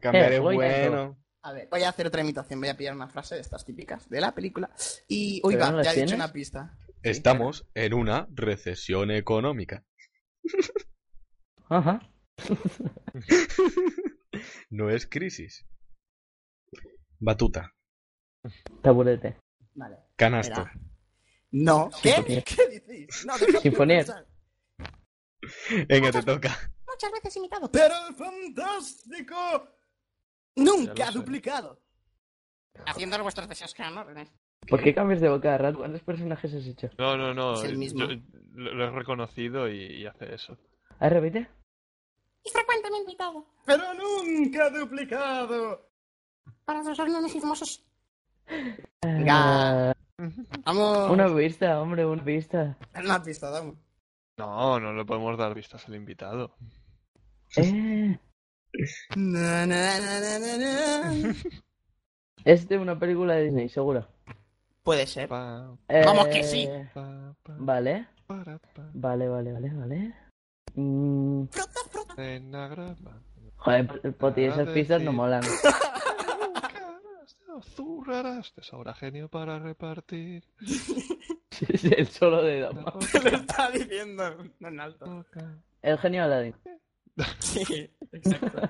Cambiar 0.00 0.32
Eh, 0.32 0.36
es 0.36 0.40
bueno. 0.40 1.18
A 1.42 1.52
ver, 1.52 1.68
voy 1.70 1.82
a 1.82 1.90
hacer 1.90 2.06
otra 2.06 2.22
imitación, 2.22 2.58
voy 2.58 2.70
a 2.70 2.76
pillar 2.76 2.94
una 2.94 3.08
frase 3.08 3.34
de 3.34 3.42
estas 3.42 3.66
típicas 3.66 4.08
de 4.08 4.20
la 4.22 4.34
película. 4.34 4.70
Y, 5.06 5.42
uy, 5.44 5.54
¿Pero 5.54 5.66
va, 5.66 5.72
no 5.72 5.82
ya 5.82 5.90
he 5.90 5.94
dicho 5.94 6.06
tienes? 6.06 6.14
una 6.14 6.32
pista. 6.32 6.78
Estamos 7.02 7.68
en 7.74 7.92
una 7.92 8.26
recesión 8.32 9.10
económica. 9.10 9.84
Ajá. 11.68 12.00
No 14.70 14.90
es 14.90 15.06
crisis. 15.06 15.66
Batuta. 17.18 17.74
Taburete. 18.82 19.38
Vale. 19.74 19.96
Canasto. 20.16 20.60
Espera. 20.60 20.80
No. 21.52 21.90
¿Qué? 22.02 22.10
Sinfonía. 22.12 22.42
¿Qué 22.44 22.68
dices? 22.68 23.26
No, 23.26 23.34
Sinfonía. 23.60 24.04
Venga, 25.88 26.10
te 26.12 26.22
toca. 26.22 26.50
Muchas 26.86 27.12
veces 27.12 27.36
imitado. 27.36 27.70
Pero 27.70 27.94
el 28.08 28.14
fantástico 28.14 29.68
nunca 30.56 31.08
ha 31.08 31.10
duplicado. 31.12 31.82
Haciendo 32.86 33.22
vuestros 33.22 33.48
deseos 33.48 33.72
que 33.72 33.82
no, 33.84 34.04
René. 34.04 34.30
¿Por 34.68 34.82
qué 34.82 34.94
cambias 34.94 35.20
de 35.20 35.28
boca, 35.30 35.56
Rat? 35.56 35.76
¿Cuántos 35.76 36.02
personajes 36.02 36.52
has 36.52 36.66
hecho? 36.66 36.90
No, 36.98 37.16
no, 37.16 37.32
no. 37.32 37.54
Es 37.54 37.64
el 37.64 37.78
mismo. 37.78 38.00
yo- 38.06 38.20
lo, 38.52 38.74
lo 38.74 38.84
he 38.84 38.90
reconocido 38.90 39.68
y, 39.70 40.02
y 40.02 40.06
hace 40.06 40.34
eso. 40.34 40.58
A 41.00 41.08
repite. 41.08 41.48
y 42.44 42.50
frecuentemente 42.50 43.02
invitado 43.10 43.44
Pero 43.64 43.82
nunca 43.94 44.70
duplicado. 44.70 45.88
para 46.64 46.82
los 46.82 46.98
hormones 46.98 47.32
famosos. 47.32 47.84
Venga. 49.02 49.90
Ah, 49.90 49.94
Vamos. 50.64 51.10
una 51.10 51.34
pista, 51.34 51.80
hombre, 51.80 52.06
una 52.06 52.24
pista. 52.24 52.76
Una 52.94 53.22
pista, 53.22 53.50
damos. 53.50 53.74
No, 54.38 54.78
no 54.80 54.92
le 54.92 55.04
podemos 55.04 55.36
dar 55.38 55.54
vistas 55.54 55.86
al 55.88 55.94
invitado. 55.96 56.54
Eh, 57.56 58.18
Na, 59.16 59.66
na, 59.66 60.00
na, 60.00 60.20
na, 60.20 60.38
na, 60.38 60.56
na. 60.58 61.34
es 62.44 62.68
de 62.68 62.78
una 62.78 62.98
película 62.98 63.34
de 63.34 63.44
Disney, 63.44 63.68
seguro. 63.68 64.06
Puede 64.82 65.06
ser. 65.06 65.28
Pa, 65.28 65.76
Eh, 65.88 66.02
Vamos 66.04 66.26
que 66.28 66.42
sí. 66.44 66.68
pa, 66.94 67.34
pa, 67.42 67.54
Vale, 67.58 68.06
vale, 68.28 69.28
vale, 69.28 69.52
vale, 69.52 69.74
vale. 69.74 70.14
Mm, 70.76 71.44
joder, 73.56 74.16
Poti, 74.18 74.44
esas 74.44 74.68
pistas 74.68 75.02
no 75.02 75.12
molan. 75.12 75.42
De 75.42 75.48
azurrarás, 77.58 78.54
de 78.54 78.62
sobra 78.62 78.94
genio 78.94 79.28
para 79.28 79.58
repartir. 79.58 80.44
Es 81.68 81.84
el 81.84 82.06
solo 82.08 82.42
de 82.42 82.60
Dama. 82.60 82.92
Te 83.10 83.30
lo 83.30 83.36
está 83.38 83.70
diciendo. 83.70 84.44
No 84.58 84.68
en 84.68 84.78
alto. 84.78 85.24
El 85.80 85.98
genio 85.98 86.24
Aladdin. 86.24 86.54
Sí, 87.38 87.90
exacto. 88.12 88.68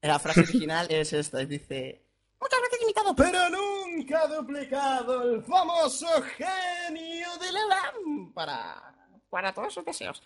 La 0.00 0.18
frase 0.18 0.40
original 0.40 0.86
es 0.88 1.12
esta, 1.12 1.42
y 1.42 1.46
dice... 1.46 2.02
Muchas 2.40 2.60
veces 2.62 2.82
imitado 2.82 3.14
Pero 3.14 3.50
nunca 3.50 4.22
ha 4.22 4.26
duplicado 4.28 5.34
el 5.34 5.42
famoso 5.42 6.06
genio 6.22 7.28
de 7.38 7.52
la 7.52 7.60
lámpara. 7.66 8.94
para 9.28 9.52
todos 9.52 9.74
sus 9.74 9.84
deseos. 9.84 10.22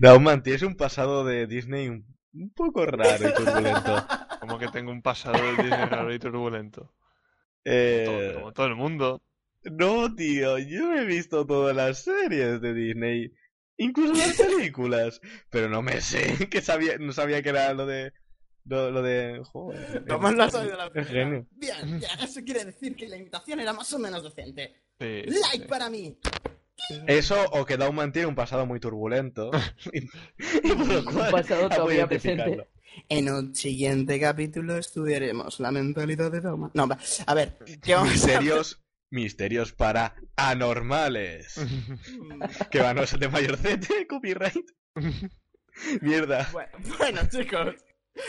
Dauman, 0.00 0.42
tienes 0.42 0.62
un 0.62 0.76
pasado 0.76 1.24
de 1.24 1.46
Disney 1.46 1.88
un, 1.88 2.06
poco 2.54 2.84
raro 2.86 3.28
y 3.28 3.34
turbulento. 3.34 4.06
Como 4.40 4.58
que 4.58 4.68
tengo 4.68 4.90
un 4.92 5.02
pasado 5.02 5.42
de 5.42 5.62
Disney 5.62 5.84
raro 5.86 6.12
y 6.14 6.18
turbulento. 6.18 6.94
Eh, 7.64 8.04
Todo- 8.06 8.34
como 8.34 8.52
todo 8.52 8.66
el 8.66 8.76
mundo. 8.76 9.22
No, 9.64 10.14
tío, 10.14 10.58
yo 10.58 10.92
he 10.94 11.04
visto 11.04 11.44
todas 11.44 11.74
las 11.74 12.04
series 12.04 12.60
de 12.60 12.72
Disney, 12.72 13.32
incluso 13.76 14.12
las 14.12 14.36
películas, 14.40 15.20
pero 15.50 15.68
no 15.68 15.82
me 15.82 16.00
sé, 16.00 16.48
que 16.50 16.60
sabía, 16.60 16.98
no 16.98 17.12
sabía 17.12 17.42
que 17.42 17.48
era 17.48 17.74
lo 17.74 17.84
de, 17.84 18.12
lo, 18.64 18.92
lo 18.92 19.02
de, 19.02 19.40
joder, 19.44 20.04
Tomás 20.04 20.34
lo 20.36 20.44
ha 20.44 20.50
sabido 20.50 20.76
la 20.76 20.88
primera. 20.90 21.10
genio. 21.12 21.46
Bien, 21.50 21.98
bien, 21.98 22.10
eso 22.22 22.40
quiere 22.44 22.64
decir 22.66 22.94
que 22.94 23.08
la 23.08 23.16
invitación 23.16 23.58
era 23.58 23.72
más 23.72 23.92
o 23.92 23.98
menos 23.98 24.22
decente. 24.22 24.84
Sí, 25.00 25.22
Like 25.26 25.62
sí. 25.64 25.68
para 25.68 25.90
mí. 25.90 26.16
Eso 27.06 27.36
o 27.50 27.64
que 27.64 27.76
Dauman 27.76 28.12
tiene 28.12 28.28
un 28.28 28.34
pasado 28.34 28.66
muy 28.66 28.80
turbulento, 28.80 29.50
y, 29.92 30.02
por 30.72 30.86
lo 30.86 31.04
cual 31.04 31.30
pasado 31.30 31.66
ha 31.66 31.68
podido 31.68 31.82
todavía 31.82 32.08
presente. 32.08 32.68
En 33.08 33.30
un 33.30 33.54
siguiente 33.54 34.18
capítulo 34.18 34.76
estudiaremos 34.76 35.60
la 35.60 35.70
mentalidad 35.70 36.30
de 36.30 36.40
Doma. 36.40 36.70
No, 36.74 36.88
va, 36.88 36.98
a 37.26 37.34
ver, 37.34 37.58
¿qué 37.82 37.94
vamos 37.94 38.10
a 38.10 38.12
Misterios, 38.12 38.80
misterios 39.10 39.72
para 39.72 40.14
anormales. 40.36 41.60
Que 42.70 42.80
va, 42.80 42.94
no 42.94 43.02
es 43.02 43.18
de 43.18 43.28
mayor 43.28 43.58
CT, 43.58 44.06
copyright. 44.08 44.66
Mierda. 46.00 46.48
Bueno, 46.52 46.70
bueno, 46.98 47.20
chicos. 47.28 47.74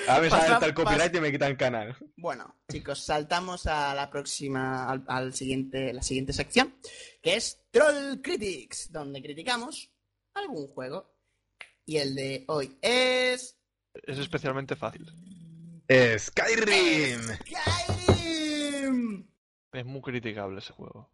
A 0.08 0.20
ver, 0.20 0.30
salta 0.30 0.66
el 0.66 0.74
copyright 0.74 1.16
y 1.16 1.22
me 1.22 1.32
quitan 1.32 1.56
canal. 1.56 1.96
Bueno, 2.18 2.56
chicos, 2.70 3.06
saltamos 3.06 3.68
a 3.68 3.96
la 3.96 4.10
próxima, 4.10 4.90
al, 4.90 5.04
al 5.08 5.34
siguiente, 5.34 5.94
la 5.94 6.02
siguiente 6.02 6.34
sección, 6.34 6.76
que 7.22 7.36
es 7.36 7.62
Troll 7.78 8.22
Critics, 8.24 8.92
donde 8.92 9.22
criticamos 9.22 9.92
algún 10.34 10.68
juego. 10.68 11.14
Y 11.86 11.98
el 11.98 12.16
de 12.16 12.44
hoy 12.48 12.76
es... 12.82 13.56
Es 13.94 14.18
especialmente 14.18 14.76
fácil. 14.76 15.06
Skyrim. 16.18 17.22
Skyrim. 17.46 19.28
Es 19.72 19.86
muy 19.86 20.02
criticable 20.02 20.58
ese 20.60 20.74
juego. 20.74 21.10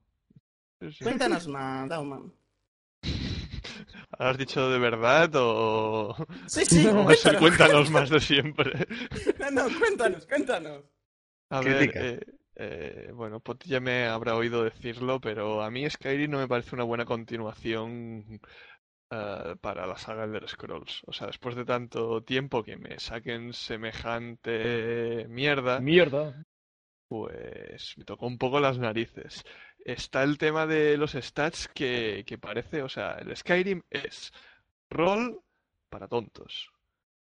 Sí. 0.80 1.03
Cuéntanos 1.03 1.47
más, 1.47 1.89
Dauman. 1.89 2.34
¿Has 4.18 4.38
dicho 4.38 4.70
de 4.70 4.80
verdad 4.80 5.30
o...? 5.36 6.16
Sí, 6.47 6.66
sí, 6.66 6.88
o 6.88 7.09
es 7.11 7.26
el 7.26 7.38
cuéntanos. 7.38 7.39
cuéntanos 7.39 7.91
más 7.91 8.09
de 8.09 8.20
siempre? 8.22 8.88
No, 9.39 9.51
no, 9.51 9.80
cuéntanos, 9.80 10.26
cuéntanos. 10.26 10.84
A 11.49 11.59
Critica. 11.61 11.99
ver, 11.99 12.24
eh, 12.28 12.34
eh, 12.55 13.11
bueno, 13.13 13.39
Poti 13.39 13.69
ya 13.69 13.79
me 13.79 14.05
habrá 14.07 14.35
oído 14.35 14.63
decirlo, 14.63 15.19
pero 15.19 15.61
a 15.63 15.71
mí 15.71 15.89
Skyrim 15.89 16.31
no 16.31 16.37
me 16.39 16.47
parece 16.47 16.75
una 16.75 16.83
buena 16.83 17.05
continuación 17.05 18.39
eh, 19.11 19.55
para 19.61 19.87
la 19.87 19.97
saga 19.97 20.25
Elder 20.25 20.47
Scrolls. 20.47 21.01
O 21.07 21.13
sea, 21.13 21.27
después 21.27 21.55
de 21.55 21.65
tanto 21.65 22.23
tiempo 22.23 22.63
que 22.63 22.77
me 22.77 22.99
saquen 22.99 23.53
semejante 23.53 25.25
mierda, 25.29 25.79
Mierda. 25.79 26.45
pues 27.07 27.93
me 27.97 28.05
tocó 28.05 28.27
un 28.27 28.37
poco 28.37 28.59
las 28.59 28.77
narices. 28.77 29.43
Está 29.85 30.23
el 30.23 30.37
tema 30.37 30.65
de 30.65 30.97
los 30.97 31.11
stats 31.13 31.67
que, 31.67 32.23
que 32.25 32.37
parece, 32.37 32.81
o 32.83 32.89
sea, 32.89 33.13
el 33.19 33.35
Skyrim 33.35 33.83
es 33.89 34.31
rol 34.89 35.41
para 35.89 36.07
tontos. 36.07 36.71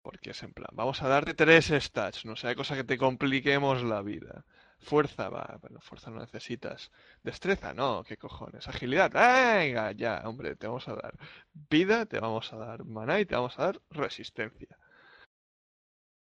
Porque 0.01 0.31
es 0.31 0.43
en 0.43 0.53
plan, 0.53 0.69
vamos 0.73 1.01
a 1.03 1.07
darte 1.09 1.33
tres 1.33 1.67
stats, 1.67 2.25
no 2.25 2.35
sea 2.35 2.55
cosa 2.55 2.75
que 2.75 2.83
te 2.85 2.97
compliquemos 2.97 3.83
la 3.83 4.01
vida. 4.01 4.45
Fuerza, 4.79 5.29
va, 5.29 5.57
bueno, 5.61 5.79
fuerza 5.81 6.09
no 6.11 6.19
necesitas. 6.19 6.91
Destreza, 7.23 7.73
no, 7.73 8.03
qué 8.03 8.17
cojones. 8.17 8.67
Agilidad, 8.67 9.11
venga, 9.11 9.91
ya, 9.91 10.21
hombre, 10.25 10.55
te 10.55 10.67
vamos 10.67 10.87
a 10.87 10.95
dar 10.95 11.17
vida, 11.53 12.05
te 12.05 12.19
vamos 12.19 12.51
a 12.53 12.57
dar 12.57 12.85
maná 12.85 13.19
y 13.19 13.25
te 13.25 13.35
vamos 13.35 13.57
a 13.59 13.63
dar 13.65 13.81
resistencia. 13.89 14.77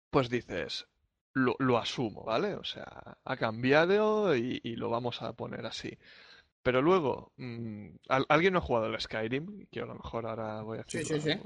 Pues 0.09 0.29
dices, 0.29 0.87
lo, 1.33 1.55
lo 1.59 1.77
asumo, 1.77 2.23
¿vale? 2.23 2.55
O 2.55 2.63
sea, 2.63 3.17
ha 3.23 3.37
cambiado 3.37 4.35
y, 4.35 4.61
y 4.63 4.75
lo 4.75 4.89
vamos 4.89 5.21
a 5.21 5.33
poner 5.33 5.65
así. 5.65 5.97
Pero 6.63 6.81
luego, 6.81 7.33
mm, 7.37 7.87
¿al- 8.09 8.25
¿alguien 8.29 8.53
no 8.53 8.59
ha 8.59 8.63
jugado 8.63 8.87
al 8.87 9.01
Skyrim? 9.01 9.67
Que 9.71 9.81
a 9.81 9.85
lo 9.85 9.95
mejor 9.95 10.27
ahora 10.27 10.61
voy 10.61 10.79
a 10.79 10.83
Sí, 10.87 10.99
decirlo. 10.99 11.19
sí, 11.19 11.21
sí. 11.21 11.39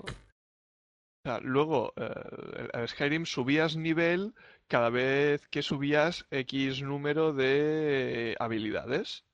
O 1.23 1.29
sea, 1.29 1.39
luego, 1.41 1.93
eh, 1.97 2.87
Skyrim 2.87 3.25
subías 3.25 3.75
nivel 3.75 4.33
cada 4.67 4.89
vez 4.89 5.47
que 5.49 5.61
subías 5.61 6.25
X 6.31 6.81
número 6.81 7.33
de 7.33 8.35
habilidades. 8.39 9.25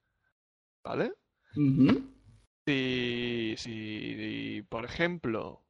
¿Vale? 0.83 1.13
Si, 2.65 3.53
si, 3.57 4.63
por 4.67 4.85
ejemplo, 4.85 5.63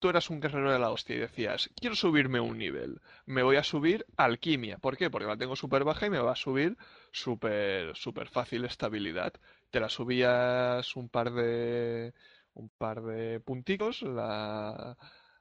tú 0.00 0.08
eras 0.08 0.30
un 0.30 0.40
guerrero 0.40 0.72
de 0.72 0.78
la 0.78 0.90
hostia 0.90 1.16
y 1.16 1.20
decías, 1.20 1.70
quiero 1.76 1.94
subirme 1.94 2.40
un 2.40 2.56
nivel, 2.56 3.00
me 3.26 3.42
voy 3.42 3.56
a 3.56 3.62
subir 3.62 4.06
alquimia. 4.16 4.78
¿Por 4.78 4.96
qué? 4.96 5.10
Porque 5.10 5.28
la 5.28 5.36
tengo 5.36 5.54
súper 5.54 5.84
baja 5.84 6.06
y 6.06 6.10
me 6.10 6.18
va 6.18 6.32
a 6.32 6.36
subir 6.36 6.76
súper, 7.12 7.94
súper 7.94 8.28
fácil 8.28 8.64
estabilidad. 8.64 9.34
Te 9.70 9.80
la 9.80 9.90
subías 9.90 10.96
un 10.96 11.08
par 11.10 11.32
de, 11.32 12.14
un 12.54 12.68
par 12.70 13.02
de 13.02 13.40
punticos, 13.40 14.02
la, 14.02 14.96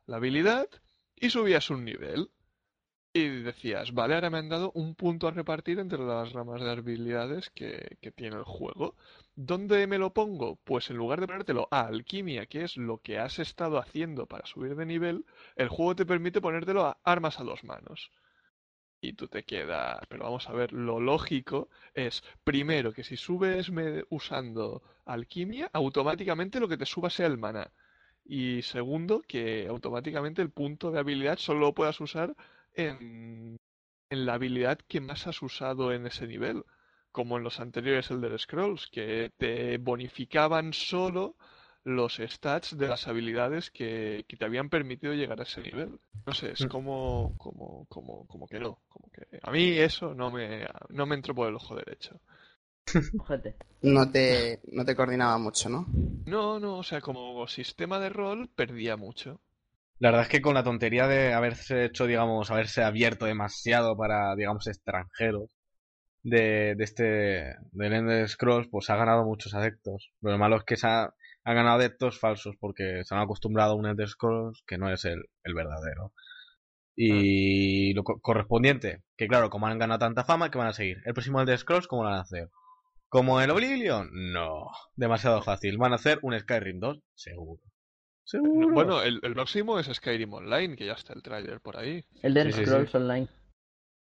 la 0.06 0.16
habilidad, 0.18 0.68
y 1.16 1.30
subías 1.30 1.70
un 1.70 1.86
nivel. 1.86 2.32
Y 3.14 3.28
decías, 3.28 3.94
vale, 3.94 4.16
ahora 4.16 4.30
me 4.30 4.38
han 4.40 4.50
dado 4.50 4.72
un 4.74 4.96
punto 4.96 5.28
a 5.28 5.32
repartir 5.32 5.80
entre 5.80 6.00
las 6.00 6.32
ramas 6.34 6.62
de 6.62 6.72
habilidades 6.72 7.50
que, 7.52 7.98
que 8.02 8.12
tiene 8.12 8.38
el 8.38 8.44
juego. 8.44 8.96
¿Dónde 9.36 9.88
me 9.88 9.98
lo 9.98 10.14
pongo? 10.14 10.58
Pues 10.64 10.90
en 10.90 10.98
lugar 10.98 11.20
de 11.20 11.28
ponértelo 11.28 11.68
a 11.72 11.82
alquimia, 11.88 12.46
que 12.48 12.64
es 12.64 12.78
lo 12.78 13.00
que 13.00 13.18
has 13.20 13.40
estado 13.40 13.80
haciendo 13.80 14.28
para 14.28 14.46
subir 14.46 14.76
de 14.76 14.86
nivel, 14.86 15.26
el 15.56 15.70
juego 15.70 15.96
te 15.96 16.06
permite 16.06 16.42
ponértelo 16.42 16.86
a 16.86 17.00
armas 17.04 17.40
a 17.40 17.44
dos 17.44 17.64
manos. 17.64 18.12
Y 19.02 19.14
tú 19.14 19.28
te 19.28 19.44
quedas, 19.44 20.00
pero 20.10 20.26
vamos 20.26 20.50
a 20.50 20.54
ver, 20.54 20.74
lo 20.74 21.00
lógico 21.00 21.70
es, 21.94 22.24
primero, 22.44 22.94
que 22.94 23.04
si 23.04 23.16
subes 23.16 23.72
usando 24.10 24.84
alquimia, 25.06 25.70
automáticamente 25.74 26.60
lo 26.60 26.68
que 26.68 26.78
te 26.78 26.86
suba 26.86 27.10
sea 27.10 27.28
el 27.28 27.38
maná. 27.38 27.72
Y 28.26 28.62
segundo, 28.62 29.22
que 29.22 29.68
automáticamente 29.68 30.42
el 30.42 30.52
punto 30.52 30.92
de 30.92 31.00
habilidad 31.00 31.38
solo 31.38 31.62
lo 31.62 31.74
puedas 31.74 32.00
usar 32.02 32.36
en, 32.74 33.58
en 34.10 34.26
la 34.26 34.34
habilidad 34.34 34.80
que 34.88 35.02
más 35.02 35.28
has 35.28 35.42
usado 35.42 35.94
en 35.94 36.06
ese 36.06 36.28
nivel 36.28 36.64
como 37.12 37.38
en 37.38 37.44
los 37.44 37.60
anteriores 37.60 38.12
Elder 38.12 38.38
Scrolls, 38.40 38.88
que 38.88 39.32
te 39.38 39.78
bonificaban 39.78 40.74
solo 40.74 41.36
los 41.84 42.18
stats 42.18 42.78
de 42.78 42.88
las 42.88 43.08
habilidades 43.08 43.72
que, 43.72 44.26
que 44.28 44.38
te 44.38 44.46
habían 44.46 44.70
permitido 44.70 45.14
llegar 45.14 45.40
a 45.40 45.44
ese 45.44 45.62
nivel. 45.62 46.00
No 46.26 46.34
sé, 46.34 46.52
es 46.52 46.66
Mm. 46.66 46.68
como, 46.68 47.36
como, 47.38 47.86
como, 47.88 48.28
como 48.28 48.48
que 48.48 48.60
no. 48.60 48.80
Como 48.90 49.10
que 49.12 49.40
a 49.42 49.52
mí 49.52 49.78
eso 49.78 50.14
no 50.14 50.32
me, 50.32 50.68
no 50.90 51.06
me 51.06 51.16
entró 51.16 51.34
por 51.36 51.48
el 51.50 51.56
ojo 51.56 51.76
derecho. 51.76 52.20
No 53.82 54.10
te, 54.10 54.62
no 54.72 54.86
te 54.86 54.96
coordinaba 54.96 55.38
mucho, 55.38 55.68
¿no? 55.70 55.86
No, 56.34 56.62
no, 56.62 56.78
o 56.78 56.84
sea, 56.84 57.02
como 57.02 57.46
sistema 57.50 58.00
de 58.00 58.08
rol 58.08 58.48
perdía 58.48 58.96
mucho. 58.96 59.42
La 60.00 60.10
verdad 60.12 60.24
es 60.26 60.30
que 60.30 60.42
con 60.42 60.54
la 60.54 60.64
tontería 60.64 61.08
de 61.08 61.34
haberse 61.34 61.86
hecho, 61.86 62.06
digamos, 62.08 62.50
haberse 62.52 62.84
abierto 62.84 63.26
demasiado 63.26 63.98
para, 63.98 64.36
digamos, 64.36 64.66
extranjeros 64.68 65.50
de, 66.24 66.76
de 66.76 66.84
este, 66.86 67.04
del 67.74 67.94
Ender 67.94 68.30
Scrolls, 68.30 68.70
pues 68.72 68.90
ha 68.92 68.98
ganado 68.98 69.26
muchos 69.26 69.54
adeptos. 69.56 70.12
Pero 70.22 70.34
lo 70.34 70.40
malo 70.40 70.58
es 70.58 70.64
que 70.66 70.78
se 70.78 70.88
ha, 70.88 71.14
ha 71.44 71.54
ganado 71.54 71.78
adeptos 71.78 72.20
falsos 72.20 72.56
porque 72.60 73.04
se 73.06 73.16
han 73.16 73.22
acostumbrado 73.22 73.74
a 73.74 73.76
un 73.76 73.88
Ender 73.88 74.08
Scrolls 74.10 74.64
que 74.68 74.78
no 74.78 74.92
es 74.92 75.06
el, 75.06 75.24
el 75.44 75.54
verdadero. 75.54 76.14
Y 76.96 77.94
lo 77.94 78.04
co- 78.04 78.20
correspondiente, 78.20 79.04
que 79.18 79.28
claro, 79.28 79.50
como 79.50 79.68
han 79.68 79.80
ganado 79.80 80.00
tanta 80.00 80.26
fama, 80.26 80.52
que 80.52 80.58
van 80.58 80.68
a 80.68 80.74
seguir? 80.74 80.98
¿El 81.06 81.14
próximo 81.14 81.42
Elder 81.42 81.58
Scrolls 81.58 81.88
cómo 81.88 82.04
lo 82.04 82.10
van 82.10 82.20
a 82.20 82.24
hacer? 82.24 82.50
¿Como 83.10 83.42
el 83.42 83.52
Oblivion? 83.52 84.10
No, 84.34 84.68
demasiado 84.96 85.42
fácil. 85.42 85.78
¿Van 85.78 85.94
a 85.94 85.96
hacer 85.96 86.20
un 86.24 86.38
Skyrim 86.40 86.80
2? 86.80 87.00
Seguro. 87.16 87.62
Seguro. 88.24 88.70
Bueno, 88.74 89.02
el, 89.02 89.20
el 89.24 89.34
próximo 89.34 89.80
es 89.80 89.88
Skyrim 89.88 90.34
Online, 90.34 90.76
que 90.76 90.86
ya 90.86 90.94
está 90.94 91.14
el 91.14 91.24
tráiler 91.24 91.62
por 91.62 91.78
ahí. 91.78 92.06
El 92.22 92.34
de 92.34 92.44
Sí, 92.44 92.54
sí, 92.54 92.66
Scrolls 92.66 92.92
sí. 92.92 92.98
Online. 92.98 93.28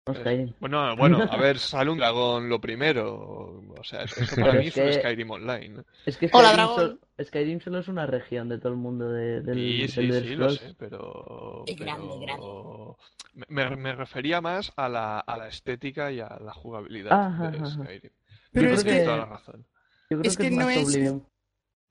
No 0.07 0.13
Eh, 0.13 0.17
Skyrim. 0.21 0.53
Bueno, 0.61 0.97
bueno, 0.97 1.23
a 1.31 1.37
ver, 1.39 1.59
sale 1.59 1.91
un 1.91 1.99
dragón 1.99 2.49
lo 2.49 2.61
primero. 2.61 3.63
O 3.79 3.85
sea, 3.85 4.03
eso, 4.03 4.17
para 4.37 4.51
Pero 4.51 4.61
mí 4.63 4.67
es 4.69 4.75
que- 4.75 4.93
Skyrim 4.95 5.31
Online. 5.31 5.83
Es 6.05 6.17
que 6.19 6.29
Hola, 6.33 6.53
dragón. 6.53 6.77
sol- 6.77 7.01
Skyrim 7.25 7.61
solo 7.61 7.79
es 7.79 7.89
una 7.89 8.07
región 8.07 8.49
de 8.49 8.59
todo 8.59 8.73
el 8.73 8.79
mundo 8.79 9.09
de, 9.11 9.41
del, 9.41 9.55
Sí, 9.57 9.89
sí, 9.89 10.07
del 10.09 10.25
sí, 10.25 10.35
lo 10.35 10.51
sé, 10.51 10.75
pero, 10.79 11.65
Es 11.67 11.77
grande, 11.77 12.09
pero 12.27 12.99
me, 13.35 13.47
me- 13.71 13.77
me 13.77 13.95
refería 13.95 14.41
más 14.41 14.73
a 14.77 14.89
la, 14.89 15.21
a 15.21 15.37
la 15.39 15.49
estética 15.49 16.11
y 16.13 16.21
a 16.21 16.39
la 16.39 16.53
jugabilidad 16.53 17.13
Ajá, 17.13 17.51
de 17.51 17.57
ajá. 17.59 17.67
Skyrim. 17.67 18.13
Pero 18.53 18.67
Tienes 18.67 18.79
es 18.79 18.85
que- 18.85 19.01
toda 19.05 19.17
la 19.17 19.25
razón. 19.27 19.67
Yo 20.11 20.19
creo 20.19 20.23
Es 20.31 20.37
que, 20.37 20.43
que 20.43 20.49
es 20.51 20.55
no 20.55 20.69
es- 20.71 20.87
Oblivion. 20.89 21.27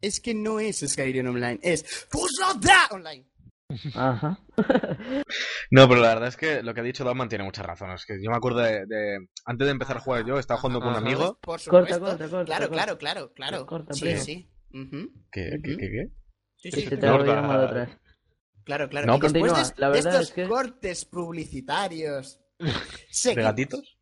Es 0.01 0.19
que 0.19 0.33
no 0.35 0.59
es 0.59 0.79
Skyrim 0.85 1.27
Online, 1.29 1.59
es 1.63 2.07
Online. 2.91 3.25
Ajá. 3.95 4.39
No, 5.71 5.87
pero 5.87 6.01
la 6.01 6.09
verdad 6.09 6.27
es 6.27 6.37
que 6.37 6.61
lo 6.63 6.73
que 6.73 6.81
ha 6.81 6.83
dicho 6.83 7.03
Dauman 7.03 7.29
tiene 7.29 7.43
muchas 7.43 7.65
razones. 7.65 8.05
Que 8.05 8.21
yo 8.23 8.29
me 8.29 8.37
acuerdo 8.37 8.59
de, 8.59 8.85
de- 8.85 9.27
antes 9.45 9.65
de 9.65 9.71
empezar 9.71 9.97
a 9.97 10.01
jugar 10.01 10.25
yo, 10.25 10.37
estaba 10.39 10.59
jugando 10.59 10.79
con 10.81 10.89
un 10.89 10.95
amigo. 10.95 11.39
Por 11.41 11.61
Corta, 11.63 11.95
supuesto. 11.95 11.99
corta, 11.99 12.29
corta, 12.29 12.45
Claro, 12.45 12.67
corta. 12.67 12.73
claro, 12.83 12.97
claro, 12.97 13.33
claro. 13.33 13.65
Corta, 13.65 13.93
sí, 13.93 14.17
sí. 14.17 14.49
¿Qué, 15.31 15.59
qué, 15.63 15.77
qué, 15.77 15.89
qué? 15.89 16.07
Sí, 16.57 16.71
sí. 16.71 16.87
te 16.89 16.95
atrás. 17.07 17.89
Claro, 18.65 18.87
claro. 18.89 19.07
No, 19.07 19.17
y 19.17 19.19
después 19.19 19.51
continúa. 19.51 19.63
de, 19.67 19.73
La 19.77 19.87
de 19.89 19.93
verdad 19.93 20.13
estos 20.13 20.27
es 20.29 20.33
que- 20.33 20.47
cortes 20.47 21.05
publicitarios. 21.05 22.39
¿De 23.25 23.33
gatitos? 23.35 23.97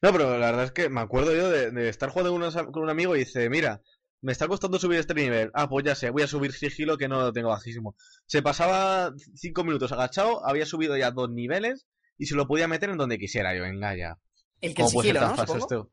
No, 0.00 0.10
pero 0.12 0.38
la 0.38 0.46
verdad 0.46 0.64
es 0.64 0.72
que 0.72 0.88
me 0.88 1.00
acuerdo 1.02 1.34
yo 1.34 1.50
de, 1.50 1.70
de 1.70 1.88
estar 1.90 2.08
jugando 2.08 2.32
con, 2.32 2.40
unos- 2.42 2.54
con 2.72 2.82
un 2.82 2.88
amigo 2.90 3.14
y 3.14 3.20
dice, 3.20 3.50
mira, 3.50 3.82
me 4.26 4.32
está 4.32 4.48
costando 4.48 4.80
subir 4.80 4.98
este 4.98 5.14
nivel. 5.14 5.52
Ah, 5.54 5.68
pues 5.68 5.84
ya 5.84 5.94
sé, 5.94 6.10
voy 6.10 6.22
a 6.22 6.26
subir 6.26 6.52
sigilo 6.52 6.98
que 6.98 7.06
no 7.06 7.20
lo 7.20 7.32
tengo 7.32 7.50
bajísimo. 7.50 7.94
Se 8.26 8.42
pasaba 8.42 9.14
cinco 9.36 9.62
minutos 9.62 9.92
agachado, 9.92 10.44
había 10.44 10.66
subido 10.66 10.96
ya 10.96 11.12
dos 11.12 11.30
niveles 11.30 11.86
y 12.18 12.26
se 12.26 12.34
lo 12.34 12.48
podía 12.48 12.66
meter 12.66 12.90
en 12.90 12.96
donde 12.96 13.18
quisiera 13.18 13.54
yo, 13.54 13.62
venga 13.62 13.96
ya. 13.96 14.18
El 14.60 14.74
que 14.74 14.82
el 14.82 14.88
¿Cómo 14.88 14.94
puede 14.94 15.12
ser 15.12 15.22
sigilo, 15.22 15.46
¿no? 15.46 15.56
esto? 15.58 15.92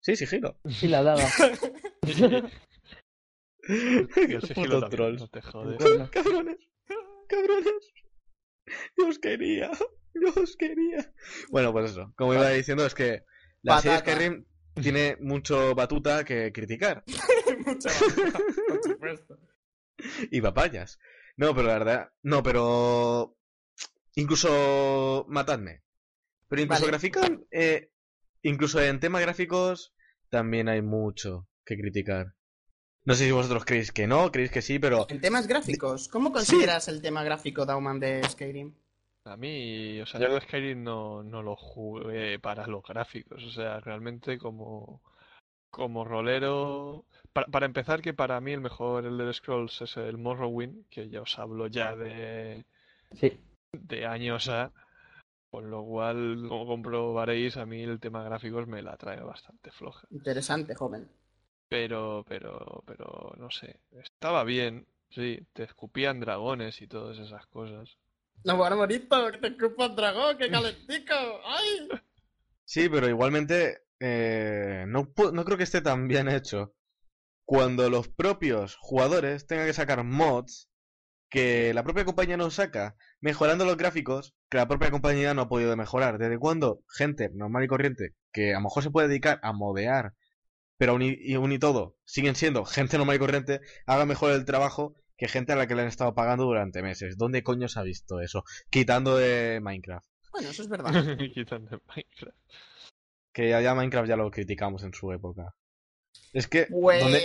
Sí, 0.00 0.16
sigilo. 0.16 0.58
Sí, 0.66 0.88
la 0.88 1.02
daga. 1.02 1.28
Y 3.66 4.32
el 4.32 4.42
sigilo 4.42 4.80
también, 4.80 4.90
trolls. 4.90 5.20
no 5.20 5.28
te 5.28 5.42
jodes. 5.42 5.78
Cabrones, 6.10 6.58
cabrones. 7.28 7.92
Yo 8.96 9.08
os 9.08 9.18
quería, 9.18 9.70
yo 10.14 10.42
os 10.42 10.56
quería. 10.56 11.12
Bueno, 11.50 11.72
pues 11.72 11.90
eso, 11.90 12.14
como 12.16 12.32
iba 12.32 12.48
diciendo, 12.48 12.86
es 12.86 12.94
que 12.94 13.24
la 13.60 13.80
serie 13.80 13.98
Patata. 13.98 14.12
Skyrim 14.12 14.46
tiene 14.80 15.16
mucho 15.20 15.74
batuta 15.74 16.24
que 16.24 16.52
criticar. 16.52 17.04
Mucha 17.66 17.88
basura, 17.88 18.32
por 18.68 18.82
supuesto. 18.82 19.38
y 20.30 20.40
papayas. 20.40 20.98
No, 21.36 21.54
pero 21.54 21.68
la 21.68 21.74
verdad, 21.78 22.12
no, 22.22 22.42
pero 22.42 23.36
incluso 24.14 25.26
matadme. 25.28 25.82
Pero 26.48 26.62
incluso 26.62 26.86
Vale. 26.86 27.46
eh, 27.50 27.90
incluso 28.42 28.80
en 28.80 29.00
temas 29.00 29.22
gráficos 29.22 29.94
también 30.28 30.68
hay 30.68 30.82
mucho 30.82 31.48
que 31.64 31.76
criticar. 31.76 32.34
No 33.04 33.14
sé 33.14 33.24
si 33.24 33.32
vosotros 33.32 33.64
creéis 33.64 33.92
que 33.92 34.06
no, 34.06 34.32
creéis 34.32 34.50
que 34.50 34.62
sí, 34.62 34.78
pero 34.78 35.06
En 35.10 35.20
temas 35.20 35.46
gráficos, 35.46 36.08
¿cómo 36.08 36.32
consideras 36.32 36.88
el 36.88 37.02
tema 37.02 37.22
gráfico 37.22 37.66
Dauman 37.66 38.00
de 38.00 38.22
Skyrim? 38.28 38.74
A 39.26 39.36
mí, 39.36 40.00
o 40.00 40.06
sea, 40.06 40.20
yo 40.20 40.26
el 40.26 40.42
Skyrim 40.42 40.82
no, 40.82 41.22
no 41.22 41.42
lo 41.42 41.56
jugué 41.56 42.38
para 42.38 42.66
los 42.66 42.82
gráficos, 42.82 43.42
o 43.42 43.50
sea, 43.50 43.80
realmente 43.80 44.38
como, 44.38 45.02
como 45.70 46.04
rolero... 46.04 47.06
Para, 47.32 47.46
para 47.46 47.66
empezar, 47.66 48.02
que 48.02 48.14
para 48.14 48.40
mí 48.40 48.52
el 48.52 48.60
mejor 48.60 49.06
Elder 49.06 49.34
Scrolls 49.34 49.80
es 49.80 49.96
el 49.96 50.18
Morrowind, 50.18 50.86
que 50.88 51.08
ya 51.08 51.22
os 51.22 51.38
hablo 51.38 51.66
ya 51.68 51.96
de, 51.96 52.64
sí. 53.12 53.40
de 53.72 54.06
años 54.06 54.48
a... 54.48 54.72
Con 55.50 55.70
lo 55.70 55.84
cual, 55.84 56.46
como 56.48 56.66
comprobaréis, 56.66 57.56
a 57.56 57.64
mí 57.64 57.80
el 57.80 58.00
tema 58.00 58.24
gráficos 58.24 58.66
me 58.66 58.82
la 58.82 58.96
trae 58.96 59.20
bastante 59.20 59.70
floja. 59.70 60.04
Interesante, 60.10 60.74
joven. 60.74 61.08
Pero, 61.68 62.24
pero, 62.28 62.82
pero, 62.84 63.32
no 63.38 63.50
sé, 63.52 63.78
estaba 63.92 64.42
bien, 64.42 64.86
sí, 65.10 65.46
te 65.52 65.62
escupían 65.62 66.18
dragones 66.18 66.82
y 66.82 66.88
todas 66.88 67.18
esas 67.18 67.46
cosas. 67.46 67.96
No, 68.44 68.56
bueno, 68.56 68.76
bonito, 68.76 69.32
que 69.32 69.38
te 69.38 69.48
escupa 69.48 69.86
el 69.86 69.96
dragón, 69.96 70.36
qué 70.38 70.50
calentico. 70.50 71.14
¡Ay! 71.46 71.88
sí, 72.64 72.88
pero 72.88 73.08
igualmente 73.08 73.84
eh, 74.00 74.84
no, 74.88 75.12
no 75.32 75.44
creo 75.44 75.56
que 75.56 75.64
esté 75.64 75.80
tan 75.80 76.08
bien 76.08 76.28
hecho. 76.28 76.74
Cuando 77.46 77.88
los 77.90 78.08
propios 78.08 78.76
jugadores 78.76 79.46
tengan 79.46 79.66
que 79.66 79.72
sacar 79.74 80.02
mods 80.04 80.68
que 81.30 81.74
la 81.74 81.82
propia 81.82 82.04
compañía 82.04 82.36
no 82.36 82.50
saca, 82.50 82.96
mejorando 83.20 83.64
los 83.64 83.76
gráficos 83.76 84.34
que 84.48 84.58
la 84.58 84.68
propia 84.68 84.90
compañía 84.90 85.34
no 85.34 85.42
ha 85.42 85.48
podido 85.48 85.76
mejorar. 85.76 86.18
¿Desde 86.18 86.38
cuándo 86.38 86.84
gente 86.96 87.30
normal 87.34 87.64
y 87.64 87.68
corriente, 87.68 88.14
que 88.32 88.52
a 88.52 88.58
lo 88.58 88.64
mejor 88.64 88.82
se 88.82 88.90
puede 88.90 89.08
dedicar 89.08 89.40
a 89.42 89.52
modear, 89.52 90.14
pero 90.76 90.92
aún 90.92 91.02
y, 91.02 91.16
y 91.18 91.36
y 91.36 91.58
todo, 91.58 91.96
siguen 92.04 92.36
siendo 92.36 92.64
gente 92.64 92.98
normal 92.98 93.16
y 93.16 93.18
corriente, 93.18 93.60
haga 93.86 94.06
mejor 94.06 94.32
el 94.32 94.44
trabajo 94.44 94.94
que 95.16 95.28
gente 95.28 95.52
a 95.52 95.56
la 95.56 95.66
que 95.66 95.74
le 95.74 95.82
han 95.82 95.88
estado 95.88 96.14
pagando 96.14 96.44
durante 96.44 96.82
meses? 96.82 97.16
¿Dónde 97.16 97.42
coño 97.42 97.68
se 97.68 97.78
ha 97.80 97.82
visto 97.82 98.20
eso? 98.20 98.44
Quitando 98.70 99.16
de 99.16 99.60
Minecraft. 99.62 100.06
Bueno, 100.32 100.48
eso 100.50 100.62
es 100.62 100.68
verdad. 100.68 100.92
Quitando 101.34 101.80
Minecraft. 101.88 102.36
Que 103.32 103.48
ya, 103.50 103.60
ya 103.60 103.74
Minecraft 103.74 104.08
ya 104.08 104.16
lo 104.16 104.30
criticamos 104.30 104.82
en 104.84 104.92
su 104.94 105.10
época. 105.12 105.54
Es 106.32 106.46
que, 106.48 106.66
Pues. 106.70 107.02
¿dónde- 107.02 107.22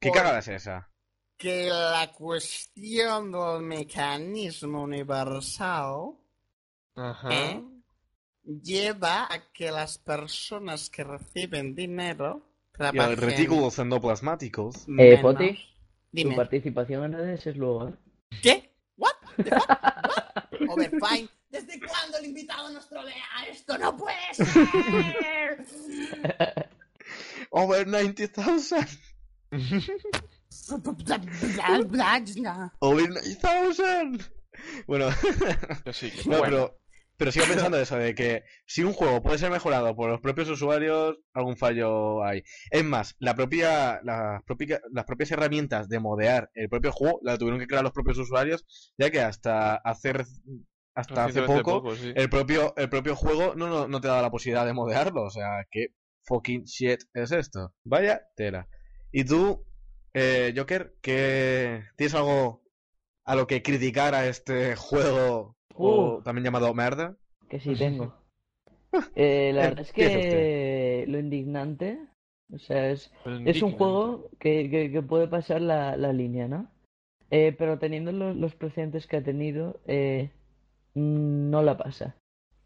¿qué 0.00 0.10
cagada 0.10 0.38
es 0.40 0.48
esa? 0.48 0.88
que 1.36 1.66
la 1.68 2.12
cuestión 2.12 3.32
del 3.32 3.62
mecanismo 3.62 4.84
universal 4.84 6.12
Ajá. 6.94 7.28
¿eh? 7.34 7.64
lleva 8.44 9.24
a 9.24 9.50
que 9.52 9.72
las 9.72 9.98
personas 9.98 10.88
que 10.88 11.02
reciben 11.02 11.74
dinero 11.74 12.46
Y 12.74 12.76
trabajen 12.76 13.10
el 13.10 13.16
retículos 13.16 13.76
endoplasmáticos. 13.80 14.86
Eh, 14.86 15.20
menos. 15.20 15.71
Tu 16.14 16.36
participación 16.36 17.04
en 17.04 17.12
redes 17.14 17.46
es 17.46 17.56
luego, 17.56 17.88
¿eh? 17.88 17.94
¿Qué? 18.42 18.74
¿What? 18.96 19.12
¿The 19.38 19.50
fuck? 19.50 19.68
¿What? 19.68 20.68
Overfine. 20.68 21.28
¿Desde 21.48 21.80
cuándo 21.80 22.18
el 22.18 22.26
invitado 22.26 22.70
nos 22.70 22.86
trolea? 22.88 23.24
¡Esto 23.48 23.78
no 23.78 23.96
puede 23.96 24.34
ser! 24.34 25.64
Over 27.50 27.86
90,000. 27.86 28.86
Over 32.80 33.08
90,000. 33.10 34.32
Bueno, 34.86 35.08
Yo 35.84 35.92
sí, 35.92 36.10
que 36.10 36.28
no, 36.28 36.38
bueno. 36.38 36.44
pero, 36.44 36.78
pero 37.22 37.30
sigo 37.30 37.46
pensando 37.46 37.78
eso, 37.78 37.96
de 37.98 38.16
que 38.16 38.42
si 38.66 38.82
un 38.82 38.94
juego 38.94 39.22
puede 39.22 39.38
ser 39.38 39.48
mejorado 39.52 39.94
por 39.94 40.10
los 40.10 40.20
propios 40.20 40.48
usuarios, 40.48 41.20
algún 41.32 41.56
fallo 41.56 42.24
hay. 42.24 42.42
Es 42.68 42.82
más, 42.82 43.14
la 43.20 43.36
propia, 43.36 44.00
las, 44.02 44.42
propia- 44.42 44.80
las 44.90 45.04
propias 45.04 45.30
herramientas 45.30 45.88
de 45.88 46.00
modear 46.00 46.50
el 46.54 46.68
propio 46.68 46.90
juego 46.90 47.20
la 47.22 47.38
tuvieron 47.38 47.60
que 47.60 47.68
crear 47.68 47.84
los 47.84 47.92
propios 47.92 48.18
usuarios, 48.18 48.66
ya 48.98 49.08
que 49.12 49.20
hasta 49.20 49.76
hacer 49.76 50.24
hasta 50.96 51.26
hace 51.26 51.42
poco 51.42 51.94
sí. 51.94 52.12
el 52.12 52.28
propio, 52.28 52.74
el 52.76 52.88
propio 52.88 53.14
juego 53.14 53.54
no, 53.54 53.68
no, 53.68 53.86
no 53.86 54.00
te 54.00 54.08
daba 54.08 54.20
la 54.22 54.32
posibilidad 54.32 54.66
de 54.66 54.72
modearlo. 54.72 55.22
O 55.22 55.30
sea, 55.30 55.64
¿qué 55.70 55.94
fucking 56.24 56.64
shit 56.64 57.02
es 57.14 57.30
esto? 57.30 57.72
Vaya 57.84 58.20
tela. 58.34 58.66
Y 59.12 59.22
tú, 59.24 59.64
eh, 60.12 60.52
Joker, 60.56 60.96
¿qué, 61.00 61.84
¿tienes 61.96 62.16
algo 62.16 62.64
a 63.24 63.36
lo 63.36 63.46
que 63.46 63.62
criticar 63.62 64.16
a 64.16 64.26
este 64.26 64.74
juego, 64.76 65.56
o 65.76 66.20
Uh. 66.20 66.22
también 66.24 66.44
llamado 66.44 66.72
merda? 66.74 67.16
Que 67.48 67.60
sí 67.60 67.76
tengo. 67.76 68.14
Eh, 69.14 69.52
la 69.54 69.62
verdad 69.64 69.80
es 69.82 69.92
¿qué 69.92 70.06
es 70.06 70.12
que 70.28 71.04
lo 71.08 71.18
indignante, 71.18 71.98
o 72.52 72.58
sea, 72.58 72.90
es, 72.90 73.12
es 73.44 73.62
un 73.62 73.72
juego 73.72 74.28
que, 74.38 74.70
que, 74.70 74.90
que 74.90 75.02
puede 75.02 75.28
pasar 75.28 75.60
la, 75.60 75.96
la 75.96 76.12
línea, 76.12 76.48
¿no? 76.48 76.68
Eh, 77.30 77.54
pero 77.58 77.78
teniendo 77.78 78.12
lo- 78.12 78.34
los 78.34 78.54
precedentes 78.54 79.06
que 79.06 79.16
ha 79.18 79.24
tenido, 79.24 79.80
eh, 79.86 80.30
no 80.94 81.62
la 81.62 81.76
pasa. 81.78 82.16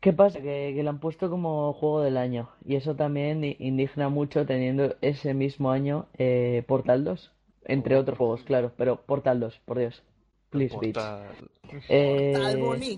¿Qué 0.00 0.12
pasa? 0.12 0.40
Que, 0.40 0.72
que 0.76 0.82
la 0.84 0.90
han 0.90 1.00
puesto 1.00 1.30
como 1.30 1.72
juego 1.74 2.02
del 2.02 2.16
año 2.18 2.50
y 2.64 2.76
eso 2.76 2.96
también 2.96 3.44
indigna 3.44 4.08
mucho 4.08 4.46
teniendo 4.46 4.96
ese 5.02 5.34
mismo 5.34 5.70
año 5.70 6.06
eh, 6.18 6.64
Portal 6.68 7.04
2, 7.04 7.32
entre 7.64 7.96
otros 7.96 8.18
juegos, 8.18 8.44
claro, 8.44 8.72
pero 8.76 9.02
Portal 9.06 9.40
2, 9.40 9.60
por 9.66 9.78
Dios. 9.78 10.02
Please. 10.50 10.74
Portal. 10.74 11.50
Eh, 11.88 12.90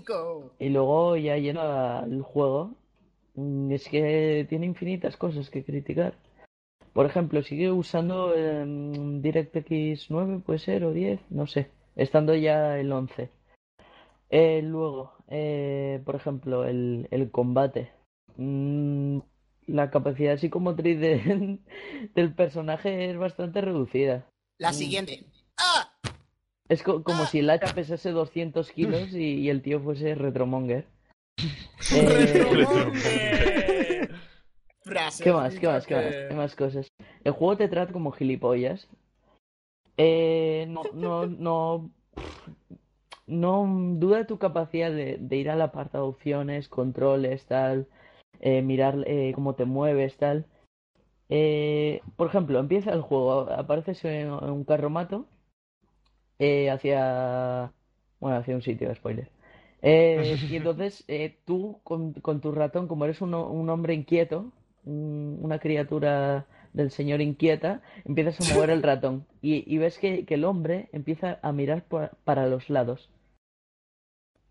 y 0.59 0.69
luego 0.69 1.17
ya 1.17 1.37
yendo 1.37 1.61
al 1.61 2.21
juego, 2.21 2.75
mm, 3.35 3.71
es 3.71 3.87
que 3.87 4.45
tiene 4.49 4.65
infinitas 4.65 5.17
cosas 5.17 5.49
que 5.49 5.63
criticar. 5.63 6.13
Por 6.93 7.05
ejemplo, 7.05 7.41
sigue 7.43 7.71
usando 7.71 8.35
em, 8.35 9.21
DirectX 9.21 10.09
9, 10.09 10.39
puede 10.45 10.59
ser, 10.59 10.83
o 10.83 10.91
10, 10.91 11.19
no 11.29 11.47
sé, 11.47 11.69
estando 11.95 12.35
ya 12.35 12.79
el 12.79 12.91
11. 12.91 13.29
Eh, 14.29 14.61
luego, 14.63 15.13
eh, 15.29 16.01
por 16.05 16.15
ejemplo, 16.15 16.65
el, 16.65 17.07
el 17.11 17.31
combate. 17.31 17.91
Mm, 18.37 19.19
la 19.67 19.89
capacidad 19.91 20.37
psicomotriz 20.37 20.99
de- 20.99 21.59
del 22.15 22.33
personaje 22.33 23.09
es 23.11 23.17
bastante 23.17 23.61
reducida. 23.61 24.25
La 24.57 24.69
Mm. 24.71 24.73
siguiente. 24.73 25.23
¡Ah! 26.69 26.73
Es 26.73 26.83
co- 26.83 27.03
como 27.03 27.25
si 27.25 27.39
el 27.39 27.49
hacha 27.49 27.73
pesase 27.73 28.11
200 28.11 28.71
kilos 28.71 29.13
y, 29.13 29.39
y 29.39 29.49
el 29.49 29.61
tío 29.61 29.79
fuese 29.79 30.15
Retromonger. 30.15 30.85
Eh, 31.91 32.43
¡Retromonger! 32.53 34.09
¿Qué 35.23 35.31
más? 35.31 35.57
¿Qué 35.59 35.67
más? 35.67 35.87
¿Qué 35.87 35.95
más? 35.95 36.15
¿Qué 36.15 36.35
más 36.35 36.55
cosas? 36.55 36.87
El 37.23 37.31
juego 37.31 37.57
te 37.57 37.67
trata 37.67 37.91
como 37.93 38.11
gilipollas. 38.11 38.87
Eh, 39.97 40.65
no, 40.69 40.83
no, 40.93 41.25
no, 41.25 41.89
no 43.27 43.65
duda 43.97 44.27
tu 44.27 44.37
capacidad 44.37 44.91
de, 44.91 45.17
de 45.19 45.35
ir 45.37 45.49
al 45.49 45.61
apartado 45.61 46.03
de 46.05 46.09
opciones, 46.11 46.69
controles, 46.69 47.45
tal, 47.45 47.87
eh, 48.39 48.61
mirar 48.61 49.03
eh, 49.07 49.31
cómo 49.33 49.55
te 49.55 49.65
mueves, 49.65 50.15
tal. 50.17 50.45
Eh, 51.29 52.01
por 52.17 52.27
ejemplo, 52.27 52.59
empieza 52.59 52.91
el 52.91 53.01
juego, 53.01 53.49
apareces 53.51 54.03
en 54.05 54.31
un 54.31 54.63
carromato 54.63 55.25
eh, 56.39 56.69
hacia, 56.71 57.71
bueno, 58.19 58.37
hacia 58.37 58.55
un 58.55 58.61
sitio, 58.61 58.93
spoiler. 58.95 59.29
Eh, 59.81 60.39
y 60.41 60.55
entonces 60.57 61.03
eh, 61.07 61.37
tú 61.45 61.79
con, 61.83 62.13
con 62.13 62.41
tu 62.41 62.51
ratón, 62.51 62.87
como 62.87 63.05
eres 63.05 63.21
un, 63.21 63.33
un 63.33 63.69
hombre 63.69 63.93
inquieto, 63.93 64.51
un- 64.85 65.39
una 65.41 65.59
criatura 65.59 66.47
del 66.73 66.91
señor 66.91 67.21
inquieta, 67.21 67.81
empiezas 68.05 68.39
a 68.41 68.45
mover 68.45 68.69
el 68.71 68.83
ratón 68.83 69.25
y, 69.41 69.63
y 69.73 69.77
ves 69.77 69.97
que, 69.99 70.25
que 70.25 70.35
el 70.35 70.45
hombre 70.45 70.89
empieza 70.93 71.39
a 71.41 71.51
mirar 71.51 71.83
por- 71.85 72.11
para 72.25 72.47
los 72.47 72.69
lados. 72.69 73.09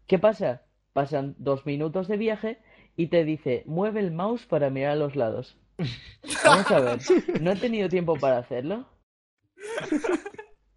¿Qué 0.09 0.19
pasa? 0.19 0.63
Pasan 0.93 1.37
dos 1.39 1.65
minutos 1.65 2.09
de 2.09 2.17
viaje 2.17 2.59
y 2.97 3.07
te 3.07 3.25
dice, 3.25 3.63
mueve 3.67 4.01
el 4.01 4.11
mouse 4.11 4.45
para 4.47 4.71
mirar 4.71 4.93
a 4.93 4.97
los 4.97 5.15
lados. 5.15 5.57
Vamos 6.45 6.71
a 6.73 6.81
ver, 6.81 7.07
no 7.37 7.53
he 7.53 7.57
tenido 7.57 7.89
tiempo 7.89 8.19
para 8.19 8.39
hacerlo. 8.39 8.87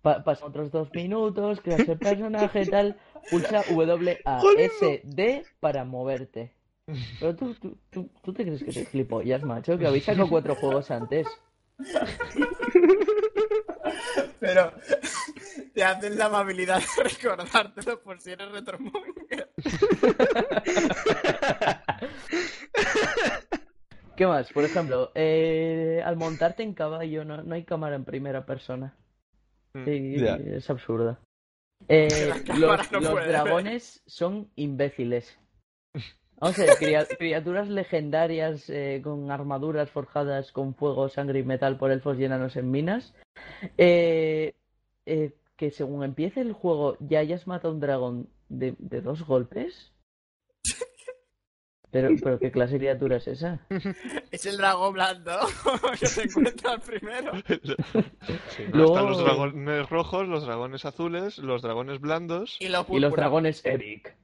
Pa- 0.02 0.24
pasan 0.24 0.50
otros 0.50 0.72
dos 0.72 0.92
minutos, 0.94 1.62
creas 1.62 1.88
el 1.88 1.98
personaje, 1.98 2.66
tal. 2.72 2.98
Pulsa 3.30 3.64
W 3.70 4.20
A 4.26 4.42
S 4.58 5.02
D 5.04 5.46
para 5.60 5.84
moverte. 5.86 6.54
Pero 7.20 7.36
tú, 7.36 7.54
tú, 7.56 7.78
tú, 7.90 8.10
tú 8.24 8.34
te 8.34 8.44
crees 8.44 8.64
que 8.64 8.72
te 8.72 8.86
flipollas, 8.86 9.44
macho, 9.44 9.78
que 9.78 9.88
habéis 9.88 10.04
sacado 10.04 10.28
cuatro 10.30 10.56
juegos 10.56 10.90
antes. 10.92 11.28
Pero 14.40 14.74
te 15.74 15.84
hacen 15.84 16.18
la 16.18 16.26
amabilidad 16.26 16.80
de 16.80 17.04
recordártelo 17.04 18.02
por 18.02 18.20
si 18.20 18.32
eres 18.32 18.52
retromonger. 18.52 19.50
¿Qué 24.18 24.28
más? 24.28 24.52
Por 24.52 24.64
ejemplo, 24.66 25.12
eh, 25.16 26.02
al 26.04 26.18
montarte 26.18 26.64
en 26.64 26.74
caballo 26.74 27.24
no, 27.24 27.42
no 27.44 27.56
hay 27.56 27.64
cámara 27.64 27.96
en 27.96 28.04
primera 28.04 28.46
persona. 28.46 28.96
Mm. 29.74 29.86
Sí, 29.86 30.16
es 30.56 30.70
absurdo. 30.70 31.18
Eh, 31.88 32.32
los, 32.60 32.92
no 32.92 33.00
los 33.00 33.28
dragones 33.28 34.04
son 34.06 34.52
imbéciles. 34.56 35.36
Vamos 36.40 36.60
a 36.60 36.66
ver, 36.66 36.76
criaturas 37.18 37.70
legendarias 37.70 38.70
eh, 38.70 39.02
con 39.04 39.32
armaduras 39.32 39.90
forjadas 39.90 40.52
con 40.52 40.76
fuego, 40.76 41.10
sangre 41.10 41.40
y 41.40 41.44
metal 41.44 41.78
por 41.78 41.92
elfos 41.92 42.20
y 42.20 42.26
enanos 42.26 42.56
en 42.56 42.70
minas. 42.70 43.16
eh, 43.80 44.54
eh, 45.08 45.34
que 45.56 45.72
según 45.72 46.04
empiece 46.04 46.42
el 46.42 46.54
juego 46.54 46.98
ya 47.00 47.20
hayas 47.20 47.46
matado 47.48 47.70
a 47.70 47.74
un 47.74 47.80
dragón 47.80 48.30
de, 48.50 48.76
de 48.78 49.02
dos 49.02 49.26
golpes. 49.26 49.92
Pero, 51.92 52.10
pero 52.24 52.40
¿qué 52.40 52.52
clase 52.52 52.74
de 52.74 52.80
criatura 52.80 53.18
es 53.18 53.28
esa? 53.28 53.60
Es 54.32 54.46
el 54.46 54.58
dragón 54.58 54.94
blando 54.94 55.38
que 56.00 56.08
te 56.08 56.24
encuentras 56.24 56.80
primero. 56.86 57.34
Sí, 57.46 58.64
¿no? 58.70 58.78
Luego- 58.78 58.96
Están 58.98 59.10
los 59.12 59.24
dragones 59.24 59.90
rojos, 59.90 60.28
los 60.28 60.46
dragones 60.46 60.86
azules, 60.86 61.38
los 61.38 61.62
dragones 61.62 62.00
blandos. 62.00 62.56
Y 62.60 62.70
lo 62.70 62.86
Y 62.90 63.00
los 63.00 63.12
dragones 63.14 63.66
Eric. 63.66 64.16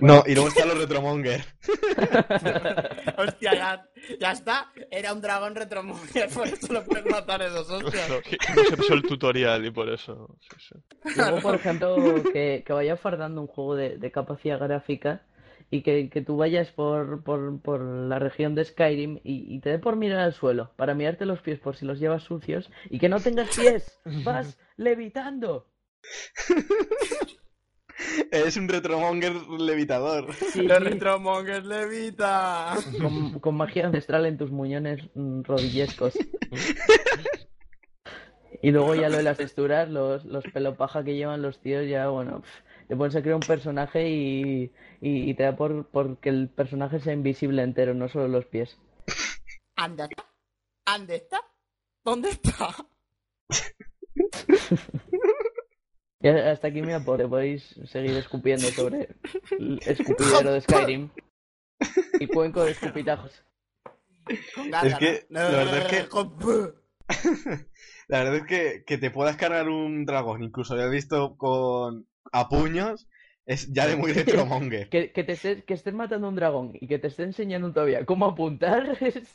No, 0.00 0.22
y 0.26 0.34
luego 0.34 0.48
están 0.48 0.68
los 0.68 0.78
Retromonger. 0.78 1.44
Hostia, 3.16 3.54
ya, 3.54 3.88
ya 4.20 4.32
está. 4.32 4.70
Era 4.90 5.12
un 5.12 5.20
dragón 5.20 5.54
retromonger, 5.54 6.28
por 6.30 6.46
eso 6.46 6.72
lo 6.72 6.84
puedes 6.84 7.06
matar 7.06 7.42
esos 7.42 7.68
hostias. 7.70 8.08
No, 8.08 8.64
se 8.64 8.76
pasó 8.76 8.94
el 8.94 9.02
tutorial 9.02 9.64
y 9.66 9.70
por 9.70 9.88
eso. 9.88 10.36
sí, 10.40 10.56
sí. 10.58 11.14
Luego, 11.16 11.40
por 11.40 11.54
ejemplo, 11.54 11.96
que, 12.32 12.62
que 12.66 12.72
vaya 12.72 12.96
fardando 12.96 13.40
un 13.40 13.46
juego 13.46 13.74
de, 13.76 13.98
de 13.98 14.10
capacidad 14.12 14.58
gráfica 14.60 15.22
y 15.70 15.82
que, 15.82 16.08
que 16.10 16.22
tú 16.22 16.36
vayas 16.36 16.70
por, 16.72 17.22
por, 17.24 17.60
por 17.60 17.80
la 17.82 18.18
región 18.18 18.54
de 18.54 18.64
Skyrim 18.64 19.18
y, 19.24 19.54
y 19.54 19.60
te 19.60 19.70
dé 19.70 19.78
por 19.78 19.96
mirar 19.96 20.20
al 20.20 20.32
suelo 20.32 20.72
para 20.76 20.94
mirarte 20.94 21.26
los 21.26 21.40
pies 21.40 21.58
por 21.60 21.76
si 21.76 21.84
los 21.86 21.98
llevas 22.00 22.22
sucios 22.22 22.70
y 22.90 22.98
que 22.98 23.08
no 23.08 23.20
tengas 23.20 23.56
pies. 23.56 24.00
Vas 24.24 24.58
levitando. 24.76 25.66
Es 28.30 28.56
un 28.56 28.68
Retromonger 28.68 29.34
levitador. 29.58 30.32
Sí, 30.34 30.62
Los 30.62 30.78
sí, 30.78 30.84
retromongers 30.84 31.66
levita. 31.66 32.76
con, 33.00 33.40
con 33.40 33.56
magia 33.56 33.86
ancestral 33.86 34.26
en 34.26 34.38
tus 34.38 34.50
muñones 34.52 35.00
mm, 35.14 35.42
rodillescos. 35.42 36.14
Y 38.60 38.72
luego 38.72 38.94
ya 38.94 39.08
lo 39.08 39.16
de 39.18 39.22
las 39.22 39.36
texturas, 39.36 39.88
los, 39.88 40.24
los 40.24 40.42
pelopaja 40.52 41.04
que 41.04 41.14
llevan 41.14 41.42
los 41.42 41.60
tíos, 41.60 41.86
ya 41.86 42.08
bueno, 42.08 42.42
te 42.88 42.96
pones 42.96 43.14
a 43.16 43.20
crear 43.22 43.34
un 43.36 43.40
personaje 43.40 44.08
y, 44.08 44.72
y, 45.00 45.30
y 45.30 45.34
te 45.34 45.42
da 45.44 45.56
por, 45.56 45.86
por 45.86 46.18
que 46.18 46.30
el 46.30 46.48
personaje 46.48 47.00
sea 47.00 47.12
invisible 47.12 47.62
entero, 47.62 47.94
no 47.94 48.08
solo 48.08 48.28
los 48.28 48.46
pies. 48.46 48.78
¿Anda 49.76 50.06
está? 50.06 50.24
¿Ande 50.86 51.16
está? 51.16 51.40
¿Dónde 52.04 52.30
está? 52.30 52.74
Y 56.20 56.26
hasta 56.28 56.66
aquí 56.68 56.82
mi 56.82 56.92
aporte, 56.92 57.28
podéis 57.28 57.62
seguir 57.84 58.16
escupiendo 58.16 58.66
sobre 58.70 59.08
el 59.52 59.78
escupidero 59.86 60.50
de 60.52 60.60
Skyrim 60.62 61.10
y 62.18 62.26
cuenco 62.26 62.64
de 62.64 62.72
escupitajos. 62.72 63.44
Es 64.28 64.94
que, 64.98 65.26
¿no? 65.30 65.40
la 65.40 65.48
verdad 65.50 65.78
es 65.78 66.02
que- 66.02 66.08
Con- 66.08 66.36
La 68.08 68.18
verdad 68.24 68.36
es 68.36 68.46
que, 68.46 68.84
que 68.84 68.98
te 68.98 69.10
puedas 69.12 69.36
cargar 69.36 69.68
un 69.68 70.04
dragón, 70.06 70.42
incluso 70.42 70.74
lo 70.74 70.82
he 70.82 70.90
visto 70.90 71.36
con 71.36 72.08
a 72.32 72.48
puños, 72.48 73.06
es 73.46 73.72
ya 73.72 73.86
de 73.86 73.96
muy 73.96 74.12
Retromonger. 74.12 74.88
Que, 74.88 75.10
que 75.12 75.24
te 75.24 75.32
estés, 75.32 75.64
que 75.64 75.74
estés 75.74 75.94
matando 75.94 76.26
a 76.26 76.30
un 76.30 76.36
dragón 76.36 76.72
y 76.74 76.86
que 76.86 76.98
te 76.98 77.08
esté 77.08 77.22
enseñando 77.24 77.72
todavía 77.72 78.04
cómo 78.04 78.26
apuntar. 78.26 78.96
es- 79.02 79.32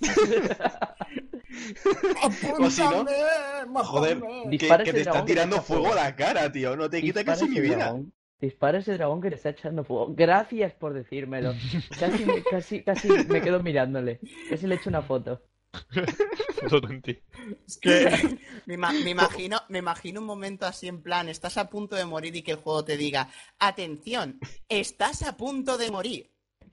O 2.60 2.70
si 2.70 2.82
no, 2.82 2.88
¡Apúntame! 3.02 3.84
Joder, 3.84 4.20
que, 4.22 4.50
Dispara 4.50 4.84
que 4.84 4.94
te 4.94 5.02
está 5.02 5.24
tirando 5.26 5.58
te 5.58 5.62
fuego 5.64 5.92
a 5.92 5.96
la 5.96 6.16
cara, 6.16 6.52
tío. 6.52 6.76
No 6.76 6.90
te 6.90 7.02
quita 7.02 7.24
casi 7.24 7.48
mi 7.48 7.60
vida. 7.60 7.76
dragón. 7.78 8.14
Dispara 8.40 8.80
ese 8.80 8.94
dragón 8.94 9.22
que 9.22 9.30
te 9.30 9.36
está 9.36 9.50
echando 9.50 9.84
fuego. 9.84 10.14
Gracias 10.16 10.74
por 10.74 10.94
decírmelo. 10.94 11.54
Casi, 12.00 12.26
me- 12.26 12.44
casi, 12.44 12.84
casi 12.84 13.08
me 13.30 13.42
quedo 13.42 13.62
mirándole. 13.64 14.20
Casi 14.50 14.68
le 14.68 14.76
echo 14.76 14.90
una 14.90 15.02
foto. 15.02 15.42
Todo 16.70 16.90
en 16.90 17.02
ti. 17.02 17.20
Es 17.68 17.78
que 17.78 18.38
me, 18.66 18.76
ima- 18.76 18.94
me 19.04 19.10
imagino, 19.10 19.60
me 19.70 19.80
imagino 19.80 20.20
un 20.22 20.26
momento 20.28 20.66
así 20.66 20.88
en 20.88 21.02
plan, 21.02 21.30
estás 21.30 21.58
a 21.58 21.70
punto 21.70 21.96
de 21.96 22.06
morir 22.06 22.36
y 22.36 22.42
que 22.44 22.52
el 22.52 22.58
juego 22.58 22.86
te 22.86 22.96
diga, 22.98 23.30
atención, 23.60 24.40
estás 24.70 25.24
a 25.24 25.36
punto 25.38 25.78
de 25.78 25.92
morir. 25.92 26.30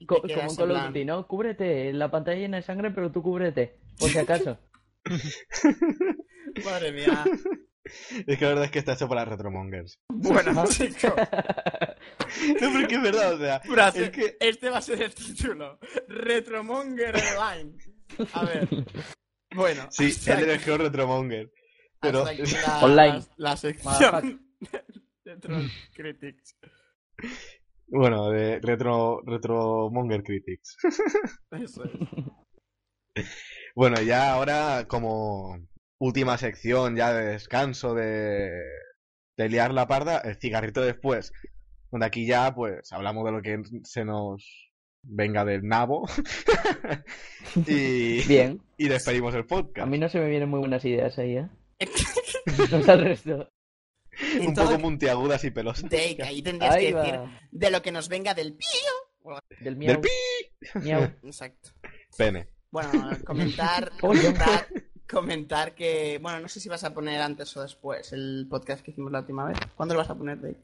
Co- 0.07 0.21
como 0.21 0.33
en 0.33 0.55
Call 0.55 0.71
of 0.71 0.77
plan, 0.77 0.87
Duty, 0.87 1.05
¿no? 1.05 1.27
Cúbrete. 1.27 1.93
La 1.93 2.09
pantalla 2.09 2.39
llena 2.39 2.57
de 2.57 2.63
sangre, 2.63 2.91
pero 2.91 3.11
tú 3.11 3.21
cúbrete. 3.21 3.79
Por 3.99 4.09
si 4.09 4.17
acaso. 4.17 4.57
Madre 6.65 6.91
mía. 6.91 7.23
Es 8.25 8.37
que 8.37 8.45
la 8.45 8.49
verdad 8.49 8.65
es 8.65 8.71
que 8.71 8.79
está 8.79 8.93
hecho 8.93 9.07
para 9.09 9.25
Retromongers. 9.25 9.99
Bueno, 10.09 10.63
chicos, 10.67 11.13
No, 11.15 11.15
pero 12.59 12.79
es 12.79 12.87
que 12.87 12.95
es 12.95 13.01
verdad, 13.01 13.33
o 13.33 13.37
sea. 13.37 13.61
Es 13.95 14.09
que- 14.11 14.37
este 14.39 14.69
va 14.69 14.77
a 14.77 14.81
ser 14.81 15.01
el 15.01 15.13
título. 15.13 15.79
Retromonger 16.07 17.15
Online. 17.37 17.73
A 18.33 18.45
ver. 18.45 18.67
Bueno, 19.53 19.87
Sí, 19.89 20.05
es 20.05 20.27
el 20.27 20.47
mejor 20.47 20.81
Retromonger. 20.81 21.51
Pero. 21.99 22.25
la, 22.25 22.31
Online. 22.81 23.21
la 23.37 23.57
sección 23.57 24.41
de 25.25 25.37
Troll 25.37 25.67
Critics. 25.93 26.57
Bueno, 27.87 28.29
de 28.29 28.59
Retro, 28.61 29.21
Retromonger 29.25 30.23
Critics. 30.23 30.77
Eso 31.51 31.83
es. 31.83 33.25
Bueno, 33.75 34.01
ya 34.01 34.33
ahora 34.33 34.85
como 34.87 35.57
última 35.99 36.37
sección 36.37 36.95
ya 36.95 37.13
de 37.13 37.25
descanso 37.33 37.93
de, 37.93 38.49
de 39.37 39.49
liar 39.49 39.73
la 39.73 39.87
parda, 39.87 40.19
el 40.19 40.37
cigarrito 40.37 40.81
después. 40.81 41.33
Donde 41.91 42.05
aquí 42.05 42.25
ya 42.25 42.55
pues 42.55 42.91
hablamos 42.93 43.25
de 43.25 43.31
lo 43.33 43.41
que 43.41 43.61
se 43.83 44.05
nos 44.05 44.70
venga 45.03 45.43
del 45.45 45.63
nabo 45.67 46.07
y, 47.67 48.23
Bien. 48.27 48.61
y 48.77 48.87
despedimos 48.87 49.33
el 49.33 49.41
A 49.41 49.47
podcast. 49.47 49.87
mí 49.89 49.97
no 49.97 50.09
se 50.09 50.19
me 50.19 50.29
vienen 50.29 50.49
muy 50.49 50.59
buenas 50.59 50.83
ideas 50.85 51.17
ahí, 51.17 51.37
¿eh? 51.37 51.49
No 52.71 52.91
al 52.91 53.01
resto. 53.01 53.49
Un 54.35 54.41
Entonces, 54.41 54.75
poco 54.75 54.79
muntiagudas 54.79 55.43
y 55.43 55.51
pelosas. 55.51 55.89
Take, 55.89 56.17
ahí 56.23 56.41
tendrías 56.41 56.75
Ahí 56.75 56.87
que 56.87 56.95
decir 56.95 57.19
de 57.51 57.71
lo 57.71 57.81
que 57.81 57.91
nos 57.91 58.09
venga 58.09 58.33
del 58.33 58.53
pío. 58.53 59.37
Del 59.61 59.75
miau. 59.77 59.93
Del 59.93 60.01
pi. 60.01 60.79
miau. 60.79 61.03
Exacto. 61.23 61.69
Pene. 62.17 62.49
Bueno, 62.71 62.91
comentar, 63.25 63.91
comentar, 63.99 64.67
comentar 65.09 65.75
que, 65.75 66.19
bueno, 66.21 66.39
no 66.39 66.47
sé 66.47 66.59
si 66.59 66.69
vas 66.69 66.83
a 66.83 66.93
poner 66.93 67.21
antes 67.21 67.55
o 67.57 67.61
después 67.61 68.13
el 68.13 68.47
podcast 68.49 68.83
que 68.83 68.91
hicimos 68.91 69.11
la 69.11 69.19
última 69.19 69.45
vez. 69.45 69.57
¿Cuándo 69.75 69.93
lo 69.95 69.99
vas 69.99 70.09
a 70.09 70.15
poner, 70.17 70.39
Dave? 70.39 70.59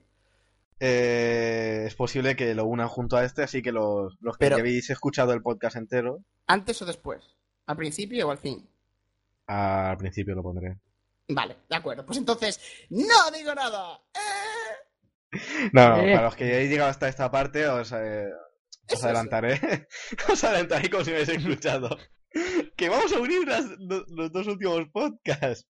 Eh, 0.80 1.84
es 1.88 1.95
posible 1.95 2.36
que 2.36 2.53
lo 2.53 2.65
unan 2.65 2.88
junto 2.88 3.17
a 3.17 3.23
este, 3.25 3.43
así 3.43 3.61
que 3.61 3.71
los, 3.71 4.15
los 4.21 4.38
que 4.38 4.45
Pero- 4.45 4.57
habéis 4.57 4.89
escuchado 4.89 5.34
el 5.34 5.41
podcast 5.41 5.75
entero, 5.75 6.19
¿Antes 6.47 6.82
o 6.82 6.86
después? 6.86 7.23
¿Al 7.65 7.75
principio 7.78 8.28
o 8.28 8.32
al 8.32 8.38
fin? 8.38 8.69
al 9.47 9.97
principio 9.97 10.36
lo 10.36 10.43
pondré. 10.43 10.78
Vale, 11.30 11.57
de 11.69 11.75
acuerdo. 11.75 12.05
Pues 12.05 12.17
entonces, 12.17 12.59
¡no 12.89 13.32
digo 13.34 13.53
nada! 13.55 13.99
¡Eh! 14.13 15.39
No, 15.73 15.89
no, 15.89 15.97
Eh. 16.01 16.13
para 16.13 16.25
los 16.25 16.36
que 16.36 16.43
hayáis 16.45 16.69
llegado 16.69 16.89
hasta 16.89 17.07
esta 17.09 17.30
parte, 17.32 17.67
os, 17.67 17.91
eh, 17.93 18.28
os 18.91 19.03
adelantaré. 19.03 19.88
os 20.32 20.43
adelantaré 20.43 20.89
como 20.89 21.03
si 21.03 21.11
me 21.11 21.17
hubierais 21.21 21.39
escuchado. 21.45 21.97
que 22.75 22.89
vamos 22.89 23.11
a 23.13 23.19
unir 23.19 23.47
las- 23.47 23.65
lo- 23.80 24.05
los 24.09 24.32
dos 24.32 24.47
últimos 24.47 24.88
podcasts. 24.91 25.65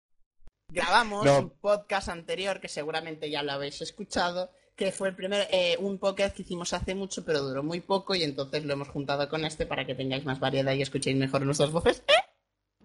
Grabamos 0.69 1.25
No. 1.25 1.39
un 1.39 1.51
podcast 1.61 2.09
anterior 2.09 2.61
que 2.61 2.69
seguramente 2.69 3.31
ya 3.31 3.43
lo 3.43 3.53
habéis 3.53 3.81
escuchado, 3.83 4.51
que 4.77 4.93
fue 4.93 5.09
el 5.09 5.17
primer, 5.17 5.49
eh, 5.51 5.77
un 5.81 5.99
podcast 5.99 6.37
que 6.37 6.43
hicimos 6.43 6.73
hace 6.75 6.95
mucho, 6.95 7.25
pero 7.25 7.41
duró 7.41 7.63
muy 7.63 7.81
poco, 7.81 8.15
y 8.15 8.23
entonces 8.23 8.65
lo 8.65 8.75
hemos 8.75 8.89
juntado 8.89 9.29
con 9.29 9.45
este 9.45 9.65
para 9.67 9.87
que 9.87 9.95
tengáis 9.95 10.25
más 10.25 10.39
variedad 10.39 10.73
y 10.75 10.83
escuchéis 10.83 11.17
mejor 11.17 11.43
nuestras 11.43 11.71
voces. 11.73 12.05
¡Eh! 12.07 12.23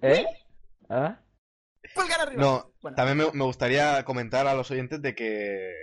¿Eh? 0.01 0.25
¿Ah? 0.89 1.19
¡Pulgar 1.93 2.21
arriba! 2.21 2.41
No, 2.41 2.73
Bueno. 2.81 2.95
también 2.95 3.17
me, 3.17 3.25
me 3.33 3.43
gustaría 3.43 4.03
comentar 4.05 4.47
a 4.47 4.53
los 4.55 4.71
oyentes 4.71 5.01
de 5.01 5.13
que 5.13 5.73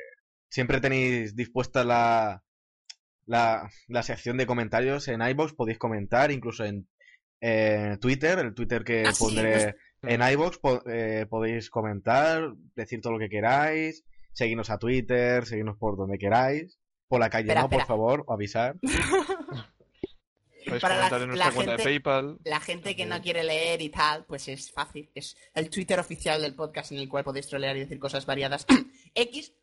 siempre 0.51 0.81
tenéis 0.81 1.37
dispuesta 1.37 1.85
la, 1.85 2.43
la, 3.27 3.69
la 3.89 4.03
sección 4.03 4.39
de 4.39 4.47
comentarios 4.47 5.09
en 5.09 5.21
iBox, 5.21 5.53
podéis 5.53 5.79
comentar, 5.79 6.31
incluso 6.33 6.65
en 6.65 6.89
eh, 7.43 7.99
Twitter, 8.01 8.39
el 8.39 8.55
Twitter 8.55 8.83
que 8.83 9.05
Ah, 9.07 9.13
sí, 9.13 9.23
pondré 9.25 9.77
en 10.03 10.23
iBox, 10.23 10.59
po- 10.59 10.83
eh, 10.89 11.27
podéis 11.29 11.69
comentar, 11.69 12.51
decir 12.75 13.01
todo 13.03 13.13
lo 13.13 13.19
que 13.19 13.29
queráis, 13.29 14.05
seguirnos 14.39 14.71
a 14.71 14.79
Twitter, 14.79 15.45
seguirnos 15.47 15.77
por 15.77 15.97
donde 15.97 16.17
queráis. 16.17 16.79
Por 17.09 17.19
la 17.21 17.29
calle, 17.29 17.49
Espera, 17.49 17.63
no, 17.63 17.69
por 17.71 17.85
favor, 17.87 18.25
o 18.27 18.33
avisar. 18.33 18.77
Podéis 20.65 20.83
Para 20.83 20.97
la- 20.97 21.09
comentar 21.09 21.23
en 21.23 21.29
nuestra 21.29 21.49
la 21.49 21.55
cuenta 21.55 21.77
de 21.77 21.83
PayPal. 21.83 22.39
La 22.45 22.61
gente 22.61 22.95
que 22.95 23.07
no 23.07 23.21
quiere 23.23 23.43
leer 23.43 23.81
y 23.83 23.89
tal, 23.89 24.27
pues 24.27 24.49
es 24.49 24.71
fácil. 24.71 25.11
Es 25.15 25.37
el 25.55 25.71
Twitter 25.71 25.99
oficial 25.99 26.41
del 26.43 26.55
podcast 26.55 26.93
en 26.93 26.99
el 26.99 27.09
cual 27.09 27.25
podéis 27.25 27.49
trolear 27.49 27.77
y 27.77 27.81
decir 27.81 27.99
cosas 27.99 28.27
variadas. 28.27 28.67
X, 29.15 29.55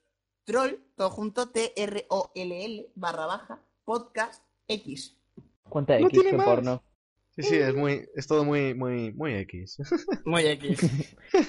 troll, 0.43 0.73
todo 0.95 1.09
junto, 1.11 1.49
T-R-O-L-L, 1.51 2.91
barra 2.95 3.28
baja, 3.28 3.63
podcast, 3.86 4.43
X. 4.67 5.15
¿Cuánta 5.69 5.99
No 5.99 6.07
X 6.07 6.23
que 6.23 6.34
porno? 6.34 6.84
Sí, 7.36 7.43
sí, 7.43 7.55
es 7.57 7.76
muy, 7.76 8.07
es 8.15 8.28
todo 8.28 8.43
muy, 8.43 8.73
muy, 8.73 9.13
muy 9.13 9.36
X. 9.36 9.78
Muy 10.26 10.45
X. 10.47 10.80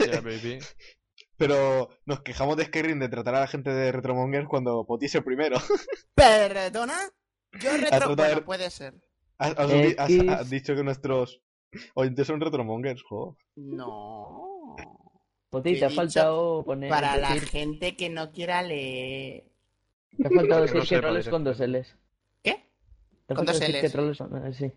Yeah, 0.01 0.21
baby. 0.21 0.59
Pero 1.39 1.91
nos 2.07 2.21
quejamos 2.21 2.57
de 2.57 2.65
Skyrim 2.65 2.99
de 2.99 3.09
tratar 3.09 3.35
a 3.35 3.41
la 3.41 3.47
gente 3.47 3.71
de 3.71 3.93
Retromongers 3.93 4.49
cuando 4.49 4.85
Poti 4.87 5.07
es 5.07 5.15
el 5.15 5.25
primero. 5.25 5.59
Perdona, 6.15 6.95
yo 7.61 7.77
retro... 7.77 8.17
de- 8.17 8.23
Bueno, 8.25 8.45
puede 8.45 8.71
ser. 8.71 8.95
Has, 9.39 9.55
has 9.59 10.49
dicho 10.51 10.75
que 10.75 10.83
nuestros 10.83 11.43
oyentes 11.95 12.27
son 12.27 12.41
Retromongers, 12.41 13.03
jo. 13.03 13.37
No. 13.55 14.77
Poti, 15.51 15.79
te 15.79 15.85
ha 15.85 15.91
faltado 15.91 16.65
poner. 16.65 16.89
Para 16.89 17.19
la 17.19 17.29
decir- 17.35 17.49
gente 17.51 17.97
que 17.97 18.09
no 18.09 18.33
quiera 18.33 18.63
leer. 18.63 19.45
Te 20.17 20.27
ha 20.27 20.31
faltado 20.31 20.65
Que 20.67 20.73
no 20.73 20.81
decir 20.81 20.81
que 20.81 20.87
sepa 20.87 21.01
troles 21.03 21.29
con 21.29 21.45
dos. 21.45 21.61
L's. 21.61 21.97
¿Qué? 22.43 22.65
Te 23.27 23.35
Con 23.35 23.45
dos 23.45 23.61
decir 23.61 23.75
Ls. 23.75 23.81
que 23.83 23.91
troles 23.91 24.17
son. 24.17 24.47
eh, 24.47 24.55
Sí. 24.55 24.73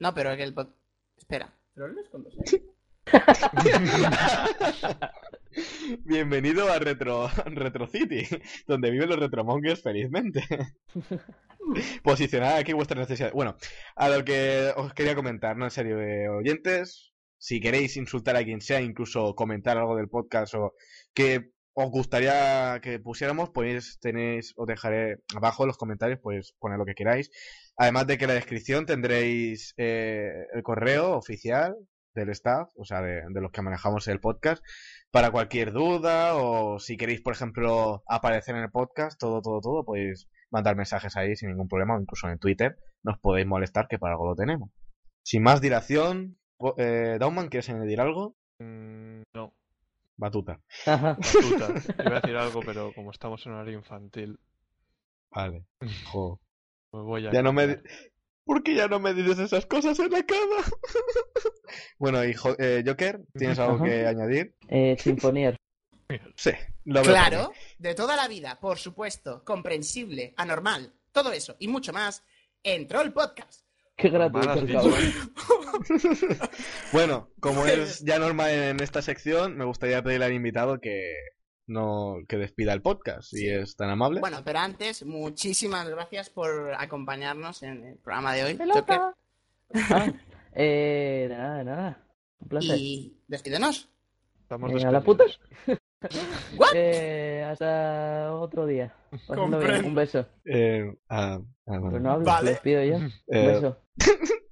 No, 0.00 0.12
pero 0.14 0.36
que 0.36 0.42
el. 0.42 0.54
Espera. 1.16 1.50
¿Troles 1.74 2.08
con 2.10 2.24
dos 2.24 2.34
Ls? 2.36 2.60
Bienvenido 6.04 6.70
a 6.70 6.78
Retro, 6.78 7.28
Retro 7.46 7.86
City, 7.86 8.26
donde 8.66 8.90
viven 8.90 9.08
los 9.08 9.18
Retromongers 9.18 9.82
felizmente. 9.82 10.42
Posicionad 12.02 12.56
aquí 12.56 12.72
vuestras 12.72 13.00
necesidades. 13.00 13.34
Bueno, 13.34 13.56
a 13.96 14.08
lo 14.08 14.24
que 14.24 14.72
os 14.76 14.92
quería 14.94 15.14
comentar, 15.14 15.56
no 15.56 15.64
en 15.64 15.70
serio, 15.70 16.00
eh, 16.00 16.28
oyentes, 16.28 17.12
si 17.38 17.60
queréis 17.60 17.96
insultar 17.96 18.36
a 18.36 18.44
quien 18.44 18.60
sea, 18.60 18.80
incluso 18.80 19.34
comentar 19.34 19.76
algo 19.78 19.96
del 19.96 20.08
podcast 20.08 20.54
o 20.54 20.74
que 21.14 21.50
os 21.74 21.90
gustaría 21.90 22.80
que 22.82 22.98
pusiéramos, 22.98 23.50
pues 23.50 23.98
tenéis, 24.00 24.52
os 24.56 24.66
dejaré 24.66 25.18
abajo 25.36 25.62
en 25.62 25.68
los 25.68 25.78
comentarios, 25.78 26.18
pues 26.22 26.54
poner 26.58 26.78
lo 26.78 26.84
que 26.84 26.94
queráis. 26.94 27.30
Además 27.76 28.06
de 28.06 28.18
que 28.18 28.24
en 28.24 28.28
la 28.28 28.34
descripción 28.34 28.86
tendréis 28.86 29.74
eh, 29.76 30.46
el 30.52 30.62
correo 30.62 31.12
oficial 31.16 31.76
del 32.14 32.30
staff, 32.30 32.70
o 32.76 32.84
sea, 32.84 33.00
de, 33.02 33.22
de 33.28 33.40
los 33.40 33.52
que 33.52 33.62
manejamos 33.62 34.08
el 34.08 34.20
podcast, 34.20 34.62
para 35.10 35.30
cualquier 35.30 35.72
duda 35.72 36.34
o 36.36 36.78
si 36.78 36.96
queréis, 36.96 37.20
por 37.20 37.34
ejemplo, 37.34 38.02
aparecer 38.06 38.56
en 38.56 38.62
el 38.62 38.70
podcast, 38.70 39.18
todo, 39.18 39.40
todo, 39.42 39.60
todo, 39.60 39.84
podéis 39.84 40.28
mandar 40.50 40.76
mensajes 40.76 41.16
ahí 41.16 41.36
sin 41.36 41.50
ningún 41.50 41.68
problema, 41.68 41.96
o 41.96 42.00
incluso 42.00 42.28
en 42.28 42.38
Twitter 42.38 42.76
nos 43.02 43.18
podéis 43.18 43.46
molestar, 43.46 43.86
que 43.88 43.98
para 43.98 44.14
algo 44.14 44.26
lo 44.26 44.34
tenemos. 44.34 44.70
Sin 45.22 45.42
más 45.42 45.60
dilación, 45.60 46.38
eh, 46.78 47.16
Dauman, 47.20 47.48
¿quieres 47.48 47.68
añadir 47.70 48.00
algo? 48.00 48.36
Mm, 48.58 49.22
no, 49.34 49.54
Batuta. 50.18 50.60
Batuta. 50.84 51.16
Iba 52.04 52.16
a 52.16 52.20
decir 52.20 52.36
algo, 52.36 52.60
pero 52.66 52.92
como 52.92 53.12
estamos 53.12 53.46
en 53.46 53.52
horario 53.52 53.78
infantil, 53.78 54.38
Vale. 55.30 55.64
Jo. 56.06 56.40
me 56.92 57.02
voy 57.02 57.26
a. 57.26 57.32
Ya 57.32 57.42
no 57.42 57.52
me... 57.52 57.80
¿Por 58.48 58.62
qué 58.62 58.74
ya 58.74 58.88
no 58.88 58.98
me 58.98 59.12
dices 59.12 59.38
esas 59.38 59.66
cosas 59.66 59.98
en 59.98 60.10
la 60.10 60.22
cama? 60.22 60.64
bueno, 61.98 62.24
y 62.24 62.34
eh, 62.58 62.82
Joker, 62.84 63.20
¿tienes 63.36 63.58
algo 63.58 63.74
Ajá. 63.74 63.84
que 63.84 64.06
añadir? 64.06 64.54
Eh, 64.68 64.96
Sinfonier. 64.98 65.54
Sí, 66.34 66.52
lo 66.86 67.02
veo 67.02 67.12
Claro, 67.12 67.52
de 67.78 67.94
toda 67.94 68.16
la 68.16 68.26
vida, 68.26 68.58
por 68.58 68.78
supuesto, 68.78 69.44
comprensible, 69.44 70.32
anormal, 70.38 70.94
todo 71.12 71.30
eso 71.32 71.56
y 71.58 71.68
mucho 71.68 71.92
más 71.92 72.24
en 72.62 72.88
Troll 72.88 73.12
Podcast. 73.12 73.66
Qué 73.94 74.08
gratuito. 74.08 74.56
Bueno, 76.92 77.30
como 77.40 77.66
es 77.66 78.00
ya 78.00 78.18
normal 78.18 78.50
en 78.50 78.80
esta 78.80 79.02
sección, 79.02 79.58
me 79.58 79.66
gustaría 79.66 80.02
pedirle 80.02 80.24
al 80.24 80.32
invitado 80.32 80.80
que 80.80 81.12
no 81.68 82.16
que 82.28 82.36
despida 82.36 82.72
el 82.72 82.82
podcast, 82.82 83.22
si 83.30 83.38
Sí. 83.38 83.48
es 83.48 83.76
tan 83.76 83.90
amable. 83.90 84.20
Bueno, 84.20 84.38
pero 84.44 84.58
antes, 84.58 85.04
muchísimas 85.04 85.88
gracias 85.88 86.30
por 86.30 86.74
acompañarnos 86.74 87.62
en 87.62 87.84
el 87.84 87.96
programa 87.98 88.32
de 88.34 88.44
hoy. 88.44 88.54
Pelota. 88.54 89.14
Ah, 89.90 90.12
eh, 90.52 91.26
de 91.28 91.36
nada, 91.36 91.58
de 91.58 91.64
nada. 91.64 92.06
Un 92.40 92.48
placer. 92.48 92.76
Y 92.78 93.16
despídenos. 93.28 93.88
Estamos 94.42 94.70
Eh, 94.70 94.86
¿a 94.86 94.90
la 94.90 95.00
despedidos. 95.00 95.40
¿What? 96.56 96.68
Eh, 96.74 97.44
hasta 97.44 98.32
otro 98.34 98.66
día. 98.66 98.94
Bien. 99.28 99.84
Un 99.84 99.94
beso. 99.94 100.26
Eh, 100.44 100.94
ah, 101.08 101.38
ah, 101.66 101.78
bueno. 101.78 101.90
Pero 101.90 102.00
no 102.00 102.10
hables, 102.12 102.26
Vale. 102.26 102.44
te 102.46 102.50
despido 102.52 102.84
ya. 102.84 102.96
Un 102.96 103.12
Eh, 103.26 103.46
beso. 103.46 103.78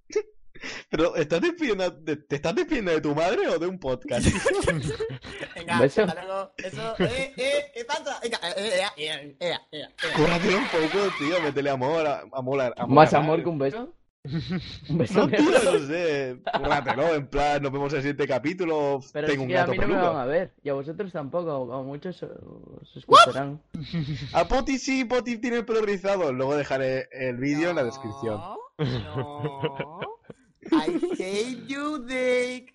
Pero 0.89 1.17
¿estás 1.17 1.41
despidiendo 1.41 1.91
de- 1.91 2.17
¿te 2.17 2.37
estás 2.37 2.55
despidiendo 2.55 2.93
de 2.93 3.01
tu 3.01 3.15
madre 3.15 3.47
o 3.49 3.59
de 3.59 3.67
un 3.67 3.79
podcast? 3.79 4.27
Venga, 5.57 5.75
¿Un 5.75 5.81
beso? 5.81 6.03
hasta 6.05 6.25
luego. 6.25 6.53
Eso, 6.59 6.95
eh, 7.01 7.33
eh, 7.37 7.65
¿qué 7.75 7.85
pasa? 7.85 8.19
Venga, 8.23 8.39
eh, 8.43 8.53
eh, 8.57 8.81
eh, 8.97 9.37
eh, 9.39 9.39
eh, 9.41 9.57
eh, 9.73 9.83
eh. 9.83 10.57
Un 10.57 10.65
poco, 10.69 11.05
tío, 11.19 11.41
métele 11.43 11.71
amor, 11.71 12.07
a- 12.07 12.23
amor, 12.33 12.61
a- 12.61 12.73
amor 12.77 12.89
¿Más 12.95 13.13
a- 13.15 13.19
amor 13.19 13.43
que 13.43 13.49
un 13.49 13.59
beso? 13.59 13.93
Un 14.91 14.99
beso 14.99 15.21
No, 15.21 15.29
tío, 15.29 15.39
no 15.41 15.87
sé. 15.87 16.41
Cúrratelo, 16.53 17.15
en 17.15 17.29
plan, 17.29 17.63
nos 17.63 17.71
vemos 17.71 17.93
en 17.93 17.99
el 17.99 18.03
siguiente 18.03 18.27
capítulo. 18.27 18.99
Pero 19.13 19.29
tengo 19.29 19.43
es 19.43 19.47
un 19.47 19.49
que 19.49 19.57
a 19.57 19.61
gato 19.61 19.71
mí 19.71 19.79
no 19.79 19.87
me 19.87 19.93
peludo. 19.95 20.13
van 20.15 20.21
a 20.21 20.25
ver. 20.27 20.53
Y 20.65 20.69
a 20.69 20.73
vosotros 20.73 21.13
tampoco. 21.13 21.69
Como 21.69 21.85
muchos 21.85 22.21
os 22.25 22.97
escucharán. 22.97 23.63
A 24.33 24.49
Poti 24.49 24.79
sí, 24.79 25.05
Poti 25.05 25.39
tiene 25.39 25.59
el 25.59 25.65
pelo 25.65 25.81
rizado. 25.83 26.33
Luego 26.33 26.57
dejaré 26.57 27.07
el 27.13 27.37
vídeo 27.37 27.71
en 27.71 27.77
la 27.77 27.83
No, 27.83 27.87
descripción. 27.87 28.41
No. 28.79 30.01
I 30.73 31.01
hate 31.19 31.67
you, 31.67 31.99
Dick. 32.07 32.75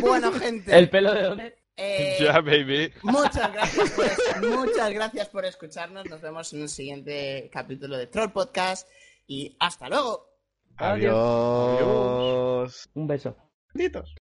Bueno, 0.00 0.32
gente. 0.32 0.76
¿El 0.76 0.88
pelo 0.90 1.12
de 1.14 1.22
dónde? 1.22 1.54
eh, 1.76 2.16
Ya, 2.20 2.40
baby. 2.40 2.92
Muchas 3.02 3.52
gracias, 3.52 3.90
por, 3.90 4.48
muchas 4.48 4.92
gracias 4.92 5.28
por 5.28 5.44
escucharnos. 5.44 6.04
Nos 6.08 6.20
vemos 6.20 6.52
en 6.52 6.62
el 6.62 6.68
siguiente 6.68 7.50
capítulo 7.52 7.96
de 7.96 8.06
Troll 8.06 8.30
Podcast. 8.32 8.88
Y 9.26 9.56
hasta 9.60 9.88
luego. 9.88 10.28
Adiós. 10.76 11.78
Adiós. 11.80 12.90
Un 12.94 13.06
beso. 13.06 13.36
Benditos. 13.74 14.10